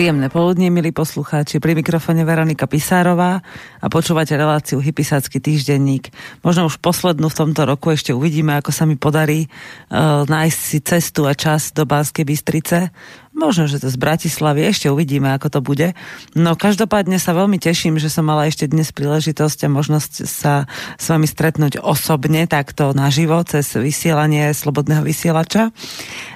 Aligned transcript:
Príjemné 0.00 0.32
poludne, 0.32 0.72
milí 0.72 0.96
poslucháči. 0.96 1.60
Pri 1.60 1.76
mikrofone 1.76 2.24
Veronika 2.24 2.64
Pisárová 2.64 3.44
a 3.84 3.86
počúvate 3.92 4.32
reláciu 4.32 4.80
Hypisácky 4.80 5.44
týždenník. 5.44 6.08
Možno 6.40 6.72
už 6.72 6.80
poslednú 6.80 7.28
v 7.28 7.36
tomto 7.36 7.68
roku 7.68 7.92
ešte 7.92 8.16
uvidíme, 8.16 8.56
ako 8.56 8.72
sa 8.72 8.88
mi 8.88 8.96
podarí 8.96 9.44
uh, 9.44 10.24
nájsť 10.24 10.56
si 10.56 10.80
cestu 10.80 11.28
a 11.28 11.36
čas 11.36 11.76
do 11.76 11.84
Banskej 11.84 12.24
Bystrice. 12.24 12.96
Možno, 13.40 13.64
že 13.64 13.80
to 13.80 13.88
z 13.88 13.96
Bratislavy, 13.96 14.68
ešte 14.68 14.92
uvidíme, 14.92 15.32
ako 15.32 15.48
to 15.48 15.60
bude. 15.64 15.96
No 16.36 16.60
každopádne 16.60 17.16
sa 17.16 17.32
veľmi 17.32 17.56
teším, 17.56 17.96
že 17.96 18.12
som 18.12 18.28
mala 18.28 18.44
ešte 18.44 18.68
dnes 18.68 18.92
príležitosť 18.92 19.64
a 19.64 19.72
možnosť 19.72 20.12
sa 20.28 20.68
s 21.00 21.08
vami 21.08 21.24
stretnúť 21.24 21.80
osobne, 21.80 22.44
takto 22.44 22.92
naživo, 22.92 23.40
cez 23.48 23.72
vysielanie 23.80 24.52
Slobodného 24.52 25.00
vysielača. 25.00 25.72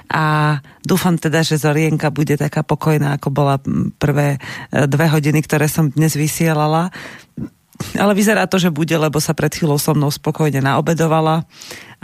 A 0.09 0.57
dúfam 0.81 1.13
teda, 1.21 1.45
že 1.45 1.61
Zorienka 1.61 2.09
bude 2.09 2.41
taká 2.41 2.65
pokojná, 2.65 3.21
ako 3.21 3.29
bola 3.29 3.61
prvé 4.01 4.41
e, 4.73 4.89
dve 4.89 5.05
hodiny, 5.05 5.45
ktoré 5.45 5.69
som 5.69 5.93
dnes 5.93 6.17
vysielala. 6.17 6.89
Ale 7.99 8.15
vyzerá 8.15 8.47
to, 8.47 8.55
že 8.55 8.71
bude, 8.71 8.95
lebo 8.95 9.19
sa 9.19 9.35
pred 9.35 9.51
chvíľou 9.51 9.75
so 9.75 9.91
mnou 9.91 10.07
spokojne 10.07 10.63
naobedovala 10.63 11.43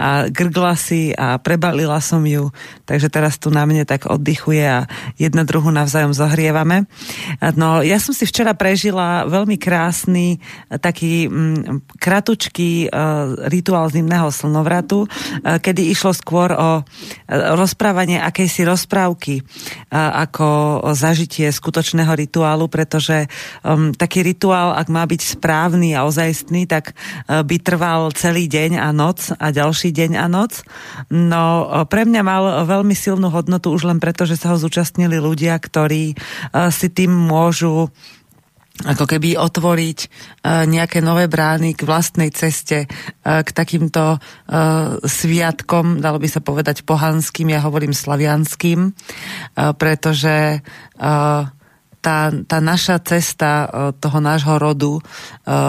a 0.02 0.26
grgla 0.32 0.74
si 0.80 1.14
a 1.14 1.38
prebalila 1.38 2.00
som 2.02 2.24
ju, 2.26 2.50
takže 2.90 3.12
teraz 3.12 3.38
tu 3.38 3.54
na 3.54 3.68
mne 3.70 3.86
tak 3.86 4.10
oddychuje 4.10 4.64
a 4.64 4.90
jedna 5.20 5.46
druhu 5.46 5.70
navzájom 5.70 6.16
zohrievame. 6.16 6.90
No, 7.54 7.86
ja 7.86 8.02
som 8.02 8.16
si 8.16 8.26
včera 8.26 8.58
prežila 8.58 9.30
veľmi 9.30 9.62
krásny 9.62 10.42
taký 10.82 11.30
m, 11.30 11.86
kratučký 12.02 12.90
uh, 12.90 13.46
rituál 13.52 13.92
zimného 13.94 14.34
slnovratu, 14.34 15.06
uh, 15.06 15.60
kedy 15.62 15.94
išlo 15.94 16.16
skôr 16.16 16.50
o 16.56 16.82
rozprávanie 17.32 18.20
akejsi 18.20 18.68
rozprávky 18.68 19.40
uh, 19.40 20.28
ako 20.28 20.82
zažitie 20.92 21.48
skutočného 21.48 22.12
rituálu, 22.12 22.68
pretože 22.68 23.32
um, 23.64 23.96
taký 23.96 24.22
rituál, 24.22 24.76
ak 24.76 24.92
má 24.92 25.08
byť 25.08 25.40
správny 25.40 25.96
a 25.96 26.04
ozajstný, 26.04 26.68
tak 26.68 26.92
uh, 26.92 27.42
by 27.42 27.56
trval 27.64 28.12
celý 28.12 28.52
deň 28.52 28.84
a 28.84 28.92
noc 28.92 29.32
a 29.40 29.48
ďalší 29.50 29.96
deň 29.96 30.12
a 30.20 30.28
noc. 30.28 30.68
No 31.08 31.68
pre 31.88 32.04
mňa 32.04 32.22
mal 32.22 32.44
veľmi 32.68 32.94
silnú 32.94 33.32
hodnotu 33.32 33.72
už 33.72 33.88
len 33.88 34.04
preto, 34.04 34.28
že 34.28 34.36
sa 34.36 34.52
ho 34.52 34.58
zúčastnili 34.60 35.18
ľudia, 35.18 35.56
ktorí 35.56 36.14
si 36.70 36.88
tým 36.92 37.12
môžu 37.12 37.88
ako 38.86 39.06
keby 39.06 39.38
otvoriť 39.38 40.00
nejaké 40.46 41.00
nové 41.06 41.30
brány 41.30 41.78
k 41.78 41.86
vlastnej 41.86 42.34
ceste, 42.34 42.90
k 43.22 43.50
takýmto 43.54 44.18
sviatkom, 45.06 46.02
dalo 46.02 46.18
by 46.18 46.28
sa 46.30 46.42
povedať 46.42 46.84
pohanským, 46.84 47.54
ja 47.54 47.62
hovorím 47.62 47.94
slavianským, 47.94 48.94
pretože 49.78 50.66
tá, 52.02 52.34
tá 52.50 52.58
naša 52.58 52.98
cesta 53.06 53.50
e, 53.50 53.66
toho 54.02 54.18
nášho 54.18 54.58
rodu 54.58 54.98
e, 54.98 55.02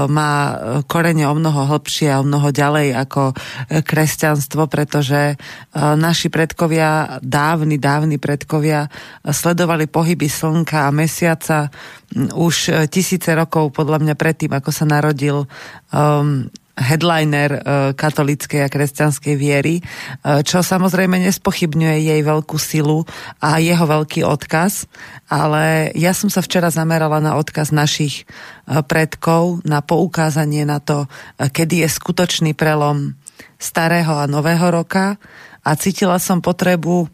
má 0.08 0.56
korene 0.88 1.28
o 1.28 1.36
mnoho 1.36 1.68
hlbšie 1.68 2.08
a 2.08 2.24
o 2.24 2.26
mnoho 2.26 2.48
ďalej 2.48 2.96
ako 2.96 3.36
kresťanstvo, 3.84 4.66
pretože 4.66 5.20
e, 5.32 5.34
naši 5.76 6.32
predkovia, 6.32 7.20
dávni, 7.20 7.76
dávni 7.76 8.16
predkovia 8.16 8.88
sledovali 9.22 9.86
pohyby 9.86 10.26
slnka 10.26 10.88
a 10.88 10.94
mesiaca 10.94 11.68
už 12.16 12.88
tisíce 12.92 13.32
rokov 13.32 13.72
podľa 13.72 14.00
mňa 14.04 14.14
predtým, 14.16 14.52
ako 14.52 14.68
sa 14.68 14.84
narodil 14.84 15.48
um, 15.92 16.44
headliner 16.72 17.50
e, 17.52 17.60
katolíckej 17.92 18.64
a 18.64 18.72
kresťanskej 18.72 19.34
viery, 19.36 19.80
e, 19.80 19.82
čo 20.40 20.64
samozrejme 20.64 21.20
nespochybňuje 21.20 21.96
jej 22.08 22.20
veľkú 22.24 22.56
silu 22.56 23.04
a 23.44 23.60
jeho 23.60 23.84
veľký 23.84 24.24
odkaz, 24.24 24.88
ale 25.28 25.92
ja 25.92 26.16
som 26.16 26.32
sa 26.32 26.40
včera 26.40 26.72
zamerala 26.72 27.20
na 27.20 27.36
odkaz 27.36 27.76
našich 27.76 28.24
e, 28.24 28.80
predkov, 28.88 29.60
na 29.68 29.84
poukázanie 29.84 30.64
na 30.64 30.80
to, 30.80 31.04
kedy 31.36 31.84
je 31.84 31.88
skutočný 31.92 32.56
prelom 32.56 33.20
starého 33.60 34.16
a 34.16 34.24
nového 34.24 34.72
roka 34.72 35.20
a 35.62 35.70
cítila 35.76 36.16
som 36.18 36.42
potrebu 36.42 37.06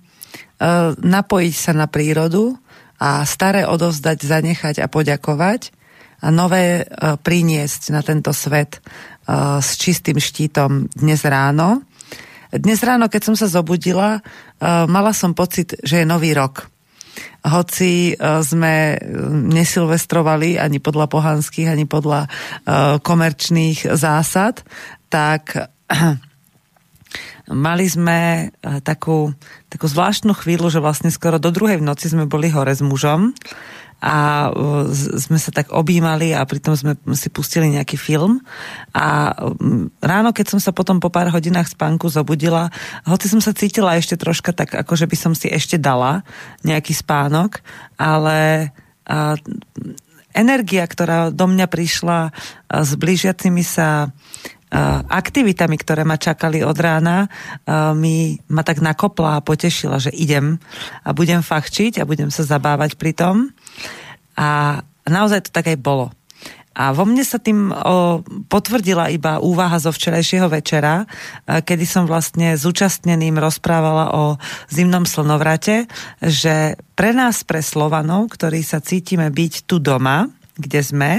napojiť 0.99 1.55
sa 1.55 1.71
na 1.71 1.87
prírodu 1.87 2.59
a 2.99 3.23
staré 3.23 3.63
odovzdať, 3.63 4.19
zanechať 4.27 4.77
a 4.83 4.91
poďakovať 4.91 5.71
a 6.19 6.35
nové 6.35 6.83
priniesť 6.99 7.95
na 7.95 8.03
tento 8.03 8.35
svet 8.35 8.83
s 9.61 9.77
čistým 9.77 10.17
štítom 10.17 10.89
dnes 10.97 11.21
ráno. 11.29 11.85
Dnes 12.49 12.81
ráno, 12.81 13.13
keď 13.13 13.23
som 13.29 13.37
sa 13.37 13.45
zobudila, 13.45 14.25
mala 14.89 15.13
som 15.13 15.37
pocit, 15.37 15.77
že 15.85 16.01
je 16.01 16.07
nový 16.09 16.33
rok. 16.33 16.65
Hoci 17.45 18.17
sme 18.41 18.97
nesilvestrovali 19.53 20.57
ani 20.57 20.81
podľa 20.81 21.13
pohanských, 21.13 21.69
ani 21.69 21.85
podľa 21.85 22.25
komerčných 23.05 23.93
zásad, 23.93 24.65
tak 25.13 25.69
mali 27.53 27.85
sme 27.85 28.49
takú, 28.81 29.37
takú 29.69 29.87
zvláštnu 29.89 30.33
chvíľu, 30.33 30.73
že 30.73 30.81
vlastne 30.81 31.13
skoro 31.13 31.37
do 31.37 31.53
druhej 31.53 31.85
v 31.85 31.87
noci 31.87 32.09
sme 32.09 32.25
boli 32.25 32.49
hore 32.49 32.73
s 32.73 32.81
mužom 32.81 33.37
a 33.99 34.47
sme 35.19 35.43
sa 35.43 35.51
tak 35.51 35.75
objímali 35.75 36.31
a 36.31 36.47
pritom 36.47 36.79
sme 36.79 36.95
si 37.19 37.29
pustili 37.35 37.67
nejaký 37.75 37.99
film. 37.99 38.39
A 38.95 39.35
ráno, 39.99 40.31
keď 40.31 40.55
som 40.55 40.61
sa 40.63 40.71
potom 40.71 41.03
po 41.03 41.11
pár 41.11 41.35
hodinách 41.35 41.75
spánku 41.75 42.07
zobudila, 42.07 42.71
hoci 43.11 43.27
som 43.27 43.43
sa 43.43 43.51
cítila 43.51 43.99
ešte 43.99 44.15
troška 44.15 44.55
tak, 44.55 44.79
ako 44.79 44.95
že 44.95 45.11
by 45.11 45.17
som 45.19 45.33
si 45.35 45.51
ešte 45.51 45.83
dala 45.83 46.23
nejaký 46.63 46.95
spánok, 46.95 47.59
ale 47.99 48.71
a, 49.03 49.35
energia, 50.31 50.87
ktorá 50.87 51.35
do 51.35 51.51
mňa 51.51 51.67
prišla 51.67 52.31
s 52.71 52.91
blížiacimi 52.95 53.67
sa 53.67 54.15
aktivitami, 55.09 55.81
ktoré 55.81 56.05
ma 56.05 56.21
čakali 56.21 56.61
od 56.61 56.77
rána, 56.77 57.29
mi 57.97 58.37
ma 58.53 58.61
tak 58.61 58.85
nakopla 58.85 59.41
a 59.41 59.45
potešila, 59.45 59.97
že 59.97 60.13
idem 60.13 60.61
a 61.05 61.17
budem 61.17 61.41
fachčiť 61.41 62.01
a 62.01 62.09
budem 62.09 62.29
sa 62.29 62.45
zabávať 62.45 63.01
pri 63.01 63.17
tom. 63.17 63.57
A 64.37 64.81
naozaj 65.09 65.49
to 65.49 65.51
tak 65.51 65.73
aj 65.73 65.81
bolo. 65.81 66.13
A 66.79 66.95
vo 66.95 67.03
mne 67.03 67.27
sa 67.27 67.43
tým 67.43 67.75
o, 67.75 68.23
potvrdila 68.47 69.11
iba 69.11 69.43
úvaha 69.43 69.83
zo 69.83 69.91
včerajšieho 69.91 70.47
večera, 70.47 71.11
kedy 71.43 71.83
som 71.83 72.07
vlastne 72.07 72.55
zúčastneným 72.55 73.35
rozprávala 73.35 74.15
o 74.15 74.39
zimnom 74.71 75.03
slnovrate, 75.03 75.91
že 76.23 76.79
pre 76.95 77.11
nás, 77.11 77.43
pre 77.43 77.67
Slovanov, 77.67 78.31
ktorí 78.31 78.63
sa 78.63 78.79
cítime 78.79 79.27
byť 79.27 79.67
tu 79.67 79.83
doma, 79.83 80.31
kde 80.55 80.81
sme, 80.87 81.13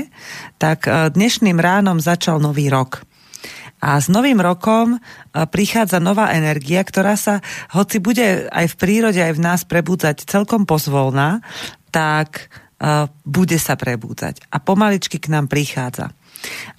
tak 0.56 0.88
dnešným 0.88 1.60
ránom 1.60 2.00
začal 2.00 2.40
nový 2.40 2.72
rok. 2.72 3.04
A 3.80 4.00
s 4.00 4.12
novým 4.12 4.44
rokom 4.44 5.00
prichádza 5.32 6.04
nová 6.04 6.36
energia, 6.36 6.84
ktorá 6.84 7.16
sa, 7.16 7.40
hoci 7.72 8.04
bude 8.04 8.52
aj 8.52 8.76
v 8.76 8.80
prírode, 8.80 9.20
aj 9.24 9.40
v 9.40 9.44
nás 9.44 9.62
prebúdzať 9.64 10.28
celkom 10.28 10.68
pozvolná, 10.68 11.40
tak 11.90 12.52
bude 13.28 13.60
sa 13.60 13.76
prebúdzať 13.76 14.48
a 14.48 14.64
pomaličky 14.64 15.20
k 15.20 15.28
nám 15.28 15.52
prichádza. 15.52 16.16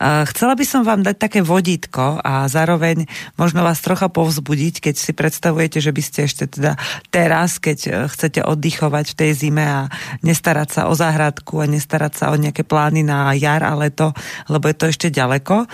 Chcela 0.01 0.57
by 0.57 0.65
som 0.65 0.81
vám 0.81 1.05
dať 1.05 1.17
také 1.21 1.41
vodítko 1.45 2.17
a 2.25 2.49
zároveň 2.49 3.05
možno 3.37 3.61
vás 3.61 3.85
trocha 3.85 4.09
povzbudiť, 4.09 4.81
keď 4.81 4.95
si 4.97 5.13
predstavujete, 5.13 5.85
že 5.85 5.93
by 5.93 6.01
ste 6.01 6.19
ešte 6.25 6.45
teda 6.49 6.81
teraz, 7.13 7.61
keď 7.61 7.79
e, 7.85 7.91
chcete 8.09 8.41
oddychovať 8.41 9.13
v 9.13 9.19
tej 9.21 9.31
zime 9.37 9.61
a 9.61 9.93
nestarať 10.25 10.69
sa 10.73 10.83
o 10.89 10.97
záhradku 10.97 11.61
a 11.61 11.69
nestarať 11.69 12.13
sa 12.17 12.33
o 12.33 12.41
nejaké 12.41 12.65
plány 12.65 13.05
na 13.05 13.37
jar 13.37 13.61
a 13.61 13.77
leto, 13.77 14.17
lebo 14.49 14.65
je 14.65 14.77
to 14.81 14.87
ešte 14.89 15.13
ďaleko, 15.13 15.69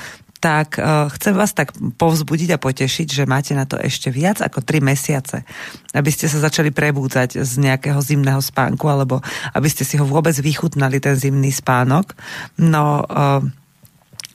tak 0.46 0.78
uh, 0.78 1.10
chcem 1.10 1.34
vás 1.34 1.50
tak 1.50 1.74
povzbudiť 1.74 2.54
a 2.54 2.62
potešiť, 2.62 3.06
že 3.10 3.26
máte 3.26 3.50
na 3.58 3.66
to 3.66 3.74
ešte 3.82 4.14
viac 4.14 4.38
ako 4.38 4.62
3 4.62 4.78
mesiace, 4.78 5.42
aby 5.90 6.06
ste 6.14 6.30
sa 6.30 6.38
začali 6.38 6.70
prebúdzať 6.70 7.42
z 7.42 7.52
nejakého 7.58 7.98
zimného 7.98 8.38
spánku, 8.38 8.86
alebo 8.86 9.18
aby 9.58 9.66
ste 9.66 9.82
si 9.82 9.98
ho 9.98 10.06
vôbec 10.06 10.38
vychutnali, 10.38 11.02
ten 11.02 11.18
zimný 11.18 11.50
spánok. 11.50 12.14
No, 12.62 13.02
uh, 13.02 13.42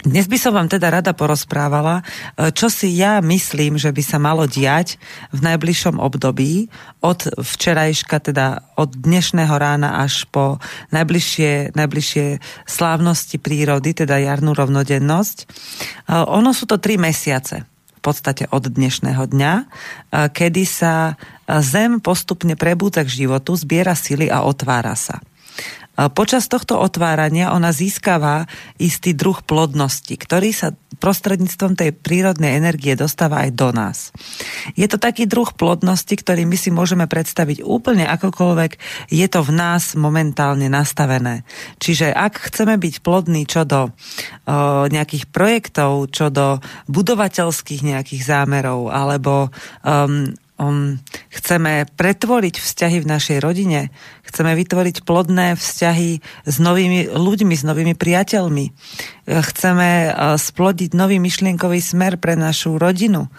dnes 0.02 0.26
by 0.26 0.38
som 0.42 0.58
vám 0.58 0.66
teda 0.66 0.90
rada 0.90 1.14
porozprávala, 1.14 2.02
e, 2.02 2.50
čo 2.50 2.74
si 2.74 2.90
ja 2.98 3.22
myslím, 3.22 3.78
že 3.78 3.94
by 3.94 4.02
sa 4.02 4.18
malo 4.18 4.50
diať 4.50 4.98
v 5.30 5.46
najbližšom 5.46 6.02
období 6.02 6.74
od 7.06 7.30
včerajška, 7.38 8.18
teda 8.18 8.66
od 8.82 8.98
dnešného 8.98 9.54
rána 9.54 10.02
až 10.02 10.26
po 10.34 10.58
najbližšie, 10.90 11.78
najbližšie 11.78 12.42
slávnosti 12.66 13.38
prírody, 13.38 13.94
teda 13.94 14.18
jarnú 14.18 14.58
rovnodennosť. 14.58 15.38
E, 15.38 15.46
ono 16.18 16.50
sú 16.50 16.66
to 16.66 16.82
tri 16.82 16.98
mesiace 16.98 17.70
v 17.70 18.02
podstate 18.02 18.50
od 18.50 18.74
dnešného 18.74 19.30
dňa, 19.30 19.54
e, 19.62 19.66
kedy 20.34 20.64
sa 20.66 21.14
Zem 21.52 22.00
postupne 22.00 22.56
prebúdza 22.56 23.04
k 23.04 23.28
životu, 23.28 23.54
zbiera 23.60 23.92
sily 23.92 24.32
a 24.32 24.48
otvára 24.48 24.96
sa. 24.96 25.20
Počas 26.10 26.50
tohto 26.50 26.82
otvárania 26.82 27.54
ona 27.54 27.70
získava 27.70 28.50
istý 28.82 29.14
druh 29.14 29.38
plodnosti, 29.46 30.16
ktorý 30.18 30.50
sa 30.50 30.74
prostredníctvom 31.02 31.74
tej 31.74 31.98
prírodnej 31.98 32.62
energie 32.62 32.94
dostáva 32.94 33.42
aj 33.46 33.52
do 33.58 33.70
nás. 33.74 33.98
Je 34.78 34.86
to 34.86 35.02
taký 35.02 35.26
druh 35.26 35.50
plodnosti, 35.50 36.14
ktorý 36.14 36.46
my 36.46 36.58
si 36.58 36.70
môžeme 36.70 37.10
predstaviť 37.10 37.66
úplne 37.66 38.06
akokoľvek 38.06 38.72
je 39.10 39.28
to 39.28 39.42
v 39.42 39.52
nás 39.52 39.98
momentálne 39.98 40.70
nastavené. 40.70 41.42
Čiže 41.82 42.14
ak 42.14 42.54
chceme 42.54 42.78
byť 42.78 43.02
plodní 43.02 43.50
čo 43.50 43.66
do 43.66 43.90
o, 43.90 43.92
nejakých 44.88 45.26
projektov, 45.34 46.14
čo 46.14 46.30
do 46.30 46.62
budovateľských 46.86 47.82
nejakých 47.82 48.22
zámerov, 48.22 48.94
alebo 48.94 49.50
um, 49.82 50.30
um, 50.62 51.02
chceme 51.34 51.90
pretvoriť 51.98 52.62
vzťahy 52.62 53.02
v 53.02 53.10
našej 53.10 53.38
rodine, 53.42 53.90
chceme 54.22 54.54
vytvoriť 54.54 55.02
plodné 55.02 55.58
vzťahy 55.58 56.22
s 56.46 56.56
novými 56.62 57.10
ľuďmi, 57.10 57.54
s 57.58 57.64
novými 57.66 57.98
priateľmi, 57.98 58.66
chceme 59.26 59.90
uh, 60.14 60.38
splodiť 60.38 60.94
nový 60.94 61.18
myšlienkový 61.18 61.82
smer 61.82 62.22
pre 62.22 62.38
našu 62.38 62.78
rodinu, 62.78 63.34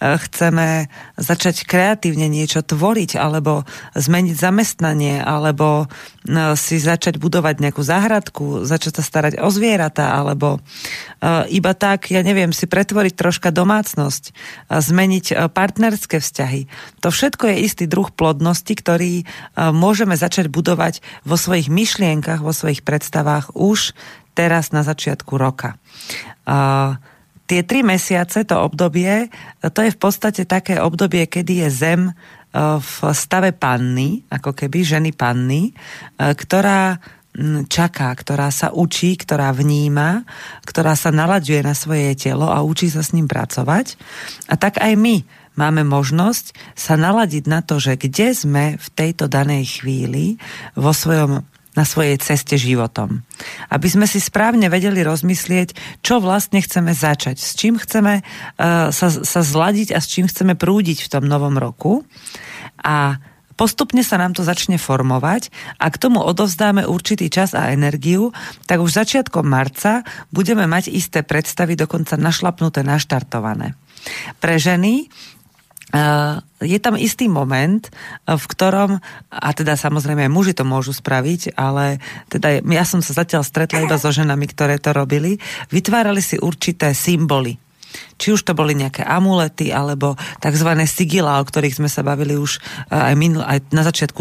chceme 0.00 0.88
začať 1.16 1.64
kreatívne 1.64 2.28
niečo 2.28 2.60
tvoriť, 2.64 3.16
alebo 3.16 3.64
zmeniť 3.96 4.36
zamestnanie, 4.36 5.20
alebo 5.22 5.86
uh, 5.86 6.56
si 6.58 6.76
začať 6.76 7.22
budovať 7.22 7.62
nejakú 7.62 7.80
záhradku, 7.80 8.66
začať 8.66 8.98
sa 8.98 9.02
starať 9.06 9.32
o 9.40 9.48
zvieratá, 9.48 10.18
alebo 10.18 10.58
iba 11.48 11.72
tak, 11.72 12.10
ja 12.10 12.20
neviem, 12.20 12.52
si 12.52 12.68
pretvoriť 12.68 13.14
troška 13.16 13.48
domácnosť, 13.54 14.34
zmeniť 14.68 15.48
partnerské 15.54 16.18
vzťahy, 16.18 16.68
to 17.00 17.08
všetko 17.08 17.54
je 17.54 17.56
istý 17.64 17.84
druh 17.86 18.10
plodnosti, 18.10 18.68
ktorý 18.68 19.24
môžeme 19.56 20.18
začať 20.18 20.50
budovať 20.50 21.00
vo 21.22 21.38
svojich 21.38 21.70
myšlienkach, 21.70 22.42
vo 22.42 22.52
svojich 22.52 22.82
predstavách 22.82 23.54
už 23.54 23.94
teraz 24.34 24.74
na 24.74 24.84
začiatku 24.84 25.38
roka. 25.38 25.78
Tie 27.46 27.62
tri 27.62 27.86
mesiace, 27.86 28.42
to 28.42 28.58
obdobie, 28.58 29.30
to 29.62 29.80
je 29.82 29.94
v 29.94 29.98
podstate 29.98 30.42
také 30.44 30.82
obdobie, 30.82 31.30
kedy 31.30 31.66
je 31.66 31.68
Zem 31.70 32.02
e, 32.10 32.12
v 32.78 32.94
stave 33.14 33.54
panny, 33.54 34.26
ako 34.26 34.50
keby 34.50 34.82
ženy 34.82 35.14
panny, 35.14 35.70
e, 35.70 35.72
ktorá 36.34 36.98
čaká, 37.68 38.16
ktorá 38.16 38.48
sa 38.48 38.72
učí, 38.72 39.20
ktorá 39.20 39.52
vníma, 39.52 40.24
ktorá 40.64 40.96
sa 40.96 41.12
nalaďuje 41.12 41.60
na 41.60 41.76
svoje 41.76 42.16
telo 42.16 42.48
a 42.48 42.64
učí 42.64 42.88
sa 42.88 43.04
s 43.04 43.12
ním 43.12 43.28
pracovať. 43.28 44.00
A 44.48 44.56
tak 44.56 44.80
aj 44.80 44.96
my 44.96 45.20
máme 45.56 45.84
možnosť 45.84 46.56
sa 46.72 46.96
naladiť 46.96 47.44
na 47.44 47.60
to, 47.60 47.76
že 47.76 48.00
kde 48.00 48.32
sme 48.32 48.64
v 48.80 48.88
tejto 48.96 49.28
danej 49.28 49.80
chvíli 49.80 50.40
vo 50.72 50.96
svojom 50.96 51.44
na 51.76 51.84
svojej 51.84 52.16
ceste 52.18 52.56
životom. 52.56 53.22
Aby 53.68 53.92
sme 53.92 54.06
si 54.08 54.18
správne 54.18 54.72
vedeli 54.72 55.04
rozmyslieť, 55.04 56.00
čo 56.00 56.18
vlastne 56.18 56.64
chceme 56.64 56.96
začať, 56.96 57.36
s 57.36 57.52
čím 57.54 57.76
chceme 57.76 58.24
uh, 58.24 58.88
sa, 58.90 59.08
sa 59.12 59.40
zladiť 59.44 59.92
a 59.92 60.00
s 60.00 60.08
čím 60.08 60.26
chceme 60.26 60.56
prúdiť 60.56 61.04
v 61.04 61.10
tom 61.12 61.24
novom 61.28 61.60
roku. 61.60 62.02
A 62.80 63.20
postupne 63.56 64.04
sa 64.04 64.20
nám 64.20 64.36
to 64.36 64.44
začne 64.44 64.76
formovať 64.76 65.48
a 65.80 65.88
k 65.88 65.96
tomu 66.00 66.20
odovzdáme 66.20 66.84
určitý 66.84 67.32
čas 67.32 67.56
a 67.56 67.72
energiu, 67.72 68.30
tak 68.68 68.84
už 68.84 68.96
začiatkom 68.96 69.44
marca 69.44 70.04
budeme 70.28 70.68
mať 70.68 70.92
isté 70.92 71.24
predstavy 71.24 71.76
dokonca 71.76 72.20
našlapnuté, 72.20 72.84
naštartované. 72.84 73.74
Pre 74.38 74.56
ženy 74.60 75.08
je 76.60 76.78
tam 76.80 76.96
istý 76.96 77.28
moment, 77.28 77.84
v 78.24 78.44
ktorom, 78.52 78.98
a 79.30 79.48
teda 79.52 79.76
samozrejme 79.76 80.26
aj 80.26 80.32
muži 80.32 80.52
to 80.56 80.64
môžu 80.64 80.96
spraviť, 80.96 81.56
ale 81.56 82.00
teda 82.32 82.60
ja 82.60 82.84
som 82.84 83.04
sa 83.04 83.12
zatiaľ 83.16 83.44
stretla 83.44 83.84
iba 83.84 83.96
so 84.00 84.08
ženami, 84.10 84.46
ktoré 84.50 84.80
to 84.80 84.96
robili, 84.96 85.38
vytvárali 85.68 86.20
si 86.24 86.40
určité 86.40 86.96
symboly. 86.96 87.60
Či 88.16 88.32
už 88.32 88.44
to 88.44 88.52
boli 88.52 88.76
nejaké 88.76 89.04
amulety, 89.04 89.72
alebo 89.72 90.16
tzv. 90.40 90.70
sigila, 90.84 91.40
o 91.40 91.48
ktorých 91.48 91.80
sme 91.80 91.88
sa 91.88 92.04
bavili 92.04 92.36
už 92.36 92.60
aj, 92.92 93.14
minul, 93.16 93.44
aj 93.44 93.72
na 93.72 93.84
začiatku 93.84 94.20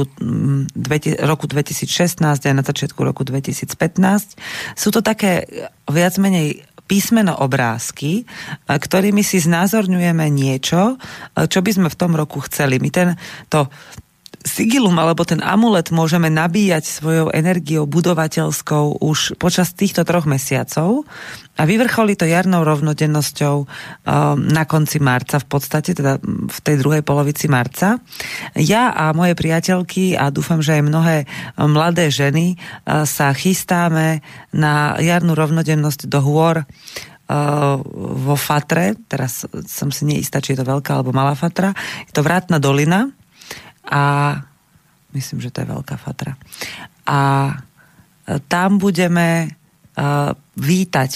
roku 1.24 1.46
2016, 1.48 2.24
aj 2.24 2.56
na 2.56 2.64
začiatku 2.64 3.00
roku 3.04 3.28
2015. 3.28 4.40
Sú 4.80 4.90
to 4.96 5.04
také 5.04 5.48
viac 5.92 6.16
menej 6.20 6.64
písmeno 6.86 7.38
obrázky, 7.42 8.22
e, 8.22 8.24
ktorými 8.70 9.26
si 9.26 9.42
znázorňujeme 9.42 10.26
niečo, 10.30 10.96
e, 11.36 11.46
čo 11.50 11.60
by 11.62 11.72
sme 11.74 11.88
v 11.90 12.00
tom 12.00 12.14
roku 12.14 12.42
chceli. 12.46 12.78
My 12.78 12.90
ten, 12.94 13.18
to 13.50 13.68
sigilum 14.46 14.94
alebo 15.02 15.26
ten 15.26 15.42
amulet 15.42 15.90
môžeme 15.90 16.30
nabíjať 16.30 16.86
svojou 16.86 17.28
energiou 17.34 17.90
budovateľskou 17.90 19.02
už 19.02 19.42
počas 19.42 19.74
týchto 19.74 20.06
troch 20.06 20.30
mesiacov 20.30 21.04
a 21.58 21.66
vyvrcholí 21.66 22.14
to 22.14 22.30
jarnou 22.30 22.62
rovnodennosťou 22.62 23.56
um, 23.58 23.68
na 24.38 24.64
konci 24.70 25.02
marca 25.02 25.42
v 25.42 25.48
podstate, 25.50 25.98
teda 25.98 26.22
v 26.24 26.60
tej 26.62 26.76
druhej 26.78 27.02
polovici 27.02 27.50
marca. 27.50 27.98
Ja 28.54 28.94
a 28.94 29.16
moje 29.18 29.34
priateľky 29.34 30.14
a 30.14 30.30
dúfam, 30.30 30.62
že 30.62 30.78
aj 30.78 30.84
mnohé 30.84 31.18
mladé 31.58 32.14
ženy 32.14 32.56
uh, 32.56 33.04
sa 33.10 33.34
chystáme 33.34 34.22
na 34.54 35.00
jarnú 35.02 35.34
rovnodennosť 35.34 36.06
do 36.06 36.22
hôr 36.22 36.62
uh, 36.62 37.76
vo 37.98 38.36
Fatre, 38.38 38.94
teraz 39.10 39.50
som 39.66 39.90
si 39.90 40.06
neistá, 40.06 40.38
či 40.38 40.54
je 40.54 40.62
to 40.62 40.70
veľká 40.70 41.02
alebo 41.02 41.16
malá 41.16 41.34
Fatra, 41.34 41.74
je 42.06 42.14
to 42.14 42.22
Vrátna 42.22 42.62
dolina, 42.62 43.10
a 43.90 44.04
myslím, 45.16 45.40
že 45.40 45.54
to 45.54 45.64
je 45.64 45.72
veľká 45.72 45.96
fatra. 45.96 46.36
A 47.08 47.20
e, 48.28 48.42
tam 48.50 48.82
budeme 48.82 49.54
uh, 49.96 50.34
vítať 50.58 51.12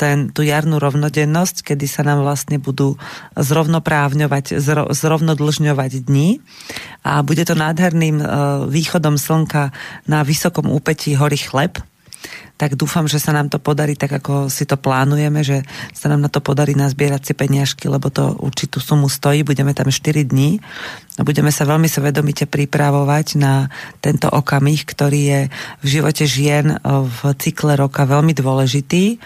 ten, 0.00 0.32
tú 0.32 0.40
jarnú 0.40 0.80
rovnodennosť, 0.80 1.60
kedy 1.60 1.84
sa 1.84 2.00
nám 2.00 2.24
vlastne 2.24 2.56
budú 2.56 2.96
zrovnoprávňovať, 3.36 4.56
zro, 4.56 4.88
zrovnodlžňovať 4.88 6.08
dní 6.08 6.40
a 7.04 7.20
bude 7.20 7.44
to 7.44 7.52
nádherným 7.52 8.16
uh, 8.24 8.64
východom 8.64 9.20
slnka 9.20 9.76
na 10.08 10.24
vysokom 10.24 10.72
úpetí 10.72 11.12
hory 11.20 11.36
Chleb, 11.36 11.84
tak 12.60 12.76
dúfam, 12.76 13.08
že 13.08 13.16
sa 13.16 13.32
nám 13.32 13.48
to 13.48 13.56
podarí 13.56 13.96
tak, 13.96 14.12
ako 14.12 14.52
si 14.52 14.68
to 14.68 14.76
plánujeme, 14.76 15.40
že 15.40 15.64
sa 15.96 16.12
nám 16.12 16.20
na 16.20 16.28
to 16.28 16.44
podarí 16.44 16.76
nazbierať 16.76 17.32
si 17.32 17.32
peniažky, 17.32 17.88
lebo 17.88 18.12
to 18.12 18.36
určitú 18.36 18.84
sumu 18.84 19.08
stojí, 19.08 19.40
budeme 19.40 19.72
tam 19.72 19.88
4 19.88 20.28
dní 20.28 20.60
a 21.16 21.24
budeme 21.24 21.48
sa 21.48 21.64
veľmi 21.64 21.88
svedomite 21.88 22.44
pripravovať 22.44 23.26
na 23.40 23.72
tento 24.04 24.28
okamih, 24.28 24.84
ktorý 24.84 25.20
je 25.20 25.40
v 25.80 25.86
živote 25.88 26.24
žien 26.28 26.76
v 26.84 27.18
cykle 27.40 27.80
roka 27.80 28.04
veľmi 28.04 28.36
dôležitý 28.36 29.16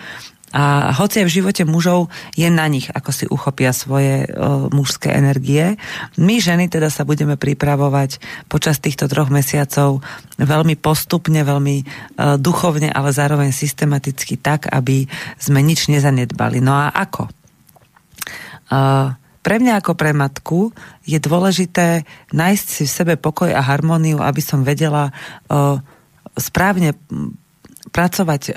a 0.55 0.95
hoci 0.95 1.19
aj 1.19 1.27
v 1.27 1.37
živote 1.43 1.63
mužov 1.67 2.07
je 2.39 2.47
na 2.47 2.71
nich, 2.71 2.87
ako 2.87 3.11
si 3.11 3.27
uchopia 3.27 3.75
svoje 3.75 4.31
o, 4.31 4.71
mužské 4.71 5.11
energie. 5.11 5.75
My 6.15 6.39
ženy 6.39 6.71
teda 6.71 6.95
sa 6.95 7.03
budeme 7.03 7.35
pripravovať 7.35 8.23
počas 8.47 8.79
týchto 8.79 9.11
troch 9.11 9.35
mesiacov 9.35 9.99
veľmi 10.39 10.79
postupne, 10.79 11.43
veľmi 11.43 11.77
o, 11.83 11.85
duchovne, 12.39 12.87
ale 12.87 13.11
zároveň 13.11 13.51
systematicky 13.51 14.39
tak, 14.39 14.71
aby 14.71 15.11
sme 15.43 15.59
nič 15.59 15.91
nezanedbali. 15.91 16.63
No 16.63 16.79
a 16.79 16.95
ako? 16.95 17.27
O, 17.27 17.31
pre 19.43 19.57
mňa 19.59 19.83
ako 19.83 19.93
pre 19.99 20.15
matku 20.15 20.71
je 21.03 21.19
dôležité 21.19 22.07
nájsť 22.31 22.67
si 22.71 22.87
v 22.87 22.95
sebe 22.95 23.15
pokoj 23.19 23.51
a 23.51 23.59
harmóniu, 23.59 24.23
aby 24.23 24.39
som 24.39 24.63
vedela 24.63 25.11
o, 25.51 25.83
správne 26.39 26.95
pracovať 27.93 28.43
e, 28.49 28.53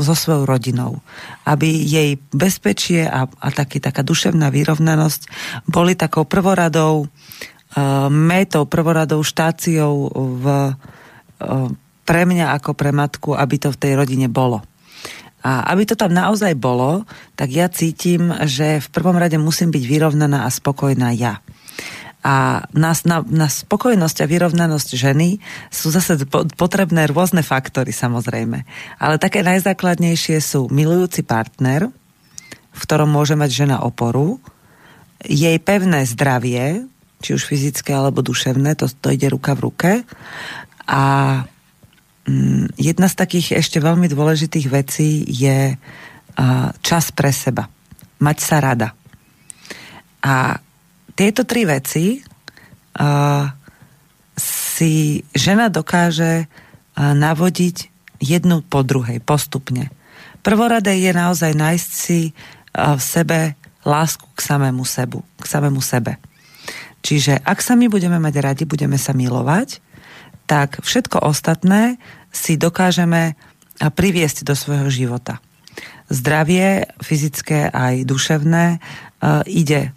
so 0.00 0.14
svojou 0.16 0.48
rodinou. 0.48 1.04
Aby 1.44 1.68
jej 1.68 2.16
bezpečie 2.32 3.04
a, 3.04 3.28
a 3.28 3.48
taký, 3.52 3.80
taká 3.82 4.00
duševná 4.00 4.48
vyrovnanosť 4.48 5.28
boli 5.68 5.92
takou 5.96 6.24
prvoradou 6.24 7.06
uh, 7.06 8.08
métou, 8.08 8.66
prvoradou 8.66 9.20
štáciou 9.22 10.10
v, 10.14 10.44
uh, 10.44 11.68
pre 12.04 12.22
mňa 12.26 12.56
ako 12.58 12.74
pre 12.74 12.90
matku, 12.90 13.30
aby 13.36 13.56
to 13.60 13.68
v 13.70 13.80
tej 13.80 13.92
rodine 13.94 14.26
bolo. 14.26 14.64
A 15.40 15.72
aby 15.72 15.88
to 15.88 15.96
tam 15.96 16.12
naozaj 16.12 16.52
bolo, 16.52 17.08
tak 17.32 17.48
ja 17.48 17.72
cítim, 17.72 18.28
že 18.44 18.84
v 18.84 18.88
prvom 18.92 19.16
rade 19.16 19.40
musím 19.40 19.72
byť 19.72 19.84
vyrovnaná 19.88 20.44
a 20.44 20.52
spokojná 20.52 21.16
ja. 21.16 21.40
A 22.20 22.68
na, 22.76 22.92
na, 23.08 23.24
na 23.24 23.48
spokojnosť 23.48 24.16
a 24.20 24.26
vyrovnanosť 24.28 24.90
ženy 24.92 25.40
sú 25.72 25.88
zase 25.88 26.20
potrebné 26.56 27.08
rôzne 27.08 27.40
faktory 27.40 27.96
samozrejme. 27.96 28.68
Ale 29.00 29.16
také 29.16 29.40
najzákladnejšie 29.40 30.36
sú 30.44 30.68
milujúci 30.68 31.24
partner, 31.24 31.88
v 32.70 32.80
ktorom 32.84 33.08
môže 33.08 33.40
mať 33.40 33.50
žena 33.64 33.76
oporu, 33.80 34.36
jej 35.24 35.56
pevné 35.60 36.04
zdravie, 36.04 36.84
či 37.20 37.36
už 37.36 37.44
fyzické 37.44 37.92
alebo 37.92 38.24
duševné, 38.24 38.76
to, 38.76 38.88
to 38.88 39.12
ide 39.12 39.28
ruka 39.28 39.52
v 39.52 39.64
ruke. 39.68 39.90
A 40.88 41.04
mm, 42.24 42.80
jedna 42.80 43.08
z 43.08 43.14
takých 43.16 43.60
ešte 43.60 43.80
veľmi 43.80 44.08
dôležitých 44.08 44.66
vecí 44.72 45.24
je 45.28 45.76
uh, 45.76 46.68
čas 46.80 47.12
pre 47.12 47.32
seba. 47.32 47.68
Mať 48.20 48.38
sa 48.40 48.56
rada. 48.64 48.88
A 50.24 50.60
tieto 51.20 51.44
tri 51.44 51.68
veci 51.68 52.16
uh, 52.16 53.44
si 54.40 55.20
žena 55.36 55.68
dokáže 55.68 56.48
uh, 56.48 57.12
navodiť 57.12 57.76
jednu 58.24 58.64
po 58.64 58.80
druhej, 58.80 59.20
postupne. 59.20 59.92
Prvoradé 60.40 60.96
je 60.96 61.12
naozaj 61.12 61.52
nájsť 61.52 61.90
si 61.92 62.32
uh, 62.32 62.96
v 62.96 63.02
sebe 63.04 63.38
lásku 63.84 64.24
k 64.32 64.40
samému 64.40 64.88
sebu, 64.88 65.20
k 65.36 65.44
samému 65.44 65.84
sebe. 65.84 66.16
Čiže 67.04 67.36
ak 67.44 67.60
sa 67.60 67.76
my 67.76 67.92
budeme 67.92 68.16
mať 68.16 68.40
radi, 68.40 68.64
budeme 68.64 68.96
sa 68.96 69.12
milovať, 69.12 69.84
tak 70.48 70.80
všetko 70.80 71.20
ostatné 71.20 72.00
si 72.32 72.56
dokážeme 72.56 73.36
priviesť 73.76 74.44
do 74.44 74.52
svojho 74.52 74.88
života. 74.92 75.40
Zdravie, 76.12 76.92
fyzické 77.00 77.72
aj 77.72 78.04
duševné, 78.04 78.84
ide 79.48 79.96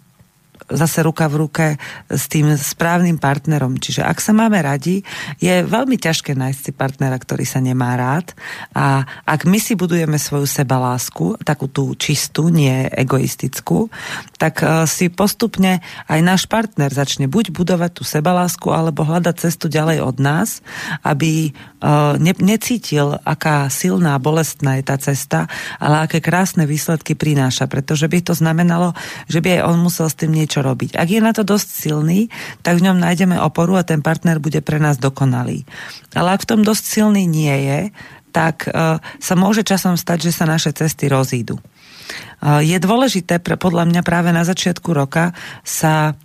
zase 0.68 1.04
ruka 1.04 1.28
v 1.28 1.34
ruke 1.46 1.66
s 2.08 2.24
tým 2.28 2.56
správnym 2.56 3.20
partnerom. 3.20 3.76
Čiže 3.76 4.04
ak 4.04 4.18
sa 4.20 4.32
máme 4.32 4.60
radi, 4.60 5.04
je 5.40 5.64
veľmi 5.64 5.96
ťažké 6.00 6.32
nájsť 6.36 6.60
si 6.60 6.72
partnera, 6.72 7.16
ktorý 7.16 7.44
sa 7.44 7.60
nemá 7.60 7.96
rád. 7.96 8.32
A 8.72 9.04
ak 9.24 9.44
my 9.48 9.58
si 9.60 9.76
budujeme 9.76 10.16
svoju 10.16 10.48
sebalásku, 10.48 11.40
takú 11.42 11.68
tú 11.68 11.92
čistú, 11.96 12.48
nie 12.48 12.88
egoistickú, 12.92 13.88
tak 14.38 14.60
e, 14.60 14.84
si 14.84 15.08
postupne 15.08 15.80
aj 16.08 16.20
náš 16.20 16.42
partner 16.44 16.92
začne 16.92 17.26
buď 17.28 17.52
budovať 17.52 17.90
tú 17.96 18.04
sebalásku, 18.04 18.68
alebo 18.68 19.04
hľadať 19.04 19.36
cestu 19.48 19.72
ďalej 19.72 20.04
od 20.04 20.16
nás, 20.20 20.60
aby 21.00 21.48
e, 21.48 21.50
ne, 22.20 22.32
necítil, 22.40 23.16
aká 23.24 23.72
silná, 23.72 24.20
bolestná 24.20 24.78
je 24.78 24.84
tá 24.84 24.96
cesta, 25.00 25.48
ale 25.80 26.04
aké 26.04 26.20
krásne 26.20 26.68
výsledky 26.68 27.16
prináša, 27.16 27.66
pretože 27.66 28.06
by 28.06 28.18
to 28.20 28.36
znamenalo, 28.36 28.92
že 29.26 29.40
by 29.40 29.60
aj 29.60 29.62
on 29.64 29.78
musel 29.80 30.06
s 30.06 30.18
tým 30.18 30.32
niečo 30.34 30.53
čo 30.54 30.62
robiť. 30.62 30.94
Ak 30.94 31.10
je 31.10 31.18
na 31.18 31.34
to 31.34 31.42
dosť 31.42 31.66
silný, 31.66 32.30
tak 32.62 32.78
v 32.78 32.86
ňom 32.86 33.02
nájdeme 33.02 33.34
oporu 33.42 33.74
a 33.74 33.82
ten 33.82 33.98
partner 33.98 34.38
bude 34.38 34.62
pre 34.62 34.78
nás 34.78 35.02
dokonalý. 35.02 35.66
Ale 36.14 36.38
ak 36.38 36.46
v 36.46 36.50
tom 36.54 36.60
dosť 36.62 36.84
silný 36.86 37.26
nie 37.26 37.50
je, 37.66 37.80
tak 38.30 38.70
uh, 38.70 38.98
sa 39.18 39.34
môže 39.34 39.66
časom 39.66 39.98
stať, 39.98 40.30
že 40.30 40.32
sa 40.34 40.46
naše 40.46 40.70
cesty 40.74 41.10
rozídu. 41.10 41.58
Uh, 42.42 42.62
je 42.62 42.78
dôležité 42.78 43.42
pre, 43.42 43.58
podľa 43.58 43.86
mňa 43.90 44.02
práve 44.06 44.30
na 44.30 44.42
začiatku 44.46 44.90
roka 44.90 45.34
sa 45.62 46.18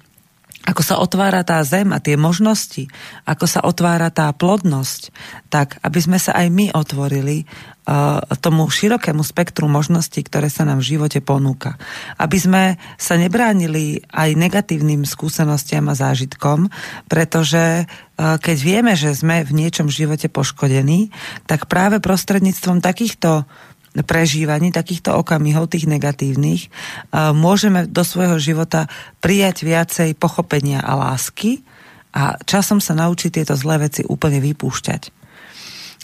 ako 0.67 0.81
sa 0.83 0.95
otvára 0.99 1.41
tá 1.47 1.63
zem 1.63 1.95
a 1.95 2.03
tie 2.03 2.19
možnosti, 2.19 2.91
ako 3.23 3.45
sa 3.47 3.63
otvára 3.63 4.11
tá 4.11 4.27
plodnosť, 4.35 5.09
tak 5.47 5.79
aby 5.81 5.99
sme 6.03 6.19
sa 6.19 6.35
aj 6.35 6.47
my 6.51 6.65
otvorili 6.75 7.47
uh, 7.47 8.19
tomu 8.37 8.67
širokému 8.67 9.23
spektru 9.23 9.71
možností, 9.71 10.21
ktoré 10.21 10.51
sa 10.51 10.67
nám 10.67 10.83
v 10.83 10.95
živote 10.95 11.23
ponúka. 11.23 11.79
Aby 12.19 12.37
sme 12.37 12.63
sa 12.99 13.15
nebránili 13.15 14.03
aj 14.11 14.35
negatívnym 14.35 15.07
skúsenostiam 15.07 15.87
a 15.89 15.97
zážitkom, 15.97 16.67
pretože 17.07 17.87
uh, 17.87 18.37
keď 18.37 18.57
vieme, 18.59 18.93
že 18.99 19.15
sme 19.15 19.47
v 19.47 19.55
niečom 19.55 19.87
živote 19.87 20.27
poškodení, 20.27 21.09
tak 21.47 21.71
práve 21.71 22.03
prostredníctvom 22.03 22.83
takýchto 22.83 23.47
prežívaní 23.93 24.69
takýchto 24.69 25.17
okamihov, 25.17 25.73
tých 25.73 25.89
negatívnych, 25.89 26.69
môžeme 27.13 27.89
do 27.89 28.05
svojho 28.05 28.37
života 28.37 28.85
prijať 29.23 29.65
viacej 29.65 30.13
pochopenia 30.17 30.81
a 30.81 30.93
lásky 30.93 31.65
a 32.13 32.37
časom 32.41 32.81
sa 32.81 32.97
naučiť 32.97 33.41
tieto 33.41 33.53
zlé 33.57 33.89
veci 33.89 34.05
úplne 34.05 34.37
vypúšťať. 34.41 35.17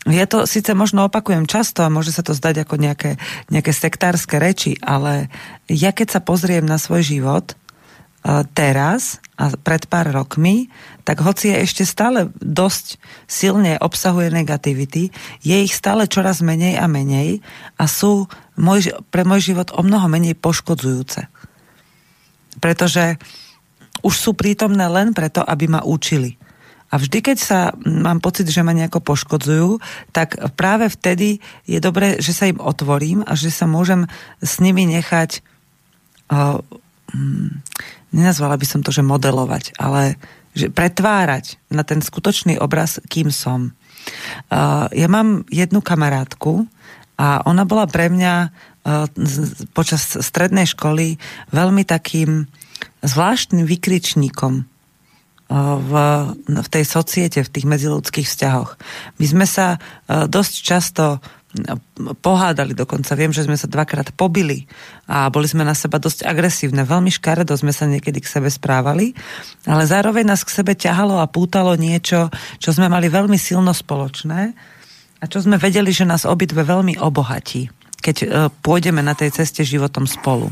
Ja 0.06 0.30
to 0.30 0.46
síce 0.46 0.70
možno 0.77 1.10
opakujem 1.10 1.50
často 1.50 1.82
a 1.82 1.89
môže 1.89 2.13
sa 2.13 2.22
to 2.22 2.38
zdať 2.38 2.62
ako 2.62 2.77
nejaké, 2.77 3.18
nejaké 3.50 3.74
sektárske 3.74 4.38
reči, 4.38 4.77
ale 4.86 5.34
ja 5.65 5.89
keď 5.89 6.18
sa 6.18 6.22
pozriem 6.22 6.62
na 6.62 6.77
svoj 6.77 7.01
život, 7.01 7.58
teraz 8.58 9.22
a 9.38 9.54
pred 9.54 9.86
pár 9.86 10.10
rokmi, 10.10 10.74
tak 11.06 11.22
hoci 11.22 11.54
je 11.54 11.62
ešte 11.62 11.84
stále 11.86 12.34
dosť 12.42 12.98
silne 13.30 13.78
obsahuje 13.78 14.34
negativity, 14.34 15.14
je 15.46 15.56
ich 15.62 15.72
stále 15.78 16.10
čoraz 16.10 16.42
menej 16.42 16.82
a 16.82 16.90
menej 16.90 17.46
a 17.78 17.86
sú 17.86 18.26
môj, 18.58 18.90
pre 19.14 19.22
môj 19.22 19.54
život 19.54 19.70
o 19.78 19.86
mnoho 19.86 20.10
menej 20.10 20.34
poškodzujúce. 20.34 21.30
Pretože 22.58 23.22
už 24.02 24.16
sú 24.18 24.32
prítomné 24.34 24.90
len 24.90 25.14
preto, 25.14 25.46
aby 25.46 25.70
ma 25.70 25.86
učili. 25.86 26.42
A 26.90 26.98
vždy, 27.02 27.18
keď 27.22 27.38
sa 27.38 27.60
mám 27.86 28.22
pocit, 28.22 28.50
že 28.50 28.66
ma 28.66 28.74
nejako 28.74 29.02
poškodzujú, 29.02 29.82
tak 30.10 30.38
práve 30.58 30.90
vtedy 30.90 31.42
je 31.70 31.78
dobré, 31.82 32.18
že 32.22 32.34
sa 32.34 32.50
im 32.50 32.62
otvorím 32.62 33.26
a 33.26 33.38
že 33.38 33.54
sa 33.54 33.70
môžem 33.70 34.10
s 34.42 34.62
nimi 34.62 34.86
nechať 34.90 35.42
uh, 36.30 36.62
nenazvala 38.16 38.56
by 38.56 38.66
som 38.66 38.82
to, 38.82 38.96
že 38.96 39.06
modelovať, 39.06 39.76
ale 39.76 40.16
že 40.56 40.72
pretvárať 40.72 41.60
na 41.68 41.84
ten 41.84 42.00
skutočný 42.00 42.58
obraz, 42.58 43.04
kým 43.12 43.30
som. 43.30 43.76
Uh, 44.48 44.88
ja 44.96 45.12
mám 45.12 45.44
jednu 45.52 45.84
kamarátku 45.84 46.66
a 47.20 47.44
ona 47.44 47.68
bola 47.68 47.86
pre 47.86 48.08
mňa 48.08 48.34
uh, 48.48 49.10
počas 49.76 50.16
strednej 50.24 50.70
školy 50.72 51.20
veľmi 51.52 51.84
takým 51.84 52.48
zvláštnym 53.04 53.68
vykričníkom 53.68 54.54
uh, 54.62 54.66
v, 55.78 55.92
v 56.48 56.68
tej 56.72 56.86
societe, 56.88 57.44
v 57.44 57.52
tých 57.52 57.68
medziludských 57.68 58.30
vzťahoch. 58.30 58.80
My 59.20 59.26
sme 59.26 59.46
sa 59.50 59.78
dosť 60.08 60.54
často 60.64 61.20
pohádali 62.20 62.76
dokonca. 62.76 63.16
Viem, 63.16 63.32
že 63.32 63.48
sme 63.48 63.56
sa 63.56 63.72
dvakrát 63.72 64.12
pobili 64.14 64.68
a 65.08 65.32
boli 65.32 65.48
sme 65.48 65.64
na 65.64 65.72
seba 65.72 66.02
dosť 66.02 66.28
agresívne. 66.28 66.84
Veľmi 66.84 67.14
škaredo 67.14 67.56
sme 67.56 67.72
sa 67.72 67.88
niekedy 67.88 68.20
k 68.20 68.28
sebe 68.28 68.50
správali, 68.52 69.16
ale 69.64 69.88
zároveň 69.88 70.28
nás 70.28 70.44
k 70.44 70.52
sebe 70.52 70.76
ťahalo 70.76 71.22
a 71.22 71.32
pútalo 71.32 71.74
niečo, 71.80 72.28
čo 72.60 72.70
sme 72.76 72.92
mali 72.92 73.08
veľmi 73.08 73.40
silno 73.40 73.72
spoločné 73.72 74.56
a 75.22 75.24
čo 75.26 75.40
sme 75.40 75.56
vedeli, 75.56 75.96
že 75.96 76.04
nás 76.04 76.28
obidve 76.28 76.62
veľmi 76.68 77.00
obohatí, 77.00 77.72
keď 78.04 78.16
e, 78.22 78.26
pôjdeme 78.60 79.00
na 79.00 79.16
tej 79.16 79.32
ceste 79.32 79.64
životom 79.64 80.04
spolu. 80.04 80.52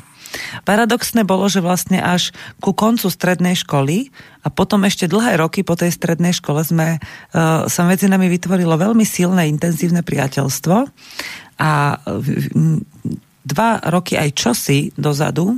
Paradoxné 0.65 1.23
bolo, 1.23 1.45
že 1.47 1.61
vlastne 1.61 2.01
až 2.01 2.33
ku 2.57 2.73
koncu 2.73 3.07
strednej 3.09 3.53
školy 3.53 4.09
a 4.41 4.47
potom 4.49 4.83
ešte 4.83 5.05
dlhé 5.05 5.37
roky 5.37 5.61
po 5.61 5.77
tej 5.77 5.93
strednej 5.93 6.33
škole 6.33 6.65
sme, 6.65 6.97
uh, 6.97 7.65
sa 7.69 7.81
medzi 7.85 8.09
nami 8.09 8.27
vytvorilo 8.27 8.75
veľmi 8.75 9.05
silné, 9.05 9.47
intenzívne 9.47 10.01
priateľstvo 10.01 10.75
a 11.61 11.71
dva 13.43 13.69
roky 13.93 14.17
aj 14.17 14.29
čosi 14.33 14.89
dozadu 14.97 15.53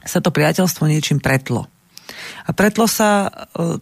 sa 0.00 0.24
to 0.24 0.32
priateľstvo 0.32 0.88
niečím 0.88 1.20
pretlo. 1.20 1.68
A 2.48 2.56
pretlo 2.56 2.88
sa 2.88 3.28
uh, 3.28 3.76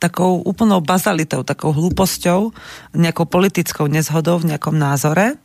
takou 0.00 0.44
úplnou 0.44 0.84
bazalitou, 0.84 1.44
takou 1.44 1.72
hlúposťou, 1.72 2.52
nejakou 2.92 3.24
politickou 3.24 3.88
nezhodou 3.88 4.40
v 4.40 4.52
nejakom 4.52 4.76
názore, 4.76 5.40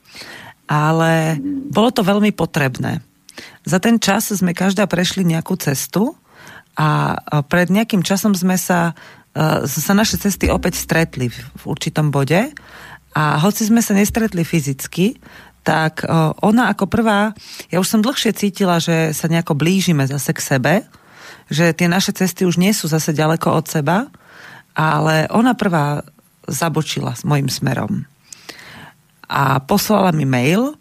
ale 0.68 1.40
bolo 1.72 1.90
to 1.96 2.04
veľmi 2.04 2.36
potrebné. 2.36 3.00
Za 3.64 3.78
ten 3.78 4.00
čas 4.02 4.32
sme 4.32 4.56
každá 4.56 4.88
prešli 4.90 5.28
nejakú 5.28 5.56
cestu 5.60 6.16
a 6.80 7.20
pred 7.52 7.68
nejakým 7.68 8.06
časom 8.06 8.32
sme 8.32 8.56
sa, 8.56 8.96
e, 9.36 9.68
sa 9.68 9.94
naše 9.94 10.16
cesty 10.16 10.48
opäť 10.48 10.80
stretli 10.80 11.28
v 11.34 11.64
určitom 11.68 12.08
bode 12.08 12.56
a 13.12 13.24
hoci 13.42 13.68
sme 13.68 13.84
sa 13.84 13.92
nestretli 13.92 14.48
fyzicky, 14.48 15.20
tak 15.68 16.02
e, 16.02 16.08
ona 16.40 16.72
ako 16.72 16.88
prvá, 16.88 17.36
ja 17.68 17.84
už 17.84 17.88
som 17.88 18.06
dlhšie 18.06 18.32
cítila, 18.32 18.80
že 18.80 19.12
sa 19.12 19.28
nejako 19.28 19.60
blížime 19.60 20.08
zase 20.08 20.32
k 20.32 20.40
sebe, 20.40 20.74
že 21.52 21.76
tie 21.76 21.92
naše 21.92 22.16
cesty 22.16 22.48
už 22.48 22.56
nie 22.56 22.72
sú 22.72 22.88
zase 22.88 23.12
ďaleko 23.12 23.60
od 23.60 23.66
seba, 23.68 24.08
ale 24.78 25.28
ona 25.34 25.52
prvá 25.58 26.08
zabočila 26.48 27.12
s 27.12 27.28
mojim 27.28 27.52
smerom. 27.52 28.08
A 29.30 29.62
poslala 29.62 30.16
mi 30.16 30.24
mail, 30.24 30.79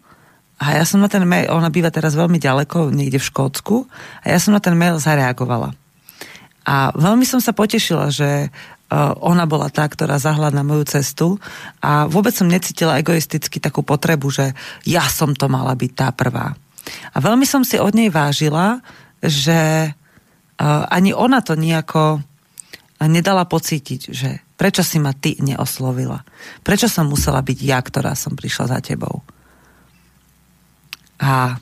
a 0.59 0.75
ja 0.75 0.83
som 0.83 0.99
na 0.99 1.07
ten 1.07 1.23
mail, 1.23 1.47
ona 1.49 1.71
býva 1.71 1.87
teraz 1.87 2.19
veľmi 2.19 2.35
ďaleko, 2.35 2.91
niekde 2.91 3.17
v 3.17 3.27
Škótsku, 3.31 3.87
a 4.21 4.25
ja 4.27 4.37
som 4.37 4.51
na 4.51 4.59
ten 4.59 4.75
mail 4.75 4.99
zareagovala. 4.99 5.71
A 6.67 6.91
veľmi 6.93 7.23
som 7.23 7.39
sa 7.39 7.55
potešila, 7.55 8.11
že 8.11 8.51
ona 9.23 9.45
bola 9.45 9.69
tá, 9.69 9.85
ktorá 9.85 10.17
zahľad 10.17 10.49
na 10.49 10.65
moju 10.65 10.81
cestu 10.89 11.37
a 11.77 12.09
vôbec 12.09 12.33
som 12.33 12.49
necítila 12.49 12.97
egoisticky 12.97 13.61
takú 13.61 13.85
potrebu, 13.85 14.33
že 14.33 14.57
ja 14.81 15.05
som 15.05 15.37
to 15.37 15.45
mala 15.45 15.77
byť 15.77 15.91
tá 15.93 16.09
prvá. 16.09 16.57
A 17.13 17.17
veľmi 17.21 17.45
som 17.45 17.61
si 17.61 17.77
od 17.77 17.93
nej 17.93 18.09
vážila, 18.09 18.81
že 19.21 19.93
ani 20.89 21.13
ona 21.13 21.39
to 21.45 21.53
nejako 21.53 22.25
nedala 22.99 23.45
pocítiť, 23.45 24.01
že 24.09 24.41
prečo 24.57 24.83
si 24.83 24.97
ma 24.97 25.13
ty 25.13 25.37
neoslovila? 25.39 26.25
Prečo 26.65 26.89
som 26.89 27.07
musela 27.07 27.39
byť 27.39 27.59
ja, 27.61 27.79
ktorá 27.79 28.17
som 28.17 28.33
prišla 28.33 28.73
za 28.73 28.79
tebou? 28.81 29.21
A 31.19 31.59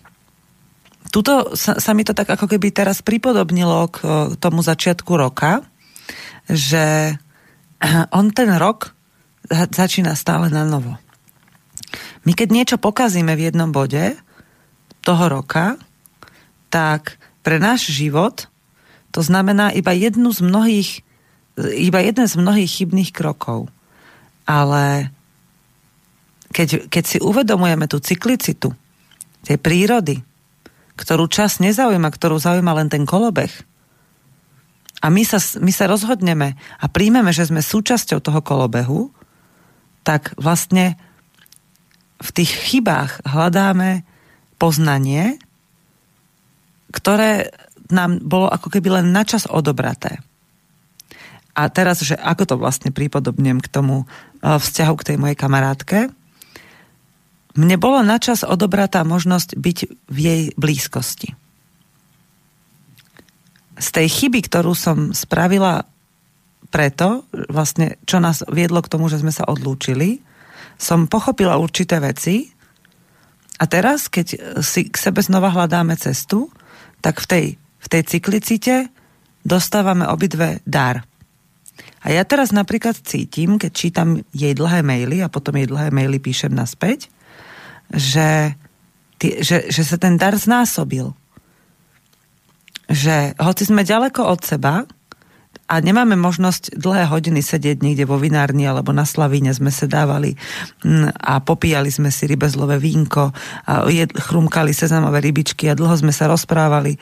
tuto 1.10 1.58
sa, 1.58 1.82
sa 1.82 1.92
mi 1.98 2.06
to 2.06 2.14
tak 2.14 2.30
ako 2.30 2.46
keby 2.46 2.70
teraz 2.70 3.02
pripodobnilo 3.02 3.90
k 3.90 3.98
tomu 4.38 4.62
začiatku 4.62 5.12
roka, 5.18 5.66
že 6.46 7.18
on 8.18 8.30
ten 8.32 8.54
rok 8.56 8.94
začína 9.50 10.14
stále 10.14 10.52
na 10.52 10.68
novo. 10.68 11.00
My 12.28 12.36
keď 12.36 12.50
niečo 12.52 12.78
pokazíme 12.78 13.32
v 13.34 13.50
jednom 13.50 13.72
bode 13.72 14.20
toho 15.08 15.26
roka, 15.32 15.80
tak 16.68 17.16
pre 17.48 17.64
náš 17.64 17.88
život 17.96 18.52
to 19.16 19.24
znamená 19.24 19.72
iba 19.72 19.96
jednu 19.96 20.36
z 20.36 20.44
mnohých, 20.44 20.90
iba 21.58 22.04
jeden 22.04 22.28
z 22.28 22.36
mnohých 22.36 22.70
chybných 22.70 23.16
krokov. 23.16 23.72
Ale 24.44 25.16
keď, 26.52 26.92
keď 26.92 27.04
si 27.08 27.18
uvedomujeme 27.24 27.88
tú 27.88 28.04
cyklicitu 28.04 28.76
tej 29.48 29.58
prírody, 29.58 30.20
ktorú 31.00 31.32
čas 31.32 31.64
nezaujíma, 31.64 32.10
ktorú 32.12 32.38
zaujíma 32.42 32.74
len 32.76 32.90
ten 32.92 33.08
kolobeh, 33.08 33.52
a 34.98 35.14
my 35.14 35.22
sa, 35.22 35.38
my 35.62 35.70
sa 35.70 35.86
rozhodneme 35.86 36.58
a 36.58 36.86
príjmeme, 36.90 37.30
že 37.30 37.46
sme 37.46 37.62
súčasťou 37.62 38.18
toho 38.18 38.42
kolobehu, 38.42 39.14
tak 40.02 40.34
vlastne 40.42 40.98
v 42.18 42.30
tých 42.34 42.50
chybách 42.50 43.22
hľadáme 43.30 44.02
poznanie, 44.58 45.38
ktoré 46.90 47.54
nám 47.94 48.26
bolo 48.26 48.50
ako 48.50 48.74
keby 48.74 49.00
len 49.00 49.14
načas 49.14 49.46
odobraté. 49.46 50.18
A 51.54 51.70
teraz, 51.70 52.02
že 52.02 52.18
ako 52.18 52.44
to 52.46 52.56
vlastne 52.58 52.90
prípodobnem 52.90 53.62
k 53.62 53.70
tomu 53.70 54.04
e, 54.04 54.06
vzťahu 54.42 54.94
k 54.98 55.08
tej 55.14 55.18
mojej 55.18 55.38
kamarátke, 55.38 56.10
mne 57.58 57.76
bolo 57.82 58.06
načas 58.06 58.46
odobratá 58.46 59.02
možnosť 59.02 59.58
byť 59.58 59.78
v 60.08 60.18
jej 60.18 60.44
blízkosti 60.54 61.34
z 63.78 63.88
tej 63.94 64.08
chyby, 64.10 64.50
ktorú 64.50 64.74
som 64.74 65.14
spravila 65.14 65.86
preto, 66.74 67.24
vlastne, 67.48 68.02
čo 68.04 68.20
nás 68.20 68.44
viedlo 68.50 68.84
k 68.84 68.92
tomu, 68.92 69.08
že 69.08 69.22
sme 69.22 69.32
sa 69.32 69.48
odlúčili, 69.48 70.20
som 70.76 71.08
pochopila 71.08 71.56
určité 71.58 72.02
veci 72.02 72.52
a 73.58 73.64
teraz, 73.66 74.12
keď 74.12 74.60
si 74.62 74.90
k 74.90 74.96
sebe 74.98 75.22
znova 75.24 75.54
hľadáme 75.54 75.96
cestu, 75.98 76.52
tak 77.02 77.22
v 77.24 77.26
tej, 77.26 77.46
v 77.58 77.88
tej 77.88 78.02
cyklicite 78.06 78.76
dostávame 79.48 80.06
obidve 80.10 80.60
dar. 80.68 81.08
A 82.04 82.14
ja 82.14 82.26
teraz 82.28 82.54
napríklad 82.54 83.00
cítim, 83.00 83.58
keď 83.58 83.72
čítam 83.74 84.10
jej 84.34 84.54
dlhé 84.54 84.86
maily 84.86 85.24
a 85.24 85.32
potom 85.32 85.56
jej 85.58 85.70
dlhé 85.70 85.90
maily 85.94 86.22
píšem 86.22 86.52
naspäť, 86.52 87.10
že, 87.92 88.56
že, 89.22 89.68
že 89.72 89.84
sa 89.84 89.98
ten 90.00 90.20
dar 90.20 90.36
znásobil. 90.36 91.16
Že 92.88 93.36
hoci 93.40 93.64
sme 93.68 93.84
ďaleko 93.84 94.24
od 94.24 94.40
seba 94.44 94.88
a 95.68 95.76
nemáme 95.84 96.16
možnosť 96.16 96.80
dlhé 96.80 97.12
hodiny 97.12 97.44
sedieť 97.44 97.84
niekde 97.84 98.08
vo 98.08 98.16
vinárni 98.16 98.64
alebo 98.64 98.96
na 98.96 99.04
Slavíne 99.04 99.52
sme 99.52 99.68
sedávali 99.68 100.40
mm, 100.88 101.20
a 101.20 101.44
popíjali 101.44 101.92
sme 101.92 102.08
si 102.08 102.24
rybezlové 102.24 102.80
vínko 102.80 103.36
a 103.68 103.84
jed, 103.92 104.16
chrumkali 104.16 104.72
sezamové 104.72 105.20
rybičky 105.20 105.68
a 105.68 105.76
dlho 105.76 105.92
sme 106.00 106.16
sa 106.16 106.32
rozprávali 106.32 106.96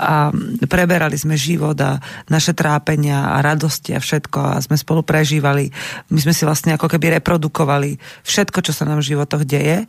a 0.00 0.32
preberali 0.64 1.20
sme 1.20 1.36
život 1.36 1.76
a 1.84 2.00
naše 2.32 2.56
trápenia 2.56 3.36
a 3.36 3.44
radosti 3.44 3.92
a 3.92 4.00
všetko 4.00 4.38
a 4.40 4.64
sme 4.64 4.80
spolu 4.80 5.04
prežívali. 5.04 5.68
My 6.08 6.24
sme 6.24 6.32
si 6.32 6.48
vlastne 6.48 6.72
ako 6.72 6.88
keby 6.88 7.20
reprodukovali 7.20 8.00
všetko, 8.24 8.64
čo 8.64 8.72
sa 8.72 8.88
nám 8.88 9.04
v 9.04 9.08
životoch 9.12 9.44
deje 9.44 9.84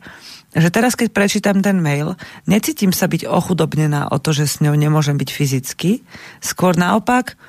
že 0.52 0.68
teraz, 0.68 0.92
keď 1.00 1.16
prečítam 1.16 1.64
ten 1.64 1.80
mail, 1.80 2.12
necítim 2.44 2.92
sa 2.92 3.08
byť 3.08 3.24
ochudobnená 3.24 4.12
o 4.12 4.20
to, 4.20 4.36
že 4.36 4.44
s 4.44 4.60
ňou 4.60 4.76
nemôžem 4.76 5.16
byť 5.16 5.30
fyzicky. 5.32 6.04
Skôr 6.44 6.76
naopak, 6.76 7.40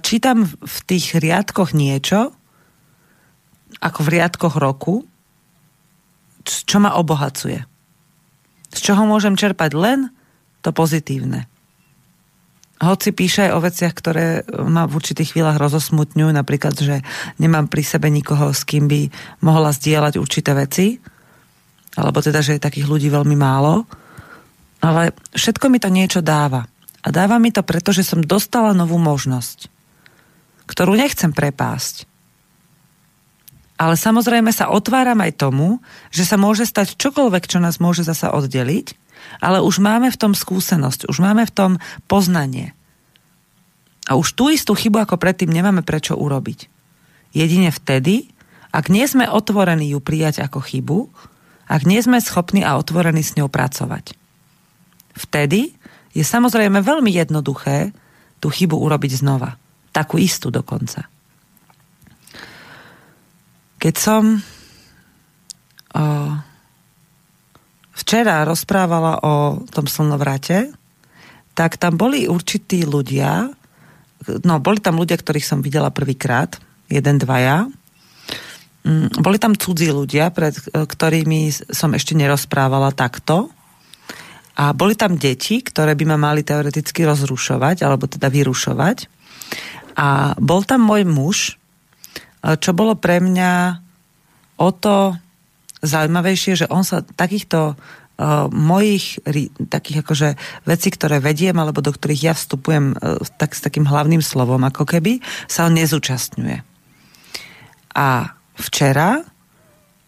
čítam 0.00 0.48
v 0.48 0.76
tých 0.88 1.20
riadkoch 1.20 1.76
niečo, 1.76 2.32
ako 3.84 4.00
v 4.00 4.12
riadkoch 4.16 4.56
roku, 4.56 5.04
čo 6.48 6.80
ma 6.80 6.96
obohacuje. 6.96 7.60
Z 8.72 8.78
čoho 8.88 9.04
môžem 9.04 9.36
čerpať 9.36 9.76
len 9.76 10.08
to 10.64 10.72
pozitívne. 10.72 11.49
Hoci 12.80 13.12
píše 13.12 13.52
o 13.52 13.60
veciach, 13.60 13.92
ktoré 13.92 14.40
ma 14.64 14.88
v 14.88 14.96
určitých 14.96 15.36
chvíľach 15.36 15.60
rozosmutňujú, 15.60 16.32
napríklad, 16.32 16.72
že 16.80 17.04
nemám 17.36 17.68
pri 17.68 17.84
sebe 17.84 18.08
nikoho, 18.08 18.56
s 18.56 18.64
kým 18.64 18.88
by 18.88 19.12
mohla 19.44 19.68
zdieľať 19.68 20.16
určité 20.16 20.56
veci, 20.56 20.96
alebo 22.00 22.24
teda, 22.24 22.40
že 22.40 22.56
je 22.56 22.64
takých 22.64 22.88
ľudí 22.88 23.12
veľmi 23.12 23.36
málo, 23.36 23.84
ale 24.80 25.12
všetko 25.36 25.68
mi 25.68 25.76
to 25.76 25.92
niečo 25.92 26.24
dáva. 26.24 26.64
A 27.04 27.08
dáva 27.12 27.36
mi 27.36 27.52
to 27.52 27.60
preto, 27.60 27.92
že 27.92 28.04
som 28.04 28.24
dostala 28.24 28.72
novú 28.72 28.96
možnosť, 28.96 29.68
ktorú 30.64 30.96
nechcem 30.96 31.36
prepásť. 31.36 32.08
Ale 33.80 33.96
samozrejme 33.96 34.52
sa 34.52 34.68
otváram 34.68 35.20
aj 35.24 35.40
tomu, 35.40 35.80
že 36.12 36.28
sa 36.28 36.36
môže 36.36 36.68
stať 36.68 37.00
čokoľvek, 37.00 37.44
čo 37.48 37.60
nás 37.60 37.80
môže 37.80 38.04
zasa 38.04 38.32
oddeliť, 38.32 38.92
ale 39.38 39.62
už 39.62 39.78
máme 39.78 40.10
v 40.10 40.18
tom 40.18 40.34
skúsenosť, 40.34 41.06
už 41.06 41.22
máme 41.22 41.46
v 41.46 41.54
tom 41.54 41.70
poznanie. 42.10 42.74
A 44.10 44.18
už 44.18 44.34
tú 44.34 44.50
istú 44.50 44.74
chybu 44.74 45.06
ako 45.06 45.22
predtým 45.22 45.54
nemáme 45.54 45.86
prečo 45.86 46.18
urobiť. 46.18 46.66
Jedine 47.30 47.70
vtedy, 47.70 48.34
ak 48.74 48.90
nie 48.90 49.06
sme 49.06 49.30
otvorení 49.30 49.94
ju 49.94 50.02
prijať 50.02 50.42
ako 50.42 50.58
chybu, 50.58 50.98
ak 51.70 51.86
nie 51.86 52.02
sme 52.02 52.18
schopní 52.18 52.66
a 52.66 52.74
otvorení 52.74 53.22
s 53.22 53.38
ňou 53.38 53.46
pracovať. 53.46 54.18
Vtedy 55.14 55.78
je 56.10 56.26
samozrejme 56.26 56.82
veľmi 56.82 57.14
jednoduché 57.14 57.94
tú 58.42 58.50
chybu 58.50 58.74
urobiť 58.74 59.22
znova. 59.22 59.54
Takú 59.94 60.18
istú 60.18 60.50
dokonca. 60.50 61.06
Keď 63.78 63.94
som 63.94 64.42
o, 65.94 66.02
včera 68.00 68.42
rozprávala 68.48 69.20
o 69.20 69.34
tom 69.68 69.84
slnovrate, 69.84 70.72
tak 71.52 71.76
tam 71.76 72.00
boli 72.00 72.24
určití 72.24 72.88
ľudia, 72.88 73.52
no 74.48 74.54
boli 74.64 74.80
tam 74.80 74.96
ľudia, 74.96 75.20
ktorých 75.20 75.44
som 75.44 75.60
videla 75.60 75.92
prvýkrát, 75.92 76.56
jeden, 76.88 77.20
dvaja, 77.20 77.68
Mm, 78.80 79.12
boli 79.20 79.36
tam 79.36 79.52
cudzí 79.52 79.92
ľudia, 79.92 80.32
pred 80.32 80.56
e, 80.56 80.88
ktorými 80.88 81.52
som 81.52 81.92
ešte 81.92 82.16
nerozprávala 82.16 82.96
takto. 82.96 83.52
A 84.56 84.72
boli 84.72 84.96
tam 84.96 85.20
deti, 85.20 85.60
ktoré 85.60 85.92
by 85.96 86.04
ma 86.16 86.18
mali 86.32 86.44
teoreticky 86.44 87.04
rozrušovať, 87.04 87.84
alebo 87.84 88.08
teda 88.08 88.32
vyrušovať. 88.32 89.08
A 90.00 90.32
bol 90.40 90.64
tam 90.64 90.80
môj 90.88 91.04
muž, 91.04 91.36
e, 92.40 92.56
čo 92.56 92.72
bolo 92.72 92.96
pre 92.96 93.20
mňa 93.20 93.84
o 94.56 94.68
to 94.72 95.12
zaujímavejšie, 95.80 96.64
že 96.64 96.70
on 96.70 96.84
sa 96.84 97.02
takýchto 97.02 97.74
uh, 97.74 98.46
mojich 98.52 99.20
takých 99.68 100.04
akože 100.04 100.28
vecí, 100.68 100.88
ktoré 100.92 101.20
vediem, 101.20 101.56
alebo 101.56 101.80
do 101.80 101.92
ktorých 101.92 102.22
ja 102.30 102.34
vstupujem 102.36 102.96
uh, 102.96 103.20
tak, 103.40 103.56
s 103.56 103.64
takým 103.64 103.88
hlavným 103.88 104.20
slovom, 104.20 104.60
ako 104.64 104.84
keby, 104.84 105.24
sa 105.48 105.68
on 105.68 105.76
nezúčastňuje. 105.76 106.62
A 107.96 108.08
včera 108.60 109.24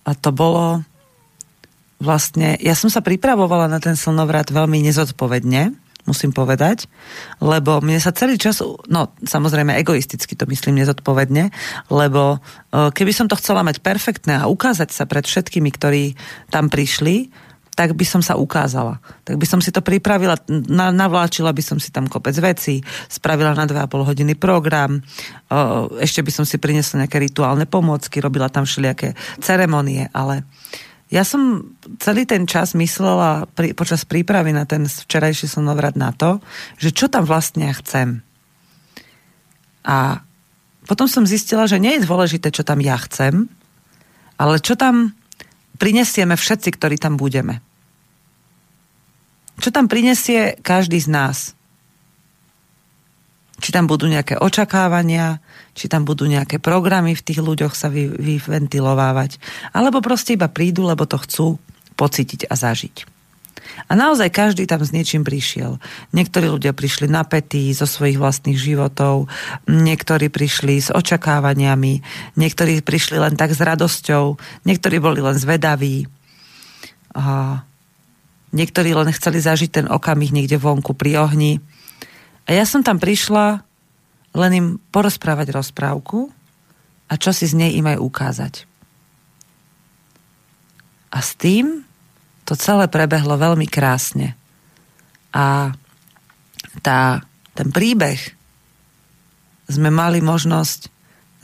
a 0.02 0.10
to 0.18 0.34
bolo 0.34 0.82
vlastne, 2.02 2.58
ja 2.58 2.74
som 2.74 2.90
sa 2.90 2.98
pripravovala 2.98 3.70
na 3.70 3.78
ten 3.78 3.94
slnovrat 3.94 4.50
veľmi 4.50 4.82
nezodpovedne, 4.82 5.81
musím 6.02 6.34
povedať, 6.34 6.90
lebo 7.38 7.78
mne 7.78 8.02
sa 8.02 8.10
celý 8.10 8.34
čas, 8.34 8.58
no 8.90 9.14
samozrejme 9.22 9.78
egoisticky 9.78 10.34
to 10.34 10.50
myslím 10.50 10.82
nezodpovedne, 10.82 11.54
lebo 11.94 12.38
e, 12.38 12.90
keby 12.90 13.12
som 13.14 13.30
to 13.30 13.38
chcela 13.38 13.62
mať 13.62 13.78
perfektné 13.78 14.42
a 14.42 14.50
ukázať 14.50 14.90
sa 14.90 15.06
pred 15.06 15.22
všetkými, 15.22 15.70
ktorí 15.70 16.18
tam 16.50 16.66
prišli, 16.66 17.30
tak 17.72 17.96
by 17.96 18.04
som 18.04 18.20
sa 18.20 18.36
ukázala. 18.36 19.00
Tak 19.24 19.40
by 19.40 19.46
som 19.48 19.60
si 19.64 19.72
to 19.72 19.80
pripravila, 19.80 20.36
na, 20.68 20.92
navláčila 20.92 21.56
by 21.56 21.62
som 21.64 21.80
si 21.80 21.88
tam 21.88 22.04
kopec 22.04 22.36
vecí, 22.36 22.84
spravila 23.08 23.56
na 23.56 23.64
2,5 23.64 24.08
hodiny 24.12 24.34
program, 24.36 25.00
o, 25.48 25.88
ešte 25.96 26.20
by 26.20 26.32
som 26.34 26.44
si 26.44 26.60
prinesla 26.60 27.04
nejaké 27.04 27.16
rituálne 27.16 27.64
pomôcky, 27.64 28.20
robila 28.20 28.52
tam 28.52 28.68
všelijaké 28.68 29.16
ceremonie, 29.40 30.12
ale 30.12 30.44
ja 31.12 31.28
som 31.28 31.76
celý 32.00 32.24
ten 32.24 32.48
čas 32.48 32.72
myslela 32.72 33.44
pri, 33.52 33.76
počas 33.76 34.08
prípravy 34.08 34.56
na 34.56 34.64
ten 34.64 34.88
včerajší 34.88 35.44
slnovrat 35.44 35.92
na 35.92 36.08
to, 36.16 36.40
že 36.80 36.88
čo 36.88 37.12
tam 37.12 37.28
vlastne 37.28 37.68
chcem. 37.76 38.24
A 39.84 40.24
potom 40.88 41.04
som 41.04 41.28
zistila, 41.28 41.68
že 41.68 41.76
nie 41.76 42.00
je 42.00 42.08
dôležité, 42.08 42.48
čo 42.48 42.64
tam 42.64 42.80
ja 42.80 42.96
chcem, 42.96 43.52
ale 44.40 44.56
čo 44.56 44.72
tam 44.72 45.12
prinesieme 45.76 46.32
všetci, 46.32 46.80
ktorí 46.80 46.96
tam 46.96 47.20
budeme. 47.20 47.60
Čo 49.60 49.68
tam 49.68 49.92
prinesie 49.92 50.56
každý 50.64 50.96
z 50.96 51.12
nás. 51.12 51.38
Či 53.60 53.68
tam 53.68 53.84
budú 53.84 54.08
nejaké 54.08 54.40
očakávania, 54.40 55.44
či 55.72 55.88
tam 55.88 56.04
budú 56.04 56.28
nejaké 56.28 56.60
programy 56.60 57.16
v 57.16 57.24
tých 57.24 57.40
ľuďoch 57.40 57.72
sa 57.72 57.88
vy, 57.88 58.12
vyventilovávať, 58.12 59.40
alebo 59.72 60.04
proste 60.04 60.36
iba 60.36 60.48
prídu, 60.48 60.84
lebo 60.84 61.08
to 61.08 61.16
chcú 61.20 61.46
pocítiť 61.96 62.48
a 62.48 62.54
zažiť. 62.56 62.96
A 63.88 63.92
naozaj 63.94 64.34
každý 64.34 64.66
tam 64.68 64.82
s 64.82 64.92
niečím 64.92 65.24
prišiel. 65.24 65.78
Niektorí 66.12 66.50
ľudia 66.50 66.76
prišli 66.76 67.08
napätí 67.08 67.70
zo 67.72 67.86
svojich 67.88 68.18
vlastných 68.18 68.58
životov, 68.58 69.30
niektorí 69.70 70.28
prišli 70.28 70.82
s 70.82 70.88
očakávaniami, 70.92 72.02
niektorí 72.36 72.82
prišli 72.84 73.16
len 73.22 73.34
tak 73.38 73.54
s 73.54 73.60
radosťou, 73.62 74.36
niektorí 74.66 74.96
boli 74.98 75.24
len 75.24 75.36
zvedaví. 75.38 76.10
A 77.16 77.60
niektorí 78.52 78.92
len 78.92 79.08
chceli 79.14 79.40
zažiť 79.40 79.70
ten 79.70 79.86
okamih 79.88 80.32
niekde 80.32 80.60
vonku 80.60 80.92
pri 80.92 81.22
ohni. 81.22 81.60
A 82.48 82.56
ja 82.56 82.66
som 82.66 82.84
tam 82.84 82.98
prišla 82.98 83.64
len 84.32 84.52
im 84.52 84.66
porozprávať 84.92 85.52
rozprávku 85.52 86.32
a 87.08 87.14
čo 87.20 87.36
si 87.36 87.44
z 87.44 87.54
nej 87.56 87.76
im 87.76 87.86
aj 87.88 87.98
ukázať. 88.00 88.54
A 91.12 91.18
s 91.20 91.36
tým 91.36 91.84
to 92.48 92.56
celé 92.56 92.88
prebehlo 92.88 93.36
veľmi 93.36 93.68
krásne. 93.68 94.32
A 95.32 95.76
tá, 96.80 97.20
ten 97.52 97.68
príbeh 97.68 98.18
sme 99.68 99.92
mali 99.92 100.24
možnosť 100.24 100.88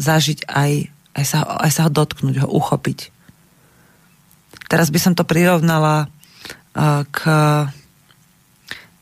zažiť 0.00 0.48
aj, 0.48 0.70
aj, 1.16 1.24
sa, 1.24 1.38
aj 1.44 1.70
sa 1.72 1.84
ho 1.86 1.90
dotknúť, 1.92 2.44
ho 2.44 2.48
uchopiť. 2.48 3.12
Teraz 4.68 4.88
by 4.88 5.00
som 5.00 5.12
to 5.16 5.24
prirovnala 5.24 6.08
uh, 6.08 7.04
k 7.08 7.20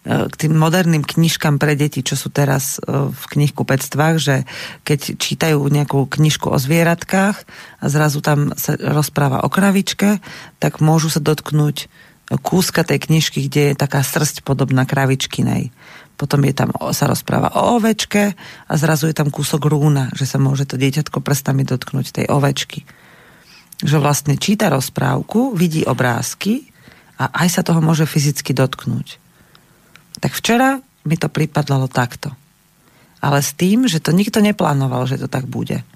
k 0.06 0.34
tým 0.38 0.54
moderným 0.54 1.02
knižkám 1.02 1.58
pre 1.58 1.74
deti, 1.74 2.06
čo 2.06 2.14
sú 2.14 2.30
teraz 2.30 2.78
e, 2.78 3.10
v 3.10 3.22
knihkupectvách, 3.26 4.16
že 4.22 4.46
keď 4.86 5.18
čítajú 5.18 5.58
nejakú 5.58 6.06
knižku 6.06 6.46
o 6.46 6.58
zvieratkách 6.62 7.36
a 7.82 7.84
zrazu 7.90 8.22
tam 8.22 8.54
sa 8.54 8.78
rozpráva 8.78 9.42
o 9.42 9.50
kravičke, 9.50 10.22
tak 10.62 10.78
môžu 10.78 11.10
sa 11.10 11.18
dotknúť 11.18 11.90
kúska 12.38 12.86
tej 12.86 13.02
knižky, 13.02 13.50
kde 13.50 13.74
je 13.74 13.74
taká 13.78 14.02
srst 14.06 14.46
podobná 14.46 14.86
kravičkinej. 14.86 15.74
Potom 16.16 16.42
je 16.46 16.54
tam, 16.54 16.70
sa 16.94 17.10
rozpráva 17.10 17.52
o 17.58 17.76
ovečke 17.76 18.38
a 18.66 18.72
zrazu 18.78 19.10
je 19.10 19.14
tam 19.18 19.28
kúsok 19.28 19.68
rúna, 19.68 20.08
že 20.14 20.24
sa 20.24 20.38
môže 20.38 20.70
to 20.70 20.78
dieťatko 20.80 21.18
prstami 21.18 21.66
dotknúť 21.66 22.22
tej 22.22 22.26
ovečky. 22.30 22.86
Že 23.82 23.96
vlastne 24.00 24.34
číta 24.38 24.72
rozprávku, 24.72 25.52
vidí 25.52 25.84
obrázky 25.84 26.72
a 27.20 27.28
aj 27.44 27.60
sa 27.60 27.62
toho 27.66 27.84
môže 27.84 28.08
fyzicky 28.08 28.56
dotknúť. 28.56 29.25
Tak 30.26 30.34
včera 30.34 30.82
mi 31.06 31.14
to 31.14 31.30
pripadalo 31.30 31.86
takto. 31.86 32.34
Ale 33.22 33.38
s 33.38 33.54
tým, 33.54 33.86
že 33.86 34.02
to 34.02 34.10
nikto 34.10 34.42
neplánoval, 34.42 35.06
že 35.06 35.22
to 35.22 35.30
tak 35.30 35.46
bude. 35.46 35.86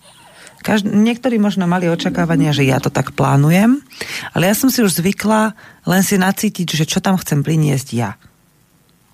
Každ- 0.62 0.86
niektorí 0.86 1.42
možno 1.42 1.66
mali 1.66 1.90
očakávania, 1.90 2.54
že 2.54 2.62
ja 2.62 2.78
to 2.78 2.94
tak 2.94 3.10
plánujem, 3.18 3.82
ale 4.30 4.46
ja 4.46 4.54
som 4.54 4.70
si 4.70 4.86
už 4.86 5.02
zvykla 5.02 5.58
len 5.82 6.02
si 6.06 6.14
nacítiť, 6.14 6.78
že 6.78 6.86
čo 6.86 7.02
tam 7.02 7.18
chcem 7.18 7.42
priniesť 7.42 7.88
ja. 7.90 8.14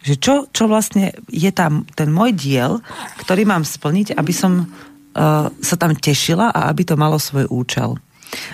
Že 0.05 0.15
čo, 0.21 0.35
čo 0.53 0.69
vlastne 0.69 1.17
je 1.33 1.49
tam 1.49 1.89
ten 1.97 2.13
môj 2.13 2.37
diel, 2.37 2.85
ktorý 3.25 3.49
mám 3.49 3.65
splniť, 3.65 4.21
aby 4.21 4.33
som 4.37 4.69
uh, 4.69 5.49
sa 5.49 5.77
tam 5.81 5.97
tešila 5.97 6.53
a 6.53 6.69
aby 6.69 6.85
to 6.85 7.01
malo 7.01 7.17
svoj 7.17 7.49
účel. 7.49 7.97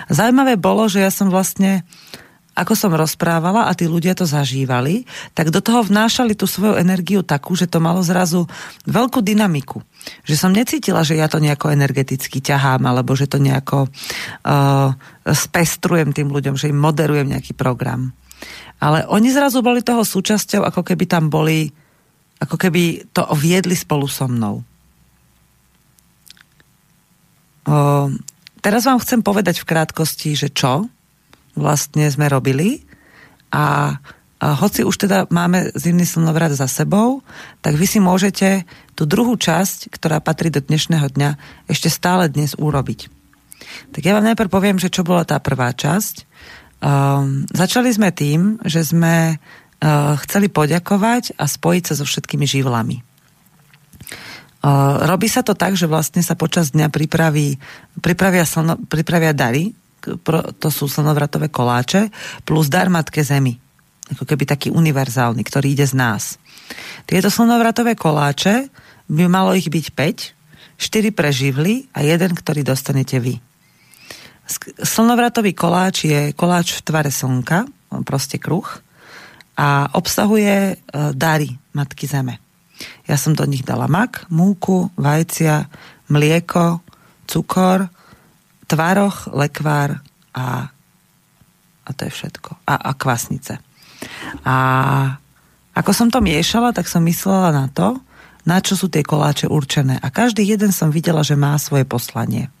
Zaujímavé 0.07 0.55
bolo, 0.55 0.87
že 0.87 1.03
ja 1.03 1.11
som 1.11 1.27
vlastne 1.27 1.83
ako 2.53 2.73
som 2.77 2.93
rozprávala 2.93 3.65
a 3.65 3.73
tí 3.73 3.89
ľudia 3.89 4.13
to 4.13 4.29
zažívali, 4.29 5.09
tak 5.33 5.49
do 5.49 5.57
toho 5.57 5.81
vnášali 5.81 6.37
tú 6.37 6.45
svoju 6.45 6.77
energiu 6.77 7.25
takú, 7.25 7.57
že 7.57 7.65
to 7.65 7.81
malo 7.81 8.05
zrazu 8.05 8.45
veľkú 8.85 9.25
dynamiku. 9.25 9.81
Že 10.21 10.35
som 10.37 10.51
necítila, 10.53 11.01
že 11.01 11.17
ja 11.17 11.25
to 11.25 11.41
nejako 11.41 11.73
energeticky 11.73 12.45
ťahám, 12.45 12.85
alebo 12.85 13.17
že 13.17 13.25
to 13.25 13.41
nejako 13.41 13.89
uh, 13.89 14.93
spestrujem 15.25 16.13
tým 16.13 16.29
ľuďom, 16.29 16.53
že 16.53 16.69
im 16.69 16.77
moderujem 16.77 17.33
nejaký 17.33 17.57
program. 17.57 18.13
Ale 18.77 19.09
oni 19.09 19.33
zrazu 19.33 19.65
boli 19.65 19.81
toho 19.81 20.05
súčasťou, 20.05 20.61
ako 20.61 20.85
keby 20.85 21.09
tam 21.09 21.33
boli, 21.33 21.73
ako 22.37 22.55
keby 22.59 23.09
to 23.09 23.25
viedli 23.33 23.73
spolu 23.73 24.05
so 24.05 24.29
mnou. 24.29 24.61
Uh, 27.63 28.13
teraz 28.61 28.85
vám 28.85 29.01
chcem 29.01 29.25
povedať 29.25 29.63
v 29.63 29.69
krátkosti, 29.73 30.35
že 30.37 30.51
čo, 30.53 30.85
vlastne 31.53 32.09
sme 32.09 32.29
robili 32.29 32.85
a, 33.53 33.97
a 34.41 34.45
hoci 34.57 34.81
už 34.81 35.05
teda 35.05 35.29
máme 35.29 35.69
zimný 35.77 36.03
slnovrat 36.03 36.57
za 36.57 36.65
sebou, 36.65 37.21
tak 37.61 37.77
vy 37.77 37.85
si 37.85 38.01
môžete 38.01 38.65
tú 38.97 39.05
druhú 39.05 39.37
časť, 39.37 39.93
ktorá 39.93 40.17
patrí 40.19 40.49
do 40.49 40.61
dnešného 40.61 41.07
dňa, 41.13 41.29
ešte 41.69 41.89
stále 41.93 42.29
dnes 42.29 42.57
urobiť. 42.57 43.09
Tak 43.93 44.01
ja 44.01 44.17
vám 44.17 44.27
najprv 44.33 44.49
poviem, 44.49 44.77
že 44.81 44.91
čo 44.91 45.05
bola 45.05 45.23
tá 45.23 45.37
prvá 45.39 45.71
časť. 45.71 46.25
Um, 46.83 47.47
začali 47.47 47.89
sme 47.95 48.11
tým, 48.11 48.59
že 48.67 48.83
sme 48.83 49.37
uh, 49.37 50.13
chceli 50.27 50.51
poďakovať 50.51 51.39
a 51.39 51.47
spojiť 51.47 51.83
sa 51.87 51.93
so 51.95 52.03
všetkými 52.03 52.43
živlami. 52.43 52.99
Uh, 54.63 55.03
robí 55.07 55.27
sa 55.27 55.43
to 55.43 55.55
tak, 55.55 55.75
že 55.75 55.87
vlastne 55.87 56.23
sa 56.23 56.35
počas 56.35 56.71
dňa 56.71 56.87
pripraví, 56.91 57.59
pripravia, 57.99 58.43
slno, 58.47 58.79
pripravia 58.87 59.35
dary 59.35 59.75
to 60.59 60.67
sú 60.69 60.85
slnovratové 60.91 61.47
koláče, 61.47 62.11
plus 62.43 62.67
dar 62.67 62.91
Matke 62.91 63.23
Zemi. 63.23 63.55
Ako 64.11 64.27
keby 64.27 64.43
taký 64.43 64.67
univerzálny, 64.69 65.41
ktorý 65.47 65.73
ide 65.73 65.87
z 65.87 65.95
nás. 65.95 66.35
Tieto 67.07 67.31
slnovratové 67.31 67.95
koláče 67.95 68.67
by 69.07 69.23
malo 69.31 69.55
ich 69.55 69.71
byť 69.71 69.85
5, 69.95 70.79
4 70.79 71.15
pre 71.15 71.31
a 71.95 71.99
jeden, 72.03 72.31
ktorý 72.35 72.61
dostanete 72.67 73.19
vy. 73.23 73.39
Slnovratový 74.83 75.55
koláč 75.55 76.03
je 76.03 76.35
koláč 76.35 76.75
v 76.75 76.83
tvare 76.83 77.11
slnka, 77.11 77.63
proste 78.03 78.35
kruh, 78.35 78.67
a 79.53 79.87
obsahuje 79.93 80.73
e, 80.73 80.75
dary 81.13 81.53
Matky 81.77 82.09
Zeme. 82.09 82.41
Ja 83.05 83.15
som 83.21 83.37
do 83.37 83.45
nich 83.45 83.61
dala 83.61 83.85
mak, 83.85 84.25
múku, 84.33 84.89
vajcia, 84.97 85.69
mlieko, 86.09 86.81
cukor, 87.29 87.87
tvároch, 88.67 89.31
lekvár 89.31 90.01
a, 90.33 90.69
a 91.83 91.89
to 91.93 92.07
je 92.07 92.11
všetko. 92.11 92.57
A, 92.67 92.75
a 92.75 92.91
kvasnice. 92.95 93.59
A 94.43 94.55
ako 95.73 95.91
som 95.91 96.07
to 96.13 96.21
miešala, 96.21 96.75
tak 96.75 96.85
som 96.85 97.01
myslela 97.05 97.49
na 97.49 97.65
to, 97.71 97.97
na 98.43 98.59
čo 98.59 98.75
sú 98.75 98.91
tie 98.91 99.01
koláče 99.01 99.47
určené. 99.47 99.97
A 100.03 100.11
každý 100.11 100.43
jeden 100.43 100.75
som 100.75 100.91
videla, 100.91 101.23
že 101.23 101.39
má 101.39 101.55
svoje 101.57 101.87
poslanie. 101.87 102.51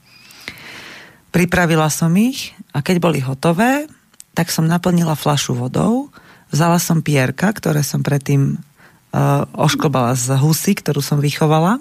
Pripravila 1.33 1.89
som 1.91 2.13
ich 2.15 2.55
a 2.71 2.79
keď 2.79 2.95
boli 3.03 3.19
hotové, 3.19 3.89
tak 4.33 4.49
som 4.49 4.65
naplnila 4.65 5.13
flašu 5.13 5.53
vodou, 5.53 6.09
vzala 6.49 6.81
som 6.81 7.05
pierka, 7.05 7.49
ktoré 7.53 7.85
som 7.85 8.01
predtým 8.01 8.57
uh, 8.57 9.45
ošklbala 9.53 10.17
z 10.17 10.37
husy, 10.41 10.73
ktorú 10.77 11.01
som 11.01 11.21
vychovala 11.21 11.77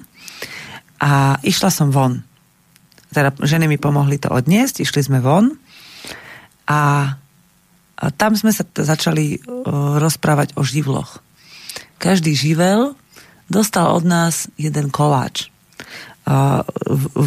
a 1.00 1.36
išla 1.44 1.70
som 1.72 1.88
von 1.92 2.24
teda 3.12 3.36
ženy 3.44 3.68
mi 3.68 3.76
pomohli 3.76 4.16
to 4.16 4.32
odniesť, 4.32 4.82
išli 4.82 5.04
sme 5.04 5.20
von 5.20 5.52
a, 6.66 7.14
a 7.96 8.04
tam 8.16 8.32
sme 8.32 8.50
sa 8.50 8.64
t- 8.64 8.82
začali 8.82 9.38
uh, 9.38 10.00
rozprávať 10.00 10.56
o 10.56 10.64
živloch. 10.64 11.20
Každý 12.00 12.32
živel 12.34 12.96
dostal 13.52 13.92
od 13.92 14.02
nás 14.02 14.48
jeden 14.56 14.88
koláč. 14.88 15.52
Uh, 16.24 16.64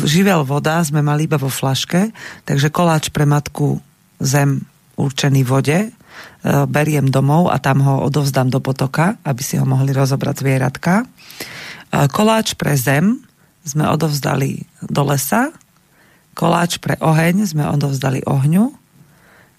živel 0.03 0.41
voda 0.41 0.81
sme 0.81 1.05
mali 1.05 1.29
iba 1.29 1.37
vo 1.37 1.53
flaške, 1.53 2.09
takže 2.43 2.73
koláč 2.73 3.13
pre 3.13 3.29
matku 3.29 3.79
zem 4.17 4.65
určený 4.97 5.45
vode 5.45 5.91
uh, 5.91 6.65
beriem 6.65 7.07
domov 7.07 7.53
a 7.53 7.61
tam 7.61 7.85
ho 7.85 8.03
odovzdám 8.09 8.49
do 8.49 8.57
potoka, 8.57 9.21
aby 9.21 9.41
si 9.45 9.61
ho 9.61 9.65
mohli 9.67 9.93
rozobrať 9.93 10.35
zvieratka. 10.41 11.05
Koláč 11.95 12.59
pre 12.59 12.75
zem 12.75 13.23
sme 13.63 13.87
odovzdali 13.87 14.67
do 14.83 15.01
lesa 15.07 15.55
Koláč 16.35 16.83
pre 16.83 16.99
oheň 16.99 17.47
sme 17.47 17.63
odovzdali 17.65 18.21
ohňu. 18.27 18.75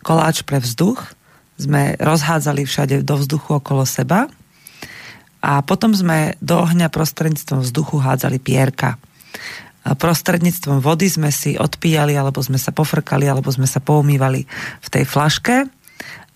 Koláč 0.05 0.45
pre 0.45 0.61
vzduch 0.61 1.17
sme 1.57 1.97
rozhádzali 1.97 2.69
všade 2.69 3.01
do 3.01 3.17
vzduchu 3.17 3.57
okolo 3.59 3.89
seba. 3.89 4.29
A 5.41 5.65
potom 5.65 5.97
sme 5.97 6.37
do 6.45 6.61
ohňa 6.61 6.93
prostredníctvom 6.93 7.65
vzduchu 7.65 7.97
hádzali 7.97 8.37
pierka. 8.37 9.01
A 9.87 9.95
prostredníctvom 9.95 10.85
vody 10.85 11.09
sme 11.09 11.31
si 11.33 11.57
odpíjali, 11.57 12.13
alebo 12.19 12.43
sme 12.43 12.59
sa 12.61 12.75
pofrkali, 12.75 13.25
alebo 13.25 13.49
sme 13.49 13.65
sa 13.65 13.81
poumývali 13.81 14.45
v 14.83 14.89
tej 14.91 15.05
flaške. 15.07 15.65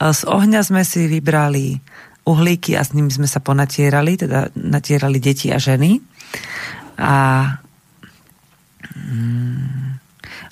A 0.00 0.05
z 0.16 0.22
ohňa 0.24 0.64
sme 0.64 0.87
si 0.87 1.05
vybrali 1.05 1.76
uhlíky 2.24 2.79
a 2.79 2.87
s 2.87 2.96
nimi 2.96 3.11
sme 3.12 3.29
sa 3.29 3.42
ponatierali, 3.42 4.16
teda 4.16 4.55
natierali 4.57 5.18
deti 5.20 5.53
a 5.53 5.59
ženy. 5.61 6.00
A 6.96 7.12
Mm. 8.96 10.00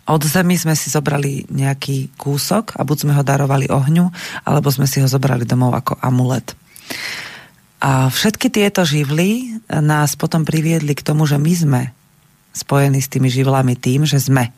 Od 0.09 0.25
zemi 0.25 0.57
sme 0.57 0.73
si 0.73 0.89
zobrali 0.89 1.45
nejaký 1.53 2.17
kúsok 2.17 2.81
a 2.81 2.83
buď 2.83 2.97
sme 3.05 3.13
ho 3.13 3.21
darovali 3.21 3.69
ohňu, 3.69 4.09
alebo 4.49 4.73
sme 4.73 4.89
si 4.89 5.05
ho 5.05 5.09
zobrali 5.09 5.45
domov 5.45 5.77
ako 5.77 6.01
amulet. 6.01 6.57
A 7.79 8.09
všetky 8.09 8.49
tieto 8.49 8.89
živly 8.89 9.61
nás 9.69 10.17
potom 10.17 10.49
priviedli 10.49 10.97
k 10.97 11.05
tomu, 11.05 11.29
že 11.29 11.37
my 11.37 11.53
sme 11.53 11.83
spojení 12.57 12.99
s 12.99 13.13
tými 13.13 13.29
živlami 13.29 13.77
tým, 13.77 14.09
že 14.09 14.19
sme. 14.19 14.51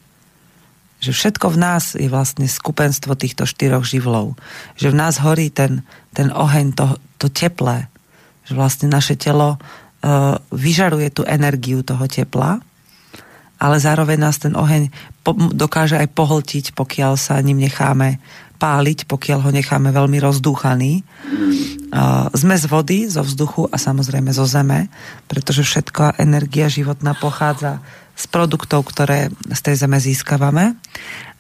Že 1.03 1.13
všetko 1.13 1.47
v 1.53 1.59
nás 1.59 1.99
je 1.99 2.09
vlastne 2.09 2.47
skupenstvo 2.47 3.19
týchto 3.19 3.45
štyroch 3.45 3.85
živlov. 3.85 4.39
Že 4.79 4.95
v 4.95 4.99
nás 5.03 5.19
horí 5.19 5.51
ten, 5.51 5.83
ten 6.15 6.31
oheň, 6.31 6.79
to, 6.79 6.87
to 7.19 7.27
teplé. 7.29 7.91
Že 8.49 8.53
vlastne 8.57 8.87
naše 8.89 9.19
telo 9.19 9.59
uh, 9.59 10.39
vyžaruje 10.55 11.11
tú 11.13 11.23
energiu 11.27 11.83
toho 11.85 12.07
tepla 12.07 12.63
ale 13.61 13.77
zároveň 13.77 14.19
nás 14.19 14.41
ten 14.41 14.57
oheň 14.57 14.89
dokáže 15.53 16.01
aj 16.01 16.09
pohltiť, 16.17 16.65
pokiaľ 16.73 17.21
sa 17.21 17.37
ním 17.45 17.61
necháme 17.61 18.17
páliť, 18.57 19.09
pokiaľ 19.09 19.39
ho 19.45 19.51
necháme 19.53 19.93
veľmi 19.93 20.21
rozdúchaný. 20.21 21.05
Sme 22.37 22.55
z 22.61 22.65
vody, 22.69 23.09
zo 23.09 23.25
vzduchu 23.25 23.69
a 23.73 23.77
samozrejme 23.81 24.33
zo 24.33 24.45
zeme, 24.45 24.93
pretože 25.29 25.65
všetká 25.65 26.21
energia 26.21 26.69
životná 26.69 27.17
pochádza 27.17 27.81
z 28.21 28.29
produktov, 28.29 28.85
ktoré 28.85 29.33
z 29.49 29.61
tej 29.65 29.75
zeme 29.81 29.97
získavame. 29.97 30.77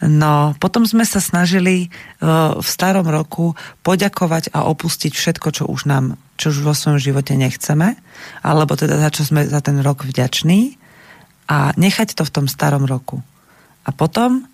No, 0.00 0.56
potom 0.56 0.88
sme 0.88 1.04
sa 1.04 1.20
snažili 1.20 1.92
uh, 2.24 2.56
v 2.56 2.64
starom 2.64 3.04
roku 3.04 3.52
poďakovať 3.84 4.48
a 4.56 4.64
opustiť 4.64 5.12
všetko, 5.12 5.48
čo 5.52 5.68
už 5.68 5.84
nám, 5.84 6.16
čo 6.40 6.48
už 6.48 6.64
vo 6.64 6.72
svojom 6.72 6.96
živote 6.96 7.36
nechceme, 7.36 8.00
alebo 8.40 8.80
teda 8.80 8.96
za 8.96 9.12
čo 9.12 9.28
sme 9.28 9.44
za 9.44 9.60
ten 9.60 9.76
rok 9.84 10.08
vďační 10.08 10.79
a 11.50 11.74
nechať 11.74 12.14
to 12.14 12.22
v 12.22 12.30
tom 12.30 12.46
starom 12.46 12.86
roku. 12.86 13.18
A 13.82 13.90
potom 13.90 14.46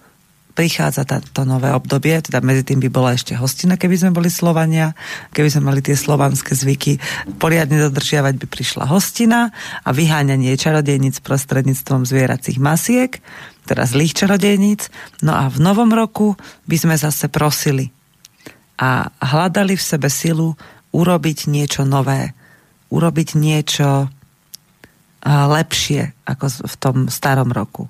prichádza 0.57 1.05
to 1.05 1.45
nové 1.45 1.69
obdobie, 1.69 2.17
teda 2.25 2.41
medzi 2.41 2.65
tým 2.65 2.81
by 2.81 2.89
bola 2.89 3.13
ešte 3.13 3.37
hostina, 3.37 3.77
keby 3.77 4.01
sme 4.01 4.17
boli 4.17 4.33
Slovania, 4.33 4.97
keby 5.37 5.53
sme 5.53 5.69
mali 5.69 5.85
tie 5.85 5.93
slovanské 5.93 6.57
zvyky 6.57 6.97
poriadne 7.37 7.77
dodržiavať, 7.77 8.41
by 8.41 8.47
prišla 8.49 8.89
hostina 8.89 9.53
a 9.85 9.93
vyháňanie 9.93 10.57
čarodejníc 10.57 11.21
prostredníctvom 11.21 12.09
zvieracích 12.09 12.57
masiek, 12.57 13.21
teda 13.69 13.85
zlých 13.85 14.17
čarodejníc. 14.17 14.89
No 15.21 15.37
a 15.37 15.53
v 15.53 15.61
novom 15.61 15.93
roku 15.93 16.41
by 16.65 16.77
sme 16.81 16.97
zase 16.97 17.29
prosili 17.29 17.93
a 18.81 19.13
hľadali 19.21 19.77
v 19.77 19.85
sebe 19.85 20.09
silu 20.09 20.57
urobiť 20.97 21.53
niečo 21.53 21.85
nové, 21.85 22.33
urobiť 22.89 23.37
niečo 23.37 24.09
lepšie 25.25 26.13
ako 26.29 26.67
v 26.67 26.77
tom 26.77 26.97
starom 27.09 27.55
roku 27.55 27.89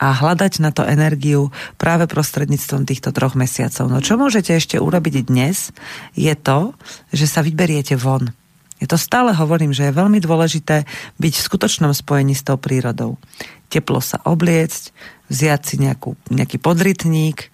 a 0.00 0.16
hľadať 0.16 0.64
na 0.64 0.72
to 0.72 0.80
energiu 0.88 1.52
práve 1.76 2.08
prostredníctvom 2.08 2.88
týchto 2.88 3.12
troch 3.12 3.36
mesiacov. 3.36 3.84
No 3.92 4.00
čo 4.00 4.16
môžete 4.16 4.56
ešte 4.56 4.80
urobiť 4.80 5.28
dnes, 5.28 5.76
je 6.16 6.32
to, 6.32 6.72
že 7.12 7.28
sa 7.28 7.44
vyberiete 7.44 8.00
von. 8.00 8.32
Je 8.80 8.88
to 8.88 8.96
stále 8.96 9.36
hovorím, 9.36 9.76
že 9.76 9.92
je 9.92 9.98
veľmi 10.00 10.24
dôležité 10.24 10.88
byť 11.20 11.34
v 11.36 11.46
skutočnom 11.52 11.92
spojení 11.92 12.32
s 12.32 12.48
tou 12.48 12.56
prírodou. 12.56 13.20
Teplo 13.68 14.00
sa 14.00 14.24
obliecť, 14.24 14.96
vziať 15.28 15.60
si 15.68 15.76
nejakú, 15.84 16.16
nejaký 16.32 16.56
podrytník 16.56 17.52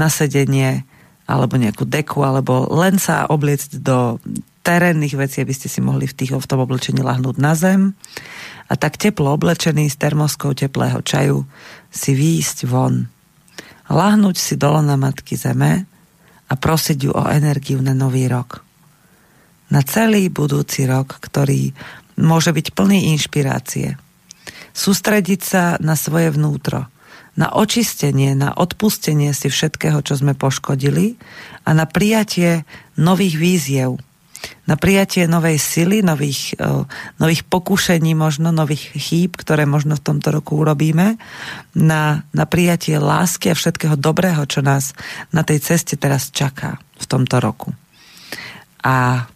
na 0.00 0.08
sedenie, 0.08 0.88
alebo 1.28 1.60
nejakú 1.60 1.84
deku, 1.84 2.24
alebo 2.24 2.72
len 2.72 2.96
sa 2.96 3.28
obliecť 3.28 3.84
do 3.84 4.16
terénnych 4.66 5.14
vecí, 5.14 5.38
aby 5.46 5.54
ste 5.54 5.70
si 5.70 5.78
mohli 5.78 6.10
v, 6.10 6.16
tých, 6.18 6.34
v 6.34 6.50
tom 6.50 6.66
oblečení 6.66 6.98
lahnúť 6.98 7.36
na 7.38 7.54
zem 7.54 7.94
a 8.66 8.74
tak 8.74 8.98
teplo 8.98 9.30
oblečený 9.38 9.86
s 9.86 9.94
termoskou 9.94 10.58
teplého 10.58 10.98
čaju 11.06 11.46
si 11.86 12.18
výjsť 12.18 12.66
von. 12.66 13.06
Lahnúť 13.86 14.34
si 14.34 14.58
dolo 14.58 14.82
na 14.82 14.98
matky 14.98 15.38
zeme 15.38 15.86
a 16.50 16.54
prosiť 16.58 16.98
ju 16.98 17.14
o 17.14 17.30
energiu 17.30 17.78
na 17.78 17.94
nový 17.94 18.26
rok. 18.26 18.66
Na 19.70 19.86
celý 19.86 20.26
budúci 20.26 20.82
rok, 20.90 21.14
ktorý 21.22 21.70
môže 22.18 22.50
byť 22.50 22.74
plný 22.74 23.14
inšpirácie. 23.14 23.94
Sústrediť 24.74 25.40
sa 25.42 25.62
na 25.78 25.94
svoje 25.94 26.34
vnútro, 26.34 26.90
na 27.38 27.54
očistenie, 27.54 28.34
na 28.34 28.50
odpustenie 28.50 29.30
si 29.30 29.46
všetkého, 29.46 30.02
čo 30.02 30.18
sme 30.18 30.34
poškodili 30.34 31.14
a 31.62 31.70
na 31.76 31.86
prijatie 31.86 32.66
nových 32.96 33.36
víziev, 33.36 34.00
na 34.66 34.74
prijatie 34.74 35.24
novej 35.30 35.58
sily, 35.58 36.02
nových, 36.02 36.58
uh, 36.58 36.84
nových 37.22 37.46
pokúšení, 37.46 38.12
možno 38.18 38.50
nových 38.50 38.92
chýb, 38.94 39.38
ktoré 39.38 39.64
možno 39.64 39.96
v 39.96 40.04
tomto 40.04 40.34
roku 40.34 40.58
urobíme, 40.58 41.16
na, 41.76 42.26
na 42.34 42.44
prijatie 42.44 42.98
lásky 42.98 43.52
a 43.52 43.58
všetkého 43.58 43.96
dobrého, 43.96 44.42
čo 44.48 44.60
nás 44.64 44.92
na 45.30 45.46
tej 45.46 45.62
ceste 45.62 45.94
teraz 45.96 46.30
čaká 46.34 46.80
v 46.96 47.04
tomto 47.06 47.38
roku. 47.38 47.70
A 48.82 49.26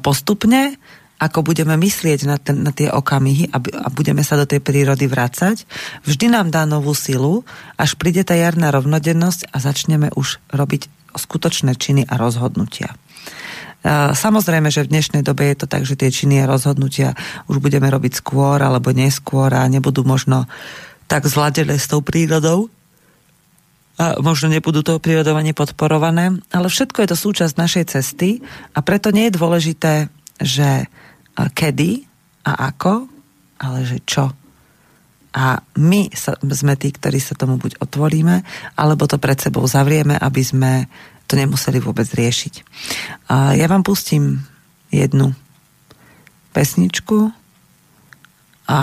postupne, 0.00 0.76
ako 1.20 1.46
budeme 1.46 1.76
myslieť 1.78 2.20
na, 2.28 2.36
ten, 2.36 2.60
na 2.60 2.72
tie 2.74 2.92
okamihy 2.92 3.48
a, 3.54 3.58
a 3.60 3.88
budeme 3.88 4.20
sa 4.20 4.36
do 4.36 4.44
tej 4.44 4.60
prírody 4.60 5.08
vracať, 5.08 5.64
vždy 6.04 6.26
nám 6.28 6.52
dá 6.52 6.68
novú 6.68 6.92
silu, 6.92 7.46
až 7.80 7.96
príde 7.96 8.26
tá 8.26 8.36
jarná 8.36 8.68
rovnodennosť 8.74 9.48
a 9.48 9.56
začneme 9.62 10.12
už 10.12 10.42
robiť 10.52 10.90
skutočné 11.14 11.78
činy 11.78 12.02
a 12.10 12.18
rozhodnutia. 12.18 12.98
Samozrejme, 14.16 14.72
že 14.72 14.88
v 14.88 14.96
dnešnej 14.96 15.20
dobe 15.20 15.44
je 15.52 15.60
to 15.60 15.66
tak, 15.68 15.84
že 15.84 16.00
tie 16.00 16.08
činy 16.08 16.40
a 16.40 16.48
rozhodnutia 16.48 17.12
už 17.52 17.60
budeme 17.60 17.84
robiť 17.92 18.16
skôr 18.16 18.56
alebo 18.64 18.96
neskôr 18.96 19.52
a 19.52 19.68
nebudú 19.68 20.08
možno 20.08 20.48
tak 21.04 21.28
zladené 21.28 21.76
s 21.76 21.84
tou 21.84 22.00
prírodou, 22.00 22.72
a 23.94 24.18
možno 24.18 24.50
nebudú 24.50 24.82
to 24.82 24.98
prírodovanie 24.98 25.54
podporované, 25.54 26.34
ale 26.50 26.66
všetko 26.66 26.98
je 27.04 27.08
to 27.14 27.18
súčasť 27.18 27.54
našej 27.54 27.84
cesty 27.94 28.42
a 28.74 28.82
preto 28.82 29.14
nie 29.14 29.30
je 29.30 29.38
dôležité, 29.38 30.10
že 30.42 30.90
kedy 31.38 32.02
a 32.42 32.74
ako, 32.74 33.06
ale 33.62 33.86
že 33.86 34.02
čo. 34.02 34.34
A 35.34 35.62
my 35.78 36.10
sa, 36.10 36.34
sme 36.42 36.74
tí, 36.74 36.90
ktorí 36.90 37.22
sa 37.22 37.38
tomu 37.38 37.54
buď 37.58 37.78
otvoríme, 37.78 38.42
alebo 38.74 39.06
to 39.06 39.18
pred 39.22 39.38
sebou 39.38 39.62
zavrieme, 39.66 40.18
aby 40.18 40.42
sme 40.42 40.90
to 41.26 41.34
nemuseli 41.36 41.80
vôbec 41.80 42.08
riešiť. 42.08 42.54
A 43.32 43.56
ja 43.56 43.66
vám 43.68 43.82
pustím 43.82 44.44
jednu 44.92 45.34
pesničku 46.54 47.34
a 48.70 48.80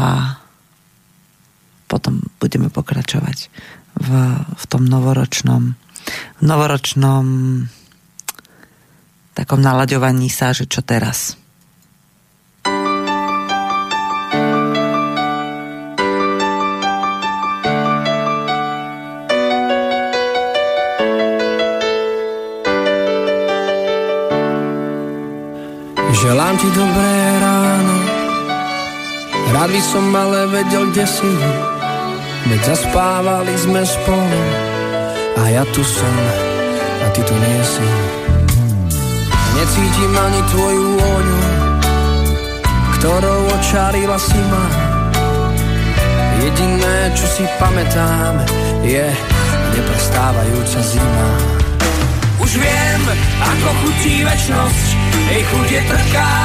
potom 1.87 2.23
budeme 2.39 2.71
pokračovať 2.71 3.51
v, 3.99 4.09
v 4.41 4.63
tom 4.67 4.87
novoročnom 4.87 5.75
novoročnom 6.41 7.25
takom 9.37 9.59
nalaďovaní 9.61 10.27
sa, 10.27 10.51
že 10.51 10.67
čo 10.67 10.81
teraz. 10.81 11.40
Želám 26.11 26.55
ti 26.59 26.67
dobré 26.75 27.15
ráno. 27.39 27.95
Rád 29.51 29.69
by 29.71 29.81
som 29.81 30.05
ale 30.11 30.47
vedel, 30.51 30.91
kde 30.91 31.07
si. 31.07 31.31
Veď 32.51 32.61
zaspávali 32.75 33.55
sme 33.55 33.79
spolu. 33.87 34.41
A 35.39 35.47
ja 35.47 35.63
tu 35.71 35.79
som 35.81 36.15
A 37.01 37.07
ty 37.15 37.23
tu 37.23 37.31
nie 37.31 37.61
si. 37.63 37.87
Necítim 39.55 40.13
ani 40.15 40.41
tvoju 40.47 40.85
vôňu 40.99 41.39
Ktorou 42.99 43.41
očarila 43.55 44.19
si 44.19 44.39
ma. 44.51 44.65
Jediné, 46.41 47.13
čo 47.13 47.25
si 47.29 47.43
pamätám 47.61 48.41
Je 48.83 49.05
neprestávajúca 49.75 50.79
zima 50.81 51.60
Už 52.51 52.59
viem, 52.59 53.03
ako 53.39 53.69
chutí 53.79 54.27
večnosť 54.27 54.87
jej 55.31 55.39
chuť 55.39 55.67
je 55.71 55.81
trká, 55.87 56.35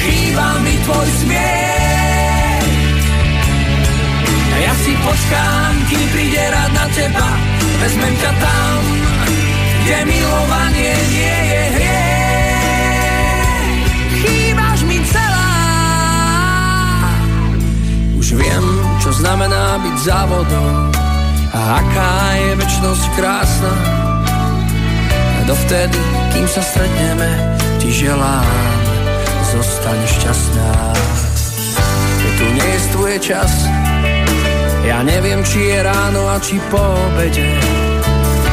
chýba 0.00 0.56
mi 0.64 0.72
tvoj 0.88 1.08
smiech. 1.20 2.64
Ja 4.56 4.72
si 4.80 4.96
počkám, 4.96 5.72
kým 5.92 6.06
príde 6.16 6.40
rád 6.48 6.72
na 6.72 6.88
teba, 6.96 7.28
vezmem 7.84 8.14
ťa 8.24 8.32
tam, 8.40 8.80
kde 9.84 9.98
milovanie 10.16 10.96
nie 11.12 11.36
je 11.44 11.62
hriech. 11.76 12.64
Chýbaš 14.16 14.80
mi 14.88 14.96
celá. 15.12 15.52
Už 18.16 18.32
viem, 18.32 18.64
čo 19.04 19.12
znamená 19.12 19.76
byť 19.76 19.96
závodom 20.08 20.88
a 21.52 21.84
aká 21.84 22.16
je 22.40 22.56
väčnosť 22.64 23.04
krásna. 23.12 23.95
Dovtedy, 25.46 26.02
kým 26.34 26.46
sa 26.50 26.58
stretneme, 26.58 27.30
ti 27.78 27.94
želám, 27.94 28.46
zostaň 29.54 29.98
šťastná. 30.18 30.70
Keď 32.18 32.32
tu 32.34 32.46
nie 32.50 32.68
je 32.74 32.80
tvoj 32.90 33.14
čas, 33.22 33.52
Ja 34.86 35.02
neviem, 35.02 35.42
či 35.42 35.66
je 35.66 35.82
ráno 35.82 36.30
a 36.30 36.38
či 36.38 36.62
po 36.70 36.78
obede. 36.78 37.58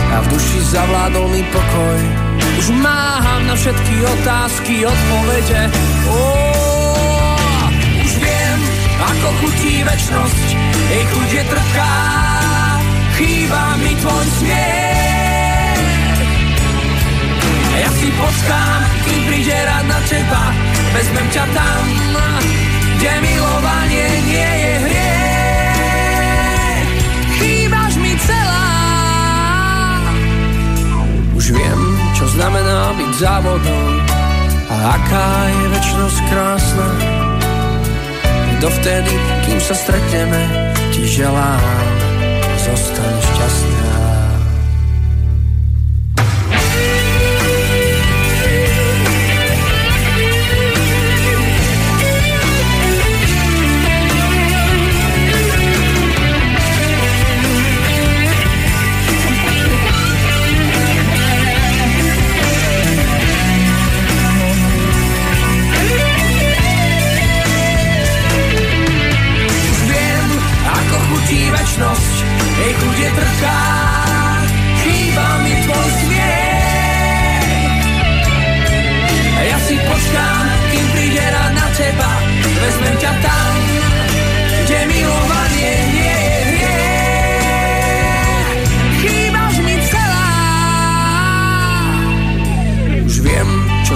A 0.09 0.17
v 0.25 0.25
duši 0.33 0.59
zavládol 0.65 1.29
mi 1.29 1.45
pokoj. 1.45 1.99
Už 2.57 2.73
máham 2.81 3.45
na 3.45 3.53
všetky 3.53 3.95
otázky 4.01 4.81
odpovede. 4.81 5.61
Oh, 6.09 7.69
Už 8.01 8.13
viem, 8.17 8.59
ako 8.97 9.27
chutí 9.45 9.85
večnosť. 9.85 10.47
Jej 10.89 11.03
chuť 11.05 11.29
je 11.37 11.43
trpká. 11.53 11.93
Chýba 13.13 13.63
mi 13.77 13.93
tvoj 14.01 14.25
smiech 14.41 15.22
Ja 17.73 17.89
si 17.97 18.07
počkám, 18.13 18.79
kým 19.05 19.21
príde 19.29 19.57
rád 19.65 19.85
na 19.89 19.99
teba. 20.05 20.43
Vezmem 20.93 21.27
ťa 21.33 21.45
tam, 21.57 21.81
kde 23.01 23.11
milovanie 23.25 24.07
nie 24.29 24.51
je 24.61 24.73
hriech. 24.85 25.13
Už 31.43 31.51
viem, 31.51 31.79
čo 32.15 32.23
znamená 32.39 32.95
byť 32.95 33.11
závodom. 33.19 33.99
A 34.71 34.95
aká 34.95 35.29
je 35.51 35.65
väčšnosť 35.75 36.19
krásna. 36.31 36.87
Dovtedy, 38.63 39.11
kým 39.43 39.59
sa 39.59 39.75
stretneme, 39.75 40.39
ti 40.95 41.03
želám, 41.03 41.83
zostaň 42.63 43.22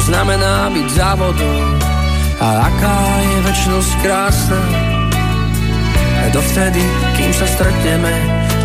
znamená 0.07 0.71
byť 0.71 0.87
závodom 0.95 1.67
a 2.39 2.47
aká 2.71 2.99
je 3.21 3.37
večnosť 3.43 3.91
krásna 4.01 4.87
Dovtedy, 6.27 6.83
kým 7.15 7.31
sa 7.31 7.47
stretneme, 7.47 8.11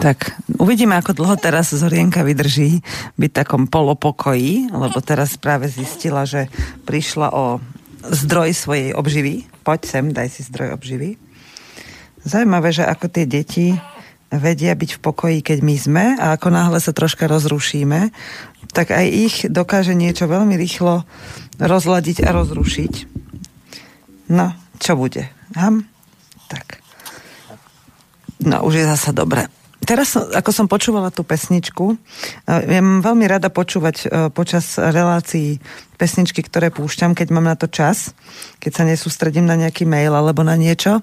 Tak, 0.00 0.18
uvidíme, 0.60 0.92
ako 1.00 1.16
dlho 1.16 1.36
teraz 1.40 1.72
Zorienka 1.72 2.20
vydrží 2.20 2.84
byť 3.16 3.30
takom 3.32 3.64
polopokoji, 3.64 4.68
lebo 4.76 5.00
teraz 5.00 5.40
práve 5.40 5.72
zistila, 5.72 6.28
že 6.28 6.52
prišla 6.84 7.32
o 7.32 7.64
zdroj 8.12 8.52
svojej 8.52 8.92
obživy. 8.92 9.48
Poď 9.64 9.80
sem, 9.88 10.04
daj 10.12 10.28
si 10.36 10.44
zdroj 10.44 10.76
obživy. 10.76 11.29
Zajímavé, 12.24 12.72
že 12.72 12.84
ako 12.84 13.06
tie 13.08 13.24
deti 13.24 13.72
vedia 14.30 14.76
byť 14.78 14.90
v 14.96 15.02
pokoji, 15.02 15.38
keď 15.42 15.58
my 15.64 15.76
sme 15.76 16.04
a 16.14 16.38
ako 16.38 16.48
náhle 16.54 16.78
sa 16.78 16.94
troška 16.94 17.26
rozrušíme, 17.26 18.14
tak 18.70 18.94
aj 18.94 19.06
ich 19.10 19.36
dokáže 19.50 19.98
niečo 19.98 20.30
veľmi 20.30 20.54
rýchlo 20.54 21.02
rozladiť 21.58 22.22
a 22.22 22.30
rozrušiť. 22.30 22.94
No, 24.30 24.54
čo 24.78 24.94
bude? 24.94 25.26
Ham? 25.58 25.82
Tak. 26.46 26.78
No, 28.46 28.62
už 28.62 28.80
je 28.80 28.84
zasa 28.86 29.10
dobre. 29.10 29.50
Teraz, 29.80 30.12
ako 30.12 30.52
som 30.52 30.68
počúvala 30.68 31.08
tú 31.08 31.24
pesničku, 31.24 31.96
ja 32.44 32.80
mám 32.84 33.00
veľmi 33.00 33.24
rada 33.24 33.48
počúvať 33.48 33.96
e, 33.96 34.06
počas 34.28 34.76
relácií 34.76 35.56
pesničky, 35.96 36.44
ktoré 36.44 36.68
púšťam, 36.68 37.16
keď 37.16 37.32
mám 37.32 37.48
na 37.48 37.56
to 37.56 37.64
čas, 37.64 38.12
keď 38.60 38.72
sa 38.76 38.84
nesústredím 38.84 39.48
na 39.48 39.56
nejaký 39.56 39.88
mail 39.88 40.12
alebo 40.12 40.44
na 40.44 40.52
niečo, 40.60 41.00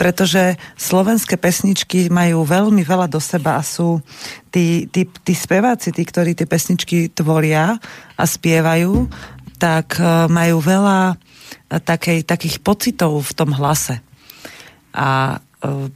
pretože 0.00 0.56
slovenské 0.80 1.36
pesničky 1.36 2.08
majú 2.08 2.48
veľmi 2.48 2.80
veľa 2.80 3.12
do 3.12 3.20
seba 3.20 3.60
a 3.60 3.62
sú 3.62 4.00
tí, 4.48 4.88
tí, 4.88 5.04
tí 5.04 5.32
speváci, 5.36 5.92
tí, 5.92 6.00
ktorí 6.08 6.32
tie 6.32 6.48
pesničky 6.48 7.12
tvoria 7.12 7.76
a 8.16 8.24
spievajú, 8.24 9.04
tak 9.60 10.00
e, 10.00 10.32
majú 10.32 10.64
veľa 10.64 11.12
e, 11.12 11.14
takej, 11.76 12.24
takých 12.24 12.56
pocitov 12.64 13.20
v 13.20 13.32
tom 13.36 13.52
hlase. 13.52 14.00
A 14.96 15.43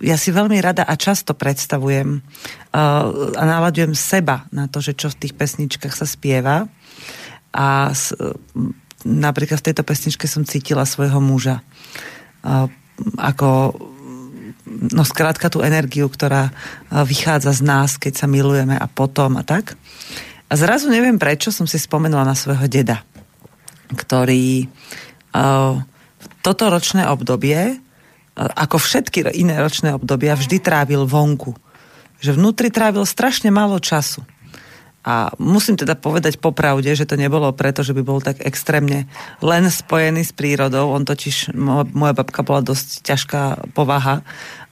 ja 0.01 0.17
si 0.17 0.31
veľmi 0.33 0.59
rada 0.63 0.87
a 0.87 0.95
často 0.97 1.37
predstavujem 1.37 2.25
a 2.73 3.43
naladujem 3.43 3.93
seba 3.93 4.49
na 4.55 4.69
to, 4.69 4.81
že 4.81 4.97
čo 4.97 5.13
v 5.13 5.19
tých 5.27 5.35
pesničkách 5.37 5.95
sa 5.95 6.07
spieva. 6.09 6.69
A 7.53 7.93
napríklad 9.05 9.61
v 9.61 9.67
tejto 9.73 9.85
pesničke 9.85 10.29
som 10.29 10.45
cítila 10.45 10.85
svojho 10.85 11.21
muža. 11.21 11.65
Ako 13.19 13.49
no 14.69 15.03
skrátka 15.03 15.49
tú 15.49 15.65
energiu, 15.65 16.13
ktorá 16.13 16.53
vychádza 16.93 17.57
z 17.57 17.63
nás, 17.65 17.97
keď 17.97 18.25
sa 18.25 18.27
milujeme 18.29 18.77
a 18.77 18.87
potom 18.89 19.41
a 19.41 19.43
tak. 19.45 19.81
A 20.49 20.57
zrazu 20.57 20.89
neviem 20.89 21.21
prečo 21.21 21.53
som 21.53 21.69
si 21.69 21.77
spomenula 21.81 22.25
na 22.25 22.37
svojho 22.37 22.69
deda, 22.69 23.05
ktorý 23.93 24.69
toto 26.41 26.65
ročné 26.69 27.05
obdobie 27.09 27.81
ako 28.39 28.79
všetky 28.79 29.27
iné 29.35 29.59
ročné 29.59 29.99
obdobia, 29.99 30.39
vždy 30.39 30.63
trávil 30.63 31.03
vonku. 31.03 31.59
Že 32.23 32.39
vnútri 32.39 32.71
trávil 32.71 33.03
strašne 33.03 33.51
málo 33.51 33.83
času. 33.83 34.23
A 35.09 35.33
musím 35.41 35.79
teda 35.79 35.97
povedať 35.97 36.37
popravde, 36.37 36.91
že 36.93 37.09
to 37.09 37.17
nebolo 37.17 37.49
preto, 37.57 37.81
že 37.81 37.97
by 37.97 38.03
bol 38.05 38.21
tak 38.21 38.45
extrémne 38.45 39.09
len 39.41 39.65
spojený 39.71 40.27
s 40.27 40.37
prírodou. 40.37 40.93
On 40.93 41.01
totiž, 41.01 41.55
moja 41.95 42.13
babka 42.13 42.45
bola 42.45 42.61
dosť 42.61 43.07
ťažká 43.07 43.43
povaha 43.73 44.21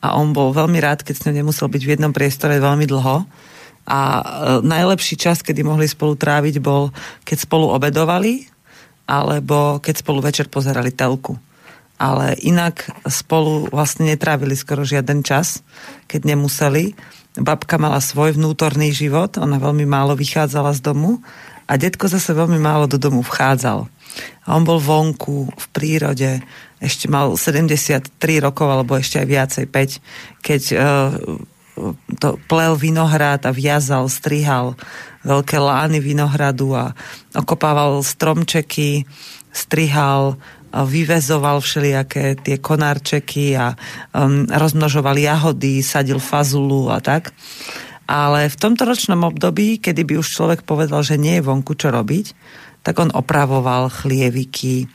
a 0.04 0.18
on 0.18 0.36
bol 0.36 0.52
veľmi 0.52 0.76
rád, 0.76 1.06
keď 1.06 1.14
s 1.16 1.24
ňou 1.24 1.34
nemusel 1.40 1.72
byť 1.72 1.82
v 1.82 1.92
jednom 1.96 2.12
priestore 2.12 2.60
veľmi 2.60 2.84
dlho. 2.84 3.24
A 3.86 3.98
e, 4.18 4.22
najlepší 4.66 5.14
čas, 5.14 5.46
kedy 5.46 5.62
mohli 5.62 5.86
spolu 5.86 6.18
tráviť, 6.18 6.58
bol, 6.58 6.90
keď 7.22 7.46
spolu 7.46 7.70
obedovali, 7.70 8.50
alebo 9.06 9.78
keď 9.78 10.04
spolu 10.04 10.20
večer 10.20 10.50
pozerali 10.50 10.90
telku 10.90 11.38
ale 11.96 12.36
inak 12.44 12.92
spolu 13.08 13.68
vlastne 13.72 14.12
netrávili 14.12 14.52
skoro 14.56 14.84
žiaden 14.84 15.24
čas, 15.24 15.64
keď 16.08 16.36
nemuseli. 16.36 16.92
Babka 17.36 17.76
mala 17.76 18.00
svoj 18.00 18.36
vnútorný 18.36 18.92
život, 18.92 19.36
ona 19.36 19.60
veľmi 19.60 19.84
málo 19.84 20.16
vychádzala 20.16 20.72
z 20.76 20.80
domu 20.80 21.20
a 21.68 21.76
detko 21.76 22.08
zase 22.08 22.32
veľmi 22.32 22.56
málo 22.56 22.88
do 22.88 22.96
domu 22.96 23.20
vchádzal. 23.20 23.88
A 24.46 24.48
on 24.56 24.64
bol 24.64 24.80
vonku, 24.80 25.50
v 25.52 25.66
prírode, 25.74 26.40
ešte 26.80 27.10
mal 27.10 27.36
73 27.36 28.08
rokov, 28.40 28.68
alebo 28.70 28.96
ešte 28.96 29.20
aj 29.20 29.26
viacej, 29.28 29.64
5, 29.68 30.40
keď 30.40 30.62
uh, 30.72 31.12
to 32.16 32.40
plel 32.48 32.78
vinohrad 32.78 33.44
a 33.44 33.52
viazal, 33.52 34.08
strihal 34.08 34.78
veľké 35.26 35.58
lány 35.58 35.98
vinohradu 36.00 36.72
a 36.72 36.94
okopával 37.34 38.00
stromčeky, 38.00 39.04
strihal, 39.50 40.38
vyvezoval 40.84 41.62
všelijaké 41.62 42.36
tie 42.42 42.60
konárčeky 42.60 43.56
a 43.56 43.72
um, 44.12 44.44
rozmnožoval 44.50 45.16
jahody, 45.16 45.80
sadil 45.80 46.20
fazulu 46.20 46.92
a 46.92 47.00
tak. 47.00 47.32
Ale 48.06 48.52
v 48.52 48.56
tomto 48.60 48.84
ročnom 48.84 49.24
období, 49.24 49.80
kedy 49.80 50.02
by 50.04 50.14
už 50.20 50.28
človek 50.28 50.60
povedal, 50.66 51.00
že 51.00 51.16
nie 51.18 51.40
je 51.40 51.46
vonku 51.46 51.74
čo 51.74 51.88
robiť, 51.88 52.26
tak 52.86 53.02
on 53.02 53.10
opravoval 53.10 53.90
chlieviky. 53.90 54.86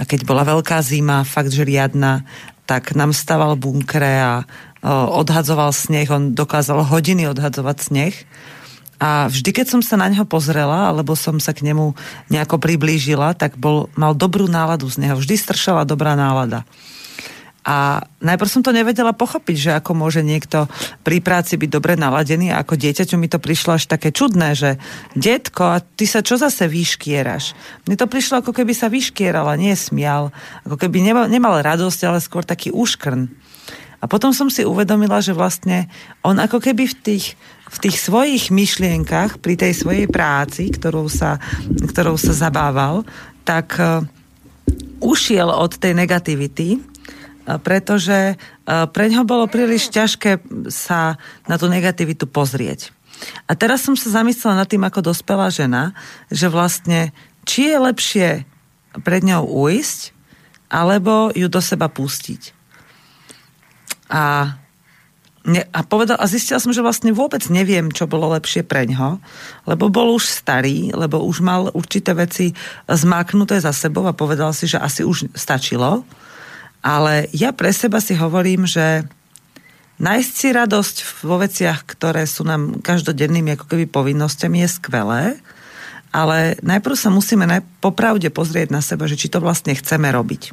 A 0.00 0.08
keď 0.08 0.24
bola 0.24 0.48
veľká 0.48 0.80
zima, 0.80 1.26
fakt 1.28 1.52
že 1.52 1.68
tak 2.64 2.96
nám 2.96 3.12
staval 3.12 3.60
bunkre 3.60 4.16
a 4.16 4.48
odhadzoval 4.88 5.72
sneh, 5.72 6.08
on 6.08 6.32
dokázal 6.32 6.88
hodiny 6.88 7.28
odhadzovať 7.28 7.76
sneh 7.80 8.14
a 8.98 9.26
vždy, 9.26 9.50
keď 9.50 9.66
som 9.74 9.80
sa 9.82 9.98
na 9.98 10.06
neho 10.06 10.24
pozrela, 10.24 10.90
alebo 10.90 11.18
som 11.18 11.42
sa 11.42 11.50
k 11.50 11.66
nemu 11.66 11.94
nejako 12.30 12.62
priblížila, 12.62 13.34
tak 13.34 13.58
bol, 13.58 13.90
mal 13.98 14.14
dobrú 14.14 14.46
náladu 14.46 14.86
z 14.86 15.02
neho. 15.02 15.18
Vždy 15.18 15.34
stršala 15.34 15.82
dobrá 15.88 16.14
nálada. 16.14 16.62
A 17.64 18.04
najprv 18.20 18.52
som 18.52 18.60
to 18.60 18.76
nevedela 18.76 19.16
pochopiť, 19.16 19.56
že 19.56 19.70
ako 19.72 19.96
môže 19.96 20.20
niekto 20.20 20.68
pri 21.00 21.24
práci 21.24 21.56
byť 21.56 21.70
dobre 21.72 21.96
naladený 21.96 22.52
a 22.52 22.60
ako 22.60 22.76
dieťaťu 22.76 23.16
mi 23.16 23.24
to 23.24 23.40
prišlo 23.40 23.80
až 23.80 23.88
také 23.88 24.12
čudné, 24.12 24.52
že 24.52 24.76
detko, 25.16 25.72
a 25.72 25.80
ty 25.80 26.04
sa 26.04 26.20
čo 26.20 26.36
zase 26.36 26.68
vyškieraš? 26.68 27.56
Mne 27.88 27.96
to 27.96 28.04
prišlo 28.04 28.44
ako 28.44 28.52
keby 28.52 28.76
sa 28.76 28.92
vyškieral 28.92 29.48
a 29.48 29.56
nie 29.56 29.72
smial. 29.72 30.28
Ako 30.68 30.76
keby 30.76 31.00
nemal, 31.00 31.24
nemal 31.24 31.56
radosť, 31.56 32.00
ale 32.04 32.20
skôr 32.20 32.44
taký 32.44 32.68
úškrn. 32.68 33.32
A 33.96 34.04
potom 34.04 34.36
som 34.36 34.52
si 34.52 34.68
uvedomila, 34.68 35.24
že 35.24 35.32
vlastne 35.32 35.88
on 36.20 36.36
ako 36.36 36.60
keby 36.60 36.84
v 36.84 36.96
tých, 37.00 37.40
v 37.74 37.78
tých 37.82 37.96
svojich 37.98 38.54
myšlienkach, 38.54 39.42
pri 39.42 39.58
tej 39.58 39.74
svojej 39.74 40.06
práci, 40.06 40.70
ktorou 40.70 41.10
sa, 41.10 41.42
ktorou 41.66 42.14
sa 42.14 42.30
zabával, 42.30 43.02
tak 43.42 43.74
uh, 43.76 44.00
ušiel 45.02 45.50
od 45.50 45.76
tej 45.76 45.92
negativity 45.92 46.80
pretože 47.44 48.40
pre 48.64 49.04
ňo 49.12 49.28
bolo 49.28 49.44
príliš 49.44 49.92
ťažké 49.92 50.40
sa 50.72 51.20
na 51.44 51.60
tú 51.60 51.68
negativitu 51.68 52.24
pozrieť. 52.24 52.88
A 53.44 53.52
teraz 53.54 53.84
som 53.84 53.94
sa 53.94 54.20
zamyslela 54.20 54.64
nad 54.64 54.68
tým, 54.68 54.82
ako 54.84 55.12
dospelá 55.12 55.52
žena, 55.52 55.92
že 56.32 56.50
vlastne, 56.50 57.12
či 57.44 57.70
je 57.70 57.76
lepšie 57.78 58.28
pred 59.04 59.22
ňou 59.22 59.44
ujsť, 59.44 60.16
alebo 60.72 61.30
ju 61.36 61.46
do 61.46 61.60
seba 61.60 61.86
pustiť. 61.92 62.56
A, 64.10 64.56
ne, 65.44 65.64
a, 65.70 65.80
povedal, 65.84 66.16
a 66.20 66.26
zistila 66.28 66.60
som, 66.60 66.72
že 66.72 66.84
vlastne 66.84 67.12
vôbec 67.12 67.44
neviem, 67.52 67.92
čo 67.92 68.08
bolo 68.08 68.32
lepšie 68.32 68.64
pre 68.64 68.88
ňo, 68.88 69.22
lebo 69.68 69.92
bol 69.92 70.16
už 70.16 70.26
starý, 70.26 70.92
lebo 70.92 71.22
už 71.24 71.44
mal 71.44 71.68
určité 71.72 72.16
veci 72.16 72.56
zmáknuté 72.88 73.60
za 73.60 73.72
sebou 73.72 74.04
a 74.08 74.16
povedal 74.16 74.52
si, 74.56 74.68
že 74.68 74.80
asi 74.80 75.04
už 75.04 75.32
stačilo 75.36 76.04
ale 76.84 77.32
ja 77.32 77.56
pre 77.56 77.72
seba 77.72 77.96
si 78.04 78.12
hovorím, 78.12 78.68
že 78.68 79.08
nájsť 79.96 80.32
si 80.36 80.48
radosť 80.52 80.96
vo 81.24 81.40
veciach, 81.40 81.88
ktoré 81.88 82.28
sú 82.28 82.44
nám 82.44 82.84
každodennými 82.84 83.56
ako 83.56 83.72
keby 83.72 83.88
povinnosťami 83.88 84.60
je 84.60 84.68
skvelé, 84.68 85.22
ale 86.12 86.60
najprv 86.60 86.94
sa 86.94 87.08
musíme 87.08 87.48
popravde 87.80 88.28
pozrieť 88.28 88.68
na 88.68 88.84
seba, 88.84 89.08
že 89.08 89.16
či 89.16 89.32
to 89.32 89.40
vlastne 89.40 89.72
chceme 89.72 90.12
robiť. 90.12 90.52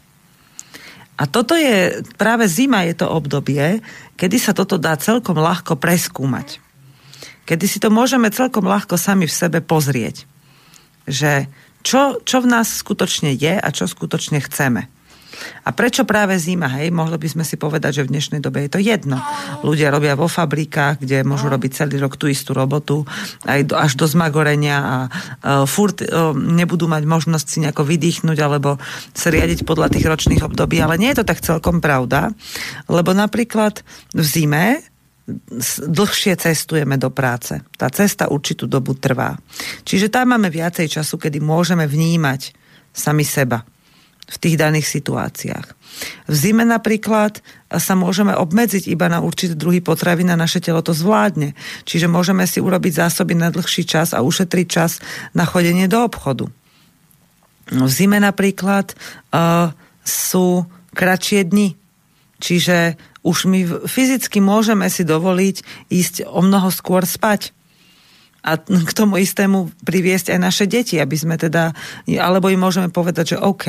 A 1.21 1.29
toto 1.29 1.53
je, 1.53 2.01
práve 2.17 2.49
zima 2.49 2.81
je 2.81 2.97
to 2.97 3.05
obdobie, 3.05 3.85
kedy 4.17 4.41
sa 4.41 4.57
toto 4.57 4.81
dá 4.81 4.97
celkom 4.97 5.37
ľahko 5.37 5.77
preskúmať. 5.77 6.57
Kedy 7.45 7.65
si 7.69 7.77
to 7.77 7.93
môžeme 7.93 8.25
celkom 8.33 8.65
ľahko 8.65 8.97
sami 8.97 9.29
v 9.29 9.37
sebe 9.37 9.61
pozrieť. 9.61 10.25
Že 11.05 11.45
čo, 11.85 12.17
čo 12.25 12.41
v 12.41 12.49
nás 12.49 12.73
skutočne 12.73 13.37
je 13.37 13.53
a 13.53 13.69
čo 13.69 13.85
skutočne 13.85 14.41
chceme. 14.41 14.89
A 15.63 15.69
prečo 15.71 16.03
práve 16.03 16.35
zima? 16.37 16.67
Hej, 16.67 16.91
mohli 16.91 17.15
by 17.15 17.27
sme 17.27 17.43
si 17.45 17.55
povedať, 17.55 18.01
že 18.01 18.05
v 18.07 18.11
dnešnej 18.17 18.41
dobe 18.43 18.65
je 18.65 18.71
to 18.71 18.79
jedno. 18.81 19.17
Ľudia 19.63 19.93
robia 19.93 20.17
vo 20.17 20.27
fabrikách, 20.27 21.03
kde 21.03 21.23
môžu 21.23 21.47
robiť 21.47 21.71
celý 21.85 22.01
rok 22.01 22.17
tú 22.19 22.27
istú 22.27 22.51
robotu, 22.51 23.07
aj 23.45 23.71
do, 23.71 23.75
až 23.77 23.95
do 23.95 24.05
zmagorenia 24.09 24.77
a 24.81 24.97
uh, 25.07 25.65
furt 25.69 26.03
uh, 26.03 26.33
nebudú 26.35 26.89
mať 26.91 27.03
možnosť 27.07 27.45
si 27.47 27.57
nejako 27.63 27.87
vydýchnuť 27.87 28.37
alebo 28.41 28.81
sa 29.15 29.27
riadiť 29.31 29.63
podľa 29.63 29.93
tých 29.93 30.05
ročných 30.05 30.45
období. 30.45 30.81
Ale 30.83 30.99
nie 30.99 31.13
je 31.13 31.23
to 31.23 31.29
tak 31.29 31.39
celkom 31.43 31.79
pravda, 31.79 32.33
lebo 32.91 33.15
napríklad 33.15 33.81
v 34.11 34.23
zime 34.25 34.65
dlhšie 35.87 36.35
cestujeme 36.35 36.97
do 36.97 37.13
práce. 37.13 37.61
Tá 37.77 37.87
cesta 37.93 38.27
určitú 38.27 38.67
dobu 38.67 38.97
trvá. 38.97 39.37
Čiže 39.85 40.11
tam 40.11 40.35
máme 40.35 40.51
viacej 40.51 40.99
času, 40.99 41.15
kedy 41.15 41.39
môžeme 41.39 41.87
vnímať 41.87 42.51
sami 42.91 43.23
seba 43.23 43.63
v 44.31 44.37
tých 44.39 44.55
daných 44.55 44.87
situáciách. 44.87 45.67
V 46.31 46.33
zime 46.33 46.63
napríklad 46.63 47.43
sa 47.67 47.93
môžeme 47.99 48.31
obmedziť 48.31 48.87
iba 48.87 49.11
na 49.11 49.19
určité 49.19 49.59
druhy 49.59 49.83
potravín 49.83 50.31
a 50.31 50.39
naše 50.39 50.63
telo 50.63 50.79
to 50.79 50.95
zvládne. 50.95 51.51
Čiže 51.83 52.07
môžeme 52.07 52.47
si 52.47 52.63
urobiť 52.63 53.03
zásoby 53.05 53.35
na 53.35 53.51
dlhší 53.51 53.83
čas 53.83 54.15
a 54.15 54.23
ušetriť 54.23 54.67
čas 54.67 55.03
na 55.35 55.43
chodenie 55.43 55.91
do 55.91 55.99
obchodu. 55.99 56.47
V 57.71 57.91
zime 57.91 58.19
napríklad 58.23 58.95
uh, 58.95 59.75
sú 60.03 60.67
kratšie 60.95 61.47
dni, 61.47 61.75
čiže 62.39 62.99
už 63.21 63.37
my 63.47 63.59
fyzicky 63.85 64.41
môžeme 64.41 64.89
si 64.89 65.05
dovoliť 65.05 65.87
ísť 65.93 66.15
o 66.25 66.41
mnoho 66.41 66.73
skôr 66.73 67.05
spať 67.05 67.53
a 68.41 68.57
k 68.57 68.91
tomu 68.97 69.21
istému 69.21 69.69
priviesť 69.85 70.33
aj 70.33 70.39
naše 70.41 70.65
deti, 70.65 70.97
aby 70.97 71.13
sme 71.13 71.37
teda, 71.37 71.77
alebo 72.17 72.49
im 72.49 72.57
môžeme 72.57 72.89
povedať, 72.89 73.37
že 73.37 73.41
OK, 73.41 73.65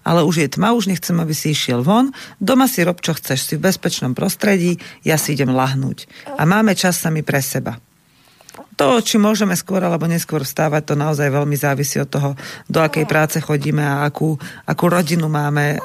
ale 0.00 0.20
už 0.24 0.36
je 0.40 0.48
tma, 0.56 0.72
už 0.72 0.88
nechcem, 0.88 1.12
aby 1.20 1.36
si 1.36 1.52
išiel 1.52 1.84
von, 1.84 2.16
doma 2.40 2.64
si 2.64 2.80
rob, 2.80 3.04
čo 3.04 3.12
chceš, 3.12 3.44
si 3.44 3.54
v 3.60 3.68
bezpečnom 3.68 4.16
prostredí, 4.16 4.80
ja 5.04 5.20
si 5.20 5.36
idem 5.36 5.52
lahnúť. 5.52 6.08
A 6.40 6.48
máme 6.48 6.72
čas 6.72 6.96
sami 6.96 7.20
pre 7.20 7.44
seba. 7.44 7.76
To, 8.78 9.02
či 9.02 9.18
môžeme 9.18 9.58
skôr 9.58 9.82
alebo 9.82 10.06
neskôr 10.06 10.46
vstávať, 10.46 10.82
to 10.86 10.94
naozaj 10.94 11.34
veľmi 11.34 11.58
závisí 11.58 11.98
od 11.98 12.08
toho, 12.08 12.30
do 12.70 12.78
akej 12.78 13.10
práce 13.10 13.42
chodíme 13.42 13.82
a 13.82 14.06
akú, 14.06 14.38
akú 14.70 14.86
rodinu 14.86 15.26
máme, 15.26 15.76
e, 15.76 15.78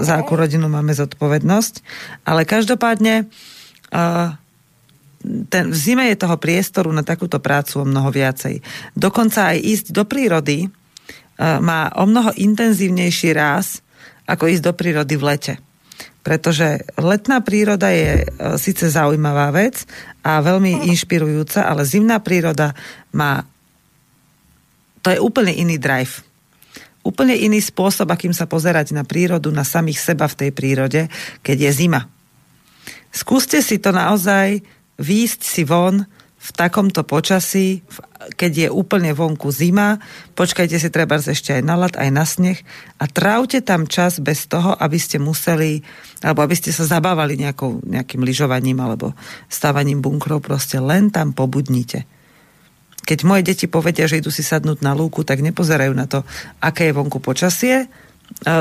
za 0.00 0.16
akú 0.16 0.32
rodinu 0.32 0.64
máme 0.66 0.96
zodpovednosť. 0.96 1.84
Ale 2.24 2.48
každopádne 2.48 3.28
uh, 3.28 4.32
ten, 5.22 5.74
v 5.74 5.76
zime 5.76 6.08
je 6.14 6.20
toho 6.22 6.38
priestoru 6.38 6.90
na 6.94 7.02
takúto 7.02 7.42
prácu 7.42 7.82
o 7.82 7.88
mnoho 7.88 8.08
viacej. 8.14 8.62
Dokonca 8.94 9.54
aj 9.54 9.58
ísť 9.58 9.86
do 9.90 10.06
prírody 10.06 10.68
uh, 10.68 11.58
má 11.58 11.90
o 11.98 12.06
mnoho 12.06 12.30
intenzívnejší 12.38 13.34
ráz, 13.34 13.82
ako 14.28 14.46
ísť 14.46 14.62
do 14.62 14.72
prírody 14.74 15.14
v 15.18 15.26
lete. 15.26 15.54
Pretože 16.22 16.84
letná 17.00 17.42
príroda 17.42 17.90
je 17.90 18.22
uh, 18.22 18.54
síce 18.60 18.86
zaujímavá 18.86 19.50
vec 19.50 19.82
a 20.22 20.38
veľmi 20.38 20.86
inšpirujúca, 20.92 21.66
ale 21.66 21.82
zimná 21.82 22.22
príroda 22.22 22.78
má 23.10 23.42
to 25.02 25.14
je 25.14 25.24
úplne 25.24 25.54
iný 25.54 25.78
drive. 25.78 26.20
Úplne 27.06 27.32
iný 27.32 27.62
spôsob, 27.62 28.10
akým 28.10 28.34
sa 28.36 28.44
pozerať 28.44 28.92
na 28.92 29.06
prírodu, 29.06 29.48
na 29.48 29.64
samých 29.64 30.02
seba 30.02 30.28
v 30.28 30.36
tej 30.44 30.50
prírode, 30.52 31.08
keď 31.40 31.56
je 31.64 31.70
zima. 31.72 32.10
Skúste 33.08 33.64
si 33.64 33.80
to 33.80 33.94
naozaj 33.94 34.60
výjsť 34.98 35.40
si 35.40 35.62
von 35.64 36.04
v 36.38 36.50
takomto 36.54 37.02
počasí, 37.02 37.82
keď 38.38 38.52
je 38.66 38.68
úplne 38.70 39.10
vonku 39.10 39.50
zima, 39.50 39.98
počkajte 40.38 40.78
si 40.78 40.88
treba 40.90 41.18
ešte 41.18 41.54
aj 41.54 41.62
na 41.66 41.74
lad, 41.74 41.94
aj 41.98 42.10
na 42.14 42.22
sneh 42.22 42.58
a 43.02 43.10
trávte 43.10 43.58
tam 43.58 43.90
čas 43.90 44.22
bez 44.22 44.46
toho, 44.46 44.74
aby 44.78 44.98
ste 45.02 45.18
museli, 45.18 45.82
alebo 46.22 46.46
aby 46.46 46.54
ste 46.54 46.70
sa 46.70 46.86
zabávali 46.86 47.34
nejakou, 47.38 47.82
nejakým 47.82 48.22
lyžovaním 48.22 48.78
alebo 48.78 49.18
stávaním 49.50 49.98
bunkrov, 49.98 50.42
proste 50.42 50.78
len 50.78 51.10
tam 51.10 51.34
pobudnite. 51.34 52.06
Keď 53.02 53.18
moje 53.24 53.42
deti 53.42 53.66
povedia, 53.66 54.06
že 54.06 54.20
idú 54.22 54.30
si 54.30 54.46
sadnúť 54.46 54.78
na 54.84 54.94
lúku, 54.94 55.26
tak 55.26 55.42
nepozerajú 55.42 55.94
na 55.96 56.06
to, 56.06 56.22
aké 56.62 56.90
je 56.90 56.96
vonku 56.96 57.18
počasie, 57.18 57.90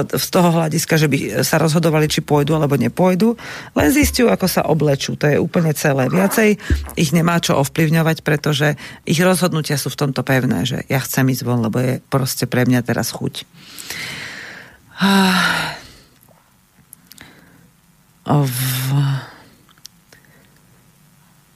z 0.10 0.28
toho 0.34 0.50
hľadiska, 0.58 0.98
že 0.98 1.08
by 1.12 1.18
sa 1.46 1.62
rozhodovali, 1.62 2.10
či 2.10 2.26
pôjdu 2.26 2.58
alebo 2.58 2.80
nepôjdu, 2.80 3.38
len 3.78 3.90
zistiu, 3.94 4.32
ako 4.32 4.48
sa 4.50 4.66
oblečú. 4.66 5.14
To 5.22 5.30
je 5.30 5.38
úplne 5.38 5.70
celé. 5.78 6.10
Viacej 6.10 6.58
ich 6.98 7.12
nemá 7.14 7.38
čo 7.38 7.60
ovplyvňovať, 7.62 8.26
pretože 8.26 8.74
ich 9.06 9.22
rozhodnutia 9.22 9.78
sú 9.78 9.94
v 9.94 10.00
tomto 10.08 10.26
pevné, 10.26 10.66
že 10.66 10.82
ja 10.90 10.98
chcem 11.04 11.30
ísť 11.30 11.46
von, 11.46 11.62
lebo 11.62 11.78
je 11.78 11.94
proste 12.10 12.50
pre 12.50 12.66
mňa 12.66 12.82
teraz 12.82 13.14
chuť. 13.14 13.46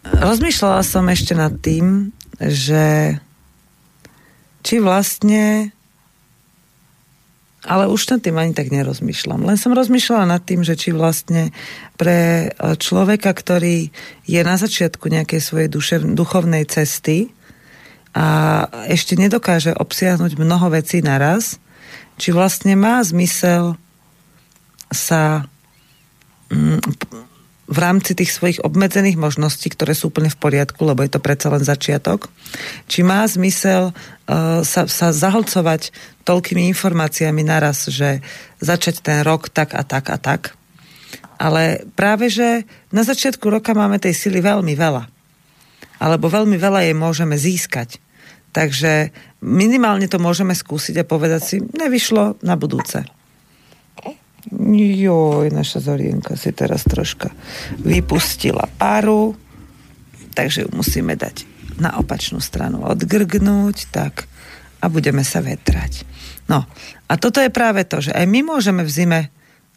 Rozmýšľala 0.06 0.82
som 0.86 1.10
ešte 1.10 1.34
nad 1.34 1.58
tým, 1.58 2.14
že 2.38 3.18
či 4.62 4.78
vlastne 4.78 5.74
ale 7.62 7.86
už 7.86 8.18
nad 8.18 8.20
tým 8.26 8.42
ani 8.42 8.58
tak 8.58 8.74
nerozmýšľam. 8.74 9.46
Len 9.46 9.58
som 9.58 9.78
rozmýšľala 9.78 10.26
nad 10.26 10.42
tým, 10.42 10.66
že 10.66 10.74
či 10.74 10.90
vlastne 10.94 11.54
pre 11.94 12.50
e, 12.50 12.74
človeka, 12.74 13.30
ktorý 13.30 13.94
je 14.26 14.42
na 14.42 14.58
začiatku 14.58 15.06
nejakej 15.06 15.42
svojej 15.42 15.70
duše, 15.70 15.96
duchovnej 16.02 16.66
cesty 16.66 17.30
a 18.18 18.66
ešte 18.90 19.14
nedokáže 19.14 19.78
obsiahnuť 19.78 20.36
mnoho 20.42 20.74
vecí 20.74 21.06
naraz, 21.06 21.62
či 22.18 22.34
vlastne 22.34 22.74
má 22.74 23.00
zmysel 23.06 23.78
sa 24.92 25.46
mm, 26.50 26.82
v 27.70 27.78
rámci 27.78 28.18
tých 28.18 28.34
svojich 28.36 28.60
obmedzených 28.66 29.16
možností, 29.16 29.72
ktoré 29.72 29.96
sú 29.96 30.10
úplne 30.10 30.28
v 30.28 30.40
poriadku, 30.42 30.82
lebo 30.84 31.06
je 31.06 31.12
to 31.14 31.24
predsa 31.24 31.48
len 31.54 31.64
začiatok, 31.64 32.28
či 32.90 33.06
má 33.06 33.24
zmysel 33.24 33.94
uh, 33.94 34.60
sa, 34.66 34.90
sa 34.90 35.14
zahlcovať 35.14 35.94
toľkými 36.28 36.68
informáciami 36.76 37.42
naraz, 37.46 37.88
že 37.88 38.20
začať 38.60 39.06
ten 39.06 39.24
rok 39.24 39.48
tak 39.48 39.72
a 39.72 39.88
tak 39.88 40.12
a 40.12 40.18
tak. 40.20 40.42
Ale 41.42 41.90
práve, 41.98 42.30
že 42.30 42.70
na 42.94 43.02
začiatku 43.02 43.50
roka 43.50 43.74
máme 43.74 43.98
tej 43.98 44.14
sily 44.14 44.46
veľmi 44.46 44.78
veľa. 44.78 45.10
Alebo 45.98 46.30
veľmi 46.30 46.58
veľa 46.58 46.86
jej 46.86 46.94
môžeme 46.98 47.34
získať. 47.34 47.98
Takže 48.54 49.10
minimálne 49.42 50.06
to 50.06 50.22
môžeme 50.22 50.54
skúsiť 50.54 51.02
a 51.02 51.08
povedať 51.08 51.42
si, 51.42 51.56
nevyšlo 51.64 52.44
na 52.46 52.54
budúce. 52.60 53.02
Joj, 54.50 55.54
naša 55.54 55.80
Zorienka 55.84 56.34
si 56.34 56.50
teraz 56.56 56.82
troška 56.88 57.30
vypustila 57.86 58.66
paru, 58.80 59.38
takže 60.34 60.66
ju 60.66 60.70
musíme 60.74 61.14
dať 61.14 61.46
na 61.78 61.98
opačnú 62.02 62.42
stranu 62.42 62.82
odgrgnúť, 62.86 63.78
tak 63.94 64.26
a 64.82 64.90
budeme 64.90 65.22
sa 65.22 65.46
vetrať. 65.46 66.04
No 66.50 66.66
a 67.06 67.14
toto 67.22 67.38
je 67.38 67.54
práve 67.54 67.86
to, 67.86 68.02
že 68.02 68.12
aj 68.12 68.26
my 68.26 68.42
môžeme 68.42 68.82
v 68.82 68.92
zime 68.92 69.22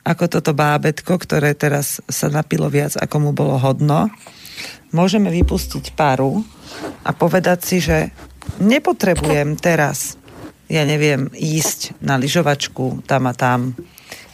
ako 0.04 0.28
toto 0.28 0.52
bábetko, 0.52 1.16
ktoré 1.16 1.56
teraz 1.56 2.00
sa 2.08 2.28
napilo 2.28 2.68
viac, 2.68 2.92
ako 3.00 3.16
mu 3.20 3.30
bolo 3.32 3.56
hodno, 3.56 4.12
môžeme 4.92 5.32
vypustiť 5.32 5.96
paru 5.96 6.44
a 7.04 7.10
povedať 7.16 7.58
si, 7.64 7.80
že 7.80 8.12
nepotrebujem 8.60 9.56
teraz, 9.56 10.20
ja 10.68 10.84
neviem, 10.84 11.32
ísť 11.32 11.96
na 12.04 12.20
lyžovačku 12.20 13.04
tam 13.08 13.28
a 13.28 13.34
tam. 13.34 13.72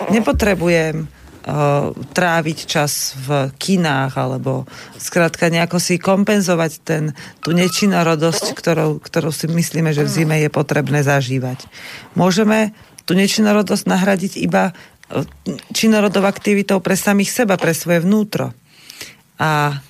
Nepotrebujem 0.09 1.05
uh, 1.05 1.93
tráviť 1.93 2.59
čas 2.65 3.15
v 3.21 3.53
kinách 3.57 4.17
alebo 4.17 4.65
skrátka 4.97 5.53
nejako 5.53 5.77
si 5.77 6.01
kompenzovať 6.01 6.73
ten, 6.83 7.05
tú 7.45 7.53
nečinorodosť, 7.53 8.57
ktorou, 8.57 9.01
ktorou 9.01 9.33
si 9.33 9.49
myslíme, 9.49 9.93
že 9.93 10.07
v 10.07 10.11
zime 10.11 10.37
je 10.41 10.51
potrebné 10.53 11.05
zažívať. 11.05 11.69
Môžeme 12.17 12.73
tú 13.05 13.13
nečinorodosť 13.13 13.85
nahradiť 13.91 14.39
iba 14.39 14.73
činorodou 15.75 16.23
aktivitou 16.23 16.79
pre 16.79 16.95
samých 16.95 17.43
seba, 17.43 17.59
pre 17.59 17.75
svoje 17.75 18.07
vnútro. 18.07 18.55
A, 19.41 19.83